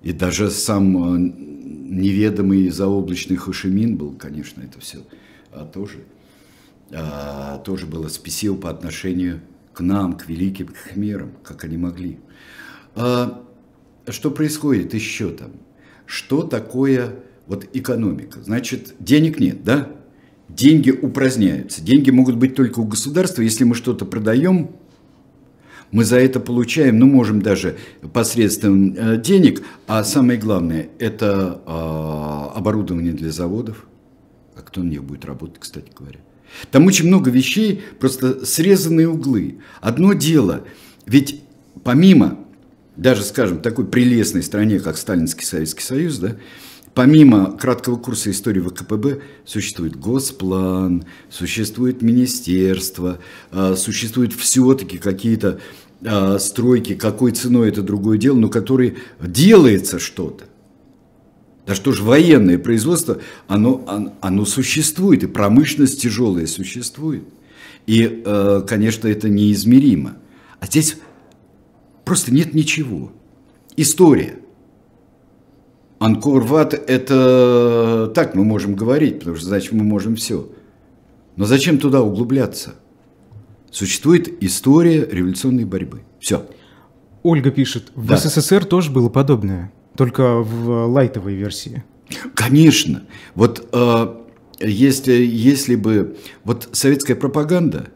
И 0.02 0.14
даже 0.14 0.50
сам 0.52 1.16
э, 1.16 1.34
неведомый 1.86 2.70
заоблачный 2.70 3.38
Хошимин 3.38 3.96
был, 3.96 4.14
конечно, 4.14 4.62
это 4.62 4.80
все 4.80 5.00
а, 5.52 5.66
тоже, 5.66 6.00
а, 6.92 7.60
тоже 7.60 7.86
было 7.86 8.08
спесиво 8.08 8.56
по 8.56 8.70
отношению 8.70 9.42
к 9.74 9.82
нам, 9.82 10.14
к 10.14 10.28
великим 10.28 10.70
хмерам, 10.74 11.32
как 11.44 11.64
они 11.64 11.78
могли. 11.78 12.20
А, 12.96 13.46
что 14.10 14.32
происходит 14.32 14.94
еще 14.94 15.30
там? 15.30 15.52
Что 16.06 16.44
такое 16.44 17.16
вот 17.48 17.68
экономика? 17.74 18.42
Значит, 18.42 18.96
денег 19.00 19.40
нет, 19.40 19.64
да? 19.64 19.92
деньги 20.50 20.92
упраздняются. 20.92 21.82
Деньги 21.82 22.12
могут 22.12 22.36
быть 22.36 22.56
только 22.56 22.80
у 22.80 22.86
государства. 22.86 23.42
Если 23.42 23.64
мы 23.64 23.76
что-то 23.76 24.06
продаем, 24.06 24.72
мы 25.96 26.04
за 26.04 26.20
это 26.20 26.42
получаем, 26.42 27.00
ну, 27.00 27.06
можем 27.06 27.42
даже 27.42 27.78
посредством 28.12 28.94
э, 28.98 29.16
денег, 29.18 29.62
а 29.88 30.04
самое 30.04 30.38
главное, 30.38 30.90
это 31.00 31.62
э, 31.66 32.58
оборудование 32.58 33.14
для 33.14 33.32
заводов. 33.32 33.86
А 34.58 34.62
кто 34.62 34.84
на 34.84 34.90
них 34.90 35.06
будет 35.06 35.24
работать, 35.24 35.56
кстати 35.58 35.90
говоря? 35.98 36.20
Там 36.70 36.86
очень 36.86 37.08
много 37.08 37.32
вещей, 37.32 37.82
просто 37.98 38.46
срезанные 38.46 39.08
углы. 39.08 39.60
Одно 39.80 40.12
дело, 40.12 40.66
ведь 41.06 41.42
помимо, 41.86 42.40
даже, 42.98 43.24
скажем, 43.24 43.60
такой 43.60 43.86
прелестной 43.86 44.44
стране, 44.44 44.82
как 44.82 44.98
Сталинский 44.98 45.46
Советский 45.46 45.84
Союз, 45.84 46.18
да, 46.18 46.36
Помимо 46.96 47.52
краткого 47.52 47.98
курса 47.98 48.32
истории 48.32 48.62
ВКПБ 48.62 49.20
существует 49.44 49.98
госплан, 49.98 51.04
существует 51.30 52.02
министерство, 52.02 53.20
а, 53.52 53.76
существуют 53.76 54.32
все-таки 54.32 54.98
какие-то 54.98 55.60
а, 56.04 56.40
стройки, 56.40 56.96
какой 56.96 57.32
ценой 57.32 57.70
это 57.70 57.82
другое 57.82 58.18
дело, 58.18 58.38
но 58.38 58.50
которые 58.50 58.96
делается 59.20 60.00
что-то. 60.00 60.46
Да 61.66 61.74
что 61.74 61.92
ж, 61.92 62.02
военное 62.02 62.60
производство, 62.60 63.20
оно, 63.48 64.14
оно 64.22 64.46
существует, 64.46 65.24
и 65.24 65.28
промышленность 65.28 66.02
тяжелая 66.02 66.48
существует. 66.48 67.24
И, 67.88 68.24
а, 68.26 68.62
конечно, 68.62 69.08
это 69.08 69.30
неизмеримо. 69.30 70.18
А 70.60 70.66
здесь 70.68 70.98
просто 72.04 72.34
нет 72.34 72.54
ничего. 72.54 73.12
История– 73.78 74.40
Анкор-Ват– 76.00 76.74
это 76.88 78.12
так 78.14 78.36
мы 78.36 78.44
можем 78.44 78.76
говорить, 78.76 79.20
потому 79.20 79.38
что 79.38 79.46
значит 79.48 79.72
мы 79.72 79.84
можем 79.84 80.16
все. 80.16 80.50
Но 81.36 81.46
зачем 81.46 81.78
туда 81.78 82.02
углубляться? 82.02 82.76
Существует 83.76 84.42
история 84.42 85.06
революционной 85.06 85.66
борьбы. 85.66 86.04
Все. 86.20 86.48
Ольга 87.24 87.52
пишет, 87.52 87.92
в 87.94 88.08
да. 88.08 88.16
СССР 88.16 88.64
тоже 88.64 88.90
было 88.90 89.10
подобное, 89.10 89.74
только 89.98 90.40
в 90.40 90.86
лайтовой 90.88 91.36
версии. 91.36 91.84
Конечно. 92.36 93.04
Вот 93.34 93.68
э, 93.74 94.16
если, 94.62 95.12
если 95.14 95.76
бы... 95.76 96.16
Вот 96.46 96.70
советская 96.72 97.18
пропаганда, 97.18 97.90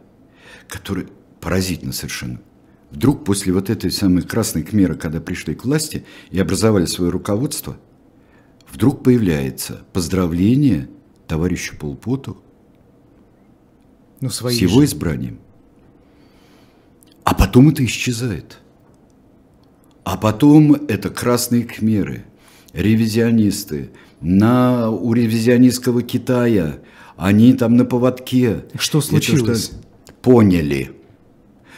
которая 0.67 1.05
поразительно 1.39 1.93
совершенно, 1.93 2.41
вдруг 2.91 3.23
после 3.23 3.53
вот 3.53 3.69
этой 3.69 3.91
самой 3.91 4.23
красной 4.23 4.63
кмеры, 4.63 4.95
когда 4.95 5.21
пришли 5.21 5.55
к 5.55 5.63
власти 5.63 6.03
и 6.29 6.39
образовали 6.39 6.85
свое 6.85 7.09
руководство– 7.09 7.77
вдруг 8.71 9.03
появляется 9.03 9.81
поздравление 9.93 10.89
товарищу 11.27 11.77
Полпоту 11.77 12.37
ну, 14.21 14.29
с 14.29 14.41
его 14.51 14.81
же. 14.81 14.85
избранием. 14.85 15.39
А 17.29 17.33
потом 17.33 17.69
это 17.69 17.85
исчезает. 17.85 18.59
А 20.03 20.17
потом 20.17 20.73
это 20.87 21.09
красные 21.09 21.63
кхмеры, 21.63 22.25
ревизионисты, 22.73 23.91
на, 24.21 24.89
у 24.89 25.13
ревизионистского 25.13 26.01
Китая, 26.01 26.79
они 27.15 27.53
там 27.53 27.75
на 27.75 27.85
поводке. 27.85 28.65
Что 28.77 29.01
случилось? 29.01 29.69
Это, 29.69 29.75
что 29.75 30.13
поняли. 30.21 30.91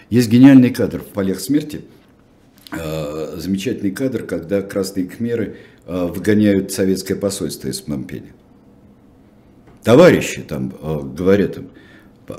Есть 0.10 0.30
гениальный 0.30 0.70
кадр 0.70 0.99
в 0.99 1.08
«Полях 1.08 1.39
смерти», 1.39 1.82
э, 2.72 3.36
замечательный 3.38 3.91
кадр, 3.91 4.24
когда 4.24 4.62
красные 4.62 5.06
кхмеры– 5.06 5.58
Э, 5.88 6.06
выгоняют 6.06 6.72
советское 6.72 7.16
посольство 7.16 7.68
из 7.68 7.82
Пномпеня. 7.82 8.34
Товарищи 9.84 10.41
там 10.41 10.74
э, 10.80 10.99
говорят 11.02 11.58
им, 11.58 11.72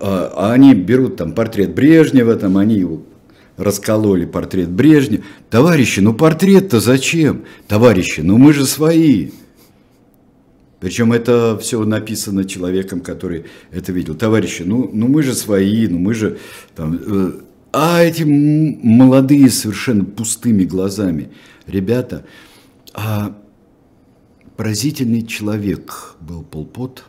а 0.00 0.52
они 0.52 0.74
берут 0.74 1.16
там 1.16 1.32
портрет 1.32 1.74
Брежнева, 1.74 2.36
там 2.36 2.58
они 2.58 2.76
его 2.76 3.02
раскололи 3.56 4.24
портрет 4.24 4.70
Брежнева. 4.70 5.24
Товарищи, 5.50 6.00
ну 6.00 6.14
портрет-то 6.14 6.80
зачем? 6.80 7.44
Товарищи, 7.68 8.20
ну 8.20 8.38
мы 8.38 8.52
же 8.52 8.66
свои. 8.66 9.30
Причем 10.80 11.12
это 11.12 11.56
все 11.62 11.84
написано 11.84 12.44
человеком, 12.44 13.00
который 13.00 13.44
это 13.70 13.92
видел. 13.92 14.16
Товарищи, 14.16 14.62
ну, 14.62 14.90
ну 14.92 15.06
мы 15.06 15.22
же 15.22 15.34
свои, 15.34 15.86
ну 15.86 15.98
мы 15.98 16.12
же 16.14 16.38
там... 16.74 16.98
Э, 17.06 17.32
а 17.72 18.02
эти 18.02 18.24
молодые 18.24 19.48
совершенно 19.48 20.04
пустыми 20.04 20.64
глазами 20.64 21.30
ребята, 21.66 22.24
а, 22.92 23.34
поразительный 24.56 25.22
человек 25.22 26.16
был 26.20 26.42
Полпот. 26.42 27.04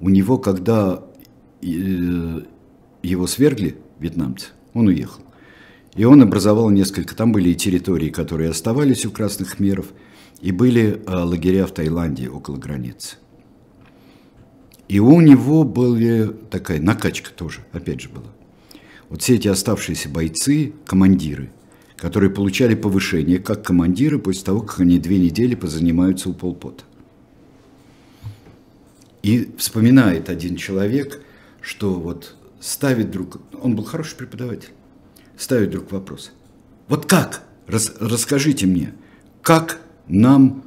У 0.00 0.10
него, 0.10 0.36
когда 0.36 1.02
его 1.70 3.26
свергли, 3.26 3.76
вьетнамцы, 3.98 4.48
он 4.74 4.88
уехал. 4.88 5.22
И 5.94 6.04
он 6.04 6.22
образовал 6.22 6.70
несколько, 6.70 7.16
там 7.16 7.32
были 7.32 7.50
и 7.50 7.54
территории, 7.54 8.10
которые 8.10 8.50
оставались 8.50 9.06
у 9.06 9.10
красных 9.10 9.56
хмеров, 9.56 9.86
и 10.42 10.52
были 10.52 11.02
э, 11.06 11.10
лагеря 11.10 11.66
в 11.66 11.72
Таиланде 11.72 12.28
около 12.28 12.56
границы. 12.56 13.16
И 14.88 15.00
у 15.00 15.20
него 15.20 15.64
была 15.64 16.32
такая 16.50 16.80
накачка 16.80 17.30
тоже, 17.30 17.60
опять 17.72 18.02
же 18.02 18.10
была. 18.10 18.26
Вот 19.08 19.22
все 19.22 19.36
эти 19.36 19.48
оставшиеся 19.48 20.08
бойцы, 20.08 20.74
командиры, 20.84 21.50
которые 21.96 22.30
получали 22.30 22.74
повышение 22.74 23.38
как 23.38 23.64
командиры 23.64 24.18
после 24.18 24.44
того, 24.44 24.60
как 24.60 24.80
они 24.80 24.98
две 24.98 25.18
недели 25.18 25.54
позанимаются 25.54 26.28
у 26.28 26.34
полпота. 26.34 26.84
И 29.22 29.50
вспоминает 29.56 30.28
один 30.28 30.56
человек, 30.56 31.20
что 31.66 31.94
вот 31.94 32.36
ставит 32.60 33.10
друг, 33.10 33.40
он 33.60 33.74
был 33.74 33.82
хороший 33.82 34.16
преподаватель, 34.16 34.68
ставит 35.36 35.70
друг 35.70 35.90
вопрос. 35.90 36.30
Вот 36.86 37.06
как, 37.06 37.42
Рас, 37.66 37.92
расскажите 37.98 38.66
мне, 38.66 38.94
как 39.42 39.80
нам 40.06 40.62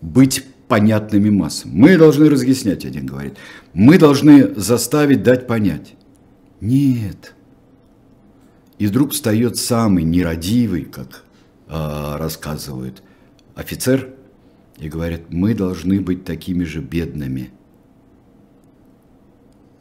быть 0.00 0.42
понятными 0.68 1.28
массам? 1.28 1.70
Мы 1.74 1.98
должны 1.98 2.30
разъяснять, 2.30 2.86
один 2.86 3.04
говорит. 3.04 3.34
Мы 3.74 3.98
должны 3.98 4.54
заставить 4.54 5.22
дать 5.22 5.46
понять. 5.46 5.94
Нет. 6.62 7.34
И 8.78 8.86
вдруг 8.86 9.12
встает 9.12 9.58
самый 9.58 10.02
нерадивый, 10.04 10.84
как 10.84 11.24
э, 11.68 12.16
рассказывают 12.16 13.02
офицер, 13.54 14.14
и 14.78 14.88
говорит, 14.88 15.24
мы 15.28 15.52
должны 15.52 16.00
быть 16.00 16.24
такими 16.24 16.64
же 16.64 16.80
бедными. 16.80 17.50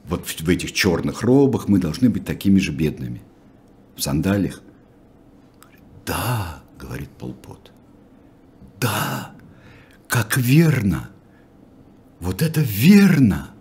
Вот 0.07 0.27
в, 0.27 0.49
этих 0.49 0.71
черных 0.71 1.23
робах 1.23 1.67
мы 1.67 1.79
должны 1.79 2.09
быть 2.09 2.25
такими 2.25 2.59
же 2.59 2.71
бедными. 2.71 3.21
В 3.95 4.01
сандалиях. 4.01 4.61
Да, 6.05 6.61
говорит 6.79 7.09
Полпот. 7.09 7.71
Да, 8.79 9.31
как 10.07 10.37
верно. 10.37 11.09
Вот 12.19 12.41
это 12.41 12.61
верно. 12.61 13.51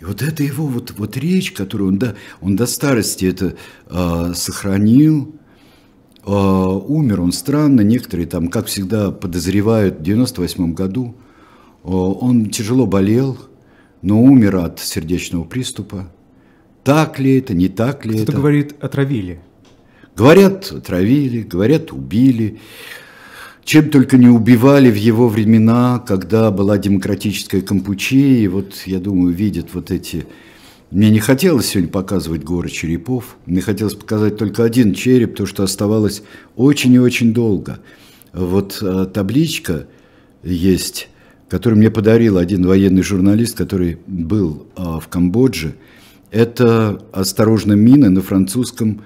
И 0.00 0.04
вот 0.04 0.22
это 0.22 0.42
его 0.42 0.66
вот, 0.66 0.94
вот 0.96 1.16
речь, 1.16 1.52
которую 1.52 1.88
он 1.88 1.98
до, 1.98 2.16
он 2.40 2.56
до 2.56 2.66
старости 2.66 3.26
это 3.26 3.56
э, 3.88 4.32
сохранил, 4.34 5.34
э, 6.24 6.30
умер 6.30 7.20
он 7.20 7.32
странно, 7.32 7.82
некоторые 7.82 8.26
там, 8.26 8.48
как 8.48 8.66
всегда, 8.66 9.10
подозревают, 9.10 10.00
в 10.00 10.02
98 10.02 10.74
году 10.74 11.16
э, 11.84 11.88
он 11.88 12.50
тяжело 12.50 12.86
болел, 12.86 13.38
но 14.04 14.22
умер 14.22 14.56
от 14.56 14.80
сердечного 14.80 15.44
приступа. 15.44 16.12
Так 16.84 17.18
ли 17.18 17.38
это, 17.38 17.54
не 17.54 17.68
так 17.68 18.04
ли 18.04 18.10
Кто-то 18.10 18.22
это? 18.22 18.32
Кто-то 18.32 18.38
говорит, 18.38 18.74
отравили. 18.80 19.40
Говорят, 20.14 20.70
отравили, 20.70 21.40
говорят, 21.40 21.90
убили. 21.90 22.60
Чем 23.64 23.88
только 23.88 24.18
не 24.18 24.28
убивали 24.28 24.90
в 24.90 24.94
его 24.94 25.26
времена, 25.28 26.04
когда 26.06 26.50
была 26.50 26.76
демократическая 26.76 27.62
Кампучия, 27.62 28.40
и 28.40 28.46
вот, 28.46 28.82
я 28.84 29.00
думаю, 29.00 29.34
видят 29.34 29.68
вот 29.72 29.90
эти... 29.90 30.26
Мне 30.90 31.08
не 31.08 31.18
хотелось 31.18 31.68
сегодня 31.68 31.90
показывать 31.90 32.44
горы 32.44 32.68
черепов, 32.68 33.36
мне 33.46 33.62
хотелось 33.62 33.94
показать 33.94 34.36
только 34.36 34.64
один 34.64 34.92
череп, 34.92 35.34
то, 35.34 35.46
что 35.46 35.62
оставалось 35.62 36.22
очень 36.56 36.92
и 36.92 36.98
очень 36.98 37.32
долго. 37.32 37.80
Вот 38.34 38.78
а, 38.82 39.06
табличка 39.06 39.86
есть, 40.42 41.08
которую 41.48 41.78
мне 41.78 41.90
подарил 41.90 42.38
один 42.38 42.66
военный 42.66 43.02
журналист, 43.02 43.56
который 43.56 43.98
был 44.06 44.66
а, 44.76 45.00
в 45.00 45.08
Камбодже. 45.08 45.74
Это 46.30 47.04
«Осторожно, 47.12 47.74
мины» 47.74 48.10
на 48.10 48.20
французском 48.22 49.02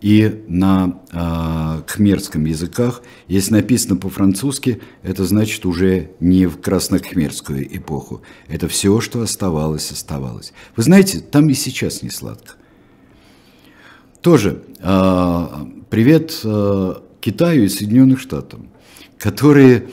и 0.00 0.44
на 0.46 1.00
э, 1.10 1.82
кхмерском 1.86 2.44
языках. 2.44 3.02
Если 3.26 3.52
написано 3.52 3.96
по-французски, 3.96 4.80
это 5.02 5.24
значит 5.24 5.66
уже 5.66 6.12
не 6.20 6.46
в 6.46 6.60
краснокхмерскую 6.60 7.76
эпоху. 7.76 8.22
Это 8.46 8.68
все, 8.68 9.00
что 9.00 9.22
оставалось, 9.22 9.90
оставалось. 9.90 10.52
Вы 10.76 10.84
знаете, 10.84 11.18
там 11.18 11.48
и 11.50 11.54
сейчас 11.54 12.02
не 12.02 12.10
сладко. 12.10 12.54
Тоже 14.20 14.62
э, 14.78 15.46
привет 15.90 16.40
э, 16.44 16.94
Китаю 17.20 17.64
и 17.64 17.68
Соединенным 17.68 18.18
Штатам, 18.18 18.68
которые 19.18 19.88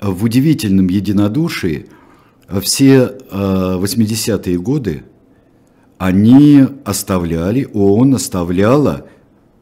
в 0.00 0.24
удивительном 0.24 0.88
единодушии 0.88 1.86
все 2.60 3.16
э, 3.30 3.78
80-е 3.80 4.58
годы 4.58 5.04
они 5.98 6.64
оставляли, 6.84 7.68
ООН 7.72 8.14
оставляла 8.14 9.06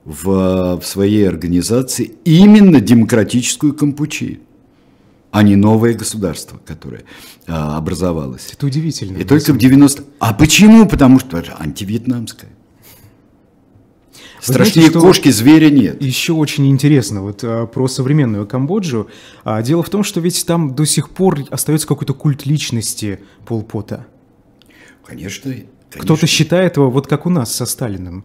в, 0.04 0.76
в 0.80 0.82
своей 0.84 1.26
организации 1.28 2.12
именно 2.24 2.80
демократическую 2.80 3.74
Кампучи, 3.74 4.40
а 5.32 5.42
не 5.42 5.56
новое 5.56 5.94
государство, 5.94 6.60
которое 6.64 7.02
а, 7.46 7.76
образовалось. 7.76 8.50
Это 8.52 8.66
удивительно. 8.66 9.18
И 9.18 9.24
только 9.24 9.52
в 9.52 9.58
90... 9.58 10.04
А 10.20 10.32
почему? 10.32 10.86
Потому 10.86 11.18
что 11.18 11.38
это 11.38 11.56
антивьетнамское. 11.58 12.50
Страшнее 14.52 14.90
знаете, 14.90 15.06
кошки, 15.06 15.28
зверя 15.30 15.70
нет. 15.70 16.00
Еще 16.00 16.32
очень 16.32 16.68
интересно 16.68 17.22
вот 17.22 17.40
а, 17.42 17.66
про 17.66 17.88
современную 17.88 18.46
Камбоджу. 18.46 19.08
А, 19.44 19.62
дело 19.62 19.82
в 19.82 19.90
том, 19.90 20.04
что 20.04 20.20
ведь 20.20 20.44
там 20.46 20.74
до 20.74 20.84
сих 20.84 21.10
пор 21.10 21.40
остается 21.50 21.86
какой-то 21.86 22.14
культ 22.14 22.46
личности 22.46 23.20
Полпота. 23.46 24.06
Конечно. 25.04 25.50
конечно. 25.50 25.68
Кто-то 25.90 26.26
считает 26.26 26.76
его 26.76 26.90
вот 26.90 27.06
как 27.06 27.26
у 27.26 27.30
нас 27.30 27.54
со 27.54 27.66
Сталиным. 27.66 28.24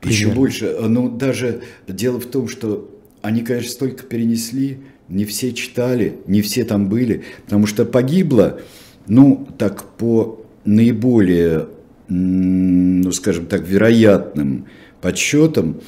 Примерно. 0.00 0.26
Еще 0.26 0.34
больше. 0.34 0.76
Ну, 0.80 1.10
даже 1.10 1.62
дело 1.86 2.18
в 2.18 2.26
том, 2.26 2.48
что 2.48 2.90
они, 3.20 3.42
конечно, 3.42 3.70
столько 3.70 4.04
перенесли, 4.04 4.80
не 5.08 5.24
все 5.24 5.52
читали, 5.52 6.18
не 6.26 6.42
все 6.42 6.64
там 6.64 6.88
были, 6.88 7.24
потому 7.44 7.66
что 7.66 7.84
погибло, 7.84 8.60
ну, 9.06 9.46
так, 9.58 9.84
по 9.96 10.44
наиболее, 10.64 11.68
ну, 12.08 13.12
скажем 13.12 13.46
так, 13.46 13.62
вероятным 13.66 14.66
подсчетам, 15.02 15.82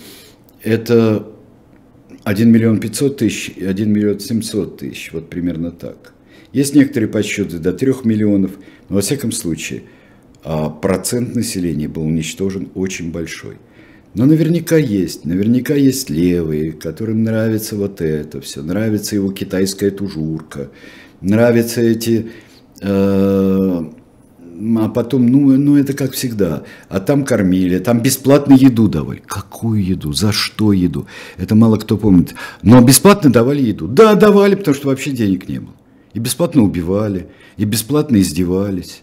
это 0.62 1.26
1 2.24 2.50
миллион 2.50 2.80
500 2.80 3.16
тысяч 3.16 3.52
и 3.56 3.64
1 3.64 3.90
миллион 3.90 4.20
700 4.20 4.78
тысяч, 4.78 5.10
вот 5.12 5.30
примерно 5.30 5.70
так. 5.70 6.12
Есть 6.52 6.74
некоторые 6.74 7.08
подсчеты 7.08 7.58
до 7.58 7.72
3 7.72 7.94
миллионов, 8.04 8.52
но 8.88 8.96
во 8.96 9.00
всяком 9.00 9.32
случае 9.32 9.84
а, 10.42 10.68
процент 10.68 11.34
населения 11.34 11.88
был 11.88 12.02
уничтожен 12.02 12.68
очень 12.74 13.10
большой. 13.10 13.56
Но 14.14 14.26
наверняка 14.26 14.76
есть, 14.76 15.24
наверняка 15.24 15.74
есть 15.74 16.08
левые, 16.08 16.72
которым 16.72 17.24
нравится 17.24 17.76
вот 17.76 18.00
это 18.00 18.40
все, 18.40 18.62
нравится 18.62 19.16
его 19.16 19.32
китайская 19.32 19.90
тужурка, 19.90 20.70
нравятся 21.20 21.80
эти... 21.80 22.28
Э, 22.80 23.84
а 24.78 24.88
потом, 24.88 25.26
ну, 25.26 25.56
ну 25.56 25.76
это 25.76 25.94
как 25.94 26.12
всегда. 26.12 26.62
А 26.88 27.00
там 27.00 27.24
кормили, 27.24 27.78
там 27.78 28.00
бесплатно 28.00 28.54
еду 28.54 28.88
давали. 28.88 29.22
Какую 29.26 29.84
еду? 29.84 30.12
За 30.12 30.32
что 30.32 30.72
еду? 30.72 31.06
Это 31.36 31.54
мало 31.54 31.76
кто 31.76 31.96
помнит. 31.96 32.34
Но 32.62 32.80
бесплатно 32.80 33.32
давали 33.32 33.62
еду. 33.62 33.88
Да, 33.88 34.14
давали, 34.14 34.54
потому 34.54 34.74
что 34.74 34.88
вообще 34.88 35.10
денег 35.10 35.48
не 35.48 35.58
было. 35.58 35.74
И 36.12 36.18
бесплатно 36.20 36.62
убивали, 36.62 37.28
и 37.56 37.64
бесплатно 37.64 38.18
издевались. 38.18 39.02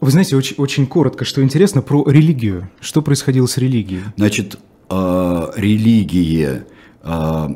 Вы 0.00 0.10
знаете, 0.10 0.36
очень, 0.36 0.56
очень 0.56 0.86
коротко, 0.86 1.24
что 1.24 1.42
интересно, 1.42 1.82
про 1.82 2.08
религию. 2.08 2.70
Что 2.80 3.02
происходило 3.02 3.46
с 3.46 3.58
религией? 3.58 4.02
Значит, 4.16 4.56
э, 4.88 5.46
религия, 5.56 6.66
э, 7.02 7.48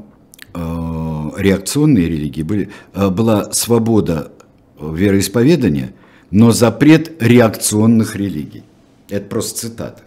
э, 0.54 1.30
реакционные 1.38 2.08
религии, 2.08 2.42
были, 2.42 2.68
э, 2.94 3.08
была 3.08 3.52
свобода 3.52 4.32
вероисповедания, 4.80 5.94
но 6.32 6.50
запрет 6.50 7.22
реакционных 7.22 8.16
религий. 8.16 8.64
Это 9.08 9.26
просто 9.26 9.60
цитата. 9.68 10.02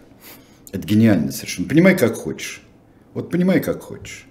Это 0.72 0.86
гениально 0.86 1.32
совершенно. 1.32 1.68
Понимай, 1.68 1.96
как 1.96 2.16
хочешь. 2.16 2.62
Вот 3.14 3.30
понимай, 3.30 3.60
как 3.60 3.80
хочешь. 3.80 4.26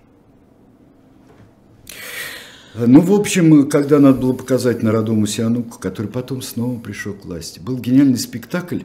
Ну, 2.75 2.99
в 2.99 3.13
общем, 3.13 3.69
когда 3.69 3.99
надо 3.99 4.19
было 4.19 4.33
показать 4.33 4.83
Народому 4.83 5.25
Сиануку, 5.25 5.79
который 5.79 6.07
потом 6.07 6.41
снова 6.41 6.77
пришел 6.77 7.13
к 7.13 7.23
власти, 7.23 7.59
был 7.59 7.77
гениальный 7.77 8.17
спектакль. 8.17 8.81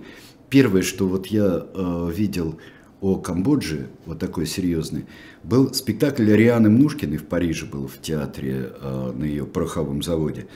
Первое, 0.48 0.82
что 0.82 1.08
вот 1.08 1.26
я 1.26 1.66
э, 1.74 2.12
видел 2.14 2.60
о 3.00 3.16
Камбодже, 3.16 3.88
вот 4.06 4.20
такой 4.20 4.46
серьезный, 4.46 5.06
был 5.42 5.74
спектакль 5.74 6.30
Рианы 6.30 6.70
Мнушкиной 6.70 7.16
в 7.16 7.24
Париже, 7.24 7.66
был 7.66 7.88
в 7.88 8.00
театре, 8.00 8.72
э, 8.80 9.12
на 9.16 9.24
ее 9.24 9.44
пороховом 9.44 10.02
заводе, 10.02 10.46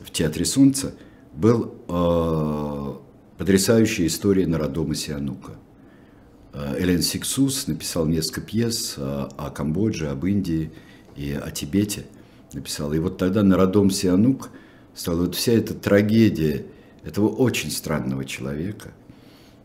в 0.00 0.12
Театре 0.12 0.44
Солнца, 0.44 0.94
был 1.36 1.74
э, 1.88 3.38
потрясающая 3.38 4.06
история 4.06 4.46
Народома 4.46 4.94
Сианука. 4.94 5.52
Э, 6.52 6.76
Элен 6.78 7.02
Сиксус 7.02 7.66
написал 7.66 8.06
несколько 8.06 8.40
пьес 8.40 8.94
о, 8.98 9.28
о 9.36 9.50
Камбодже, 9.50 10.08
об 10.08 10.26
Индии 10.26 10.72
и 11.14 11.32
о 11.32 11.50
Тибете– 11.50 12.06
написал. 12.56 12.92
И 12.92 12.98
вот 12.98 13.18
тогда 13.18 13.42
Народом 13.42 13.90
Сианук 13.90 14.50
стала 14.94 15.22
вот 15.22 15.34
вся 15.34 15.52
эта 15.52 15.74
трагедия 15.74 16.66
этого 17.04 17.28
очень 17.28 17.70
странного 17.70 18.24
человека. 18.24 18.92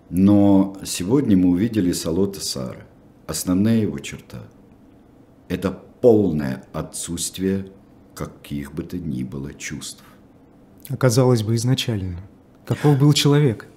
Но 0.10 0.78
сегодня 0.84 1.38
мы 1.38 1.50
увидели 1.50 1.92
Салота 1.94 2.42
Сара. 2.42 2.86
Основная 3.28 3.78
его 3.78 3.98
черта– 4.00 4.44
это 5.48 5.72
полное 5.72 6.66
отсутствие 6.74 7.68
каких 8.14 8.74
бы 8.74 8.84
то 8.84 8.98
ни 8.98 9.24
было 9.24 9.54
чувств. 9.54 10.04
Оказалось 10.92 11.44
бы 11.44 11.56
изначально. 11.56 12.18
Каков 12.66 13.00
был 13.00 13.14
человек? 13.14 13.68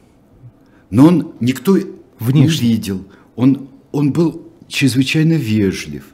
Но 0.90 1.06
он 1.06 1.32
никто 1.40 1.76
Внешне. 2.18 2.68
не 2.68 2.74
видел. 2.74 3.04
Он, 3.36 3.68
он 3.92 4.12
был 4.12 4.48
чрезвычайно 4.68 5.34
вежлив. 5.34 6.06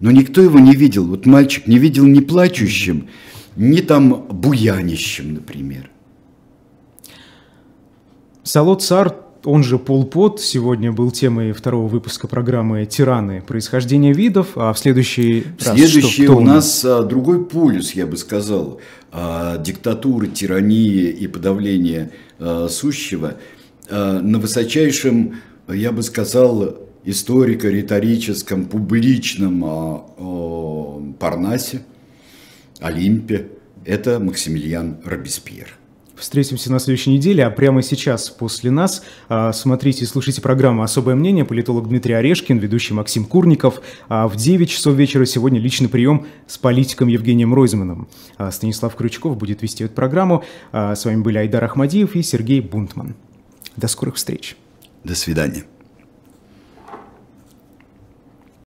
Но 0.00 0.10
никто 0.10 0.40
его 0.40 0.58
не 0.58 0.74
видел. 0.74 1.06
Вот 1.06 1.26
мальчик 1.26 1.66
не 1.66 1.78
видел 1.78 2.06
ни 2.06 2.20
плачущим, 2.20 3.08
ни 3.56 3.80
там 3.80 4.26
буянищем, 4.28 5.34
например. 5.34 5.90
Салот 8.42 8.82
Сар, 8.82 9.16
он 9.44 9.62
же 9.62 9.78
Пол 9.78 10.04
Пот, 10.04 10.40
сегодня 10.40 10.92
был 10.92 11.10
темой 11.10 11.52
второго 11.52 11.88
выпуска 11.88 12.26
программы 12.26 12.86
«Тираны. 12.86 13.42
Происхождение 13.42 14.12
видов», 14.12 14.48
а 14.56 14.72
в 14.72 14.78
следующий 14.78 15.44
раз 15.64 15.76
Следующий 15.78 16.24
что, 16.24 16.36
у 16.36 16.40
нас 16.40 16.84
а, 16.84 17.02
другой 17.02 17.44
полюс, 17.44 17.92
я 17.92 18.06
бы 18.06 18.16
сказал, 18.16 18.80
а, 19.12 19.58
диктатуры, 19.58 20.28
тирании 20.28 21.08
и 21.08 21.26
подавления 21.26 22.10
а, 22.38 22.68
сущего 22.68 23.34
на 23.90 24.38
высочайшем, 24.38 25.36
я 25.66 25.92
бы 25.92 26.02
сказал, 26.02 26.76
историко-риторическом, 27.04 28.66
публичном 28.66 29.64
Парнасе, 31.18 31.80
Олимпе, 32.80 33.48
это 33.86 34.20
Максимилиан 34.20 34.98
Робеспьер. 35.06 35.78
Встретимся 36.18 36.72
на 36.72 36.78
следующей 36.80 37.10
неделе, 37.10 37.44
а 37.46 37.50
прямо 37.50 37.82
сейчас, 37.82 38.28
после 38.28 38.70
нас, 38.70 39.02
а, 39.28 39.52
смотрите 39.52 40.04
и 40.04 40.06
слушайте 40.06 40.40
программу 40.40 40.82
«Особое 40.82 41.14
мнение». 41.14 41.44
Политолог 41.44 41.88
Дмитрий 41.88 42.14
Орешкин, 42.14 42.58
ведущий 42.58 42.92
Максим 42.94 43.24
Курников. 43.24 43.80
А 44.08 44.26
в 44.26 44.36
9 44.36 44.68
часов 44.68 44.94
вечера 44.94 45.24
сегодня 45.24 45.60
личный 45.60 45.88
прием 45.88 46.26
с 46.46 46.58
политиком 46.58 47.08
Евгением 47.08 47.54
Ройзманом. 47.54 48.08
А 48.36 48.50
Станислав 48.50 48.94
Крючков 48.96 49.36
будет 49.36 49.62
вести 49.62 49.84
эту 49.84 49.94
программу. 49.94 50.44
С 50.72 51.04
вами 51.04 51.22
были 51.22 51.38
Айдар 51.38 51.62
Ахмадиев 51.62 52.16
и 52.16 52.22
Сергей 52.22 52.60
Бунтман. 52.60 53.14
До 53.76 53.86
скорых 53.86 54.16
встреч. 54.16 54.56
До 55.04 55.14
свидания. 55.14 55.64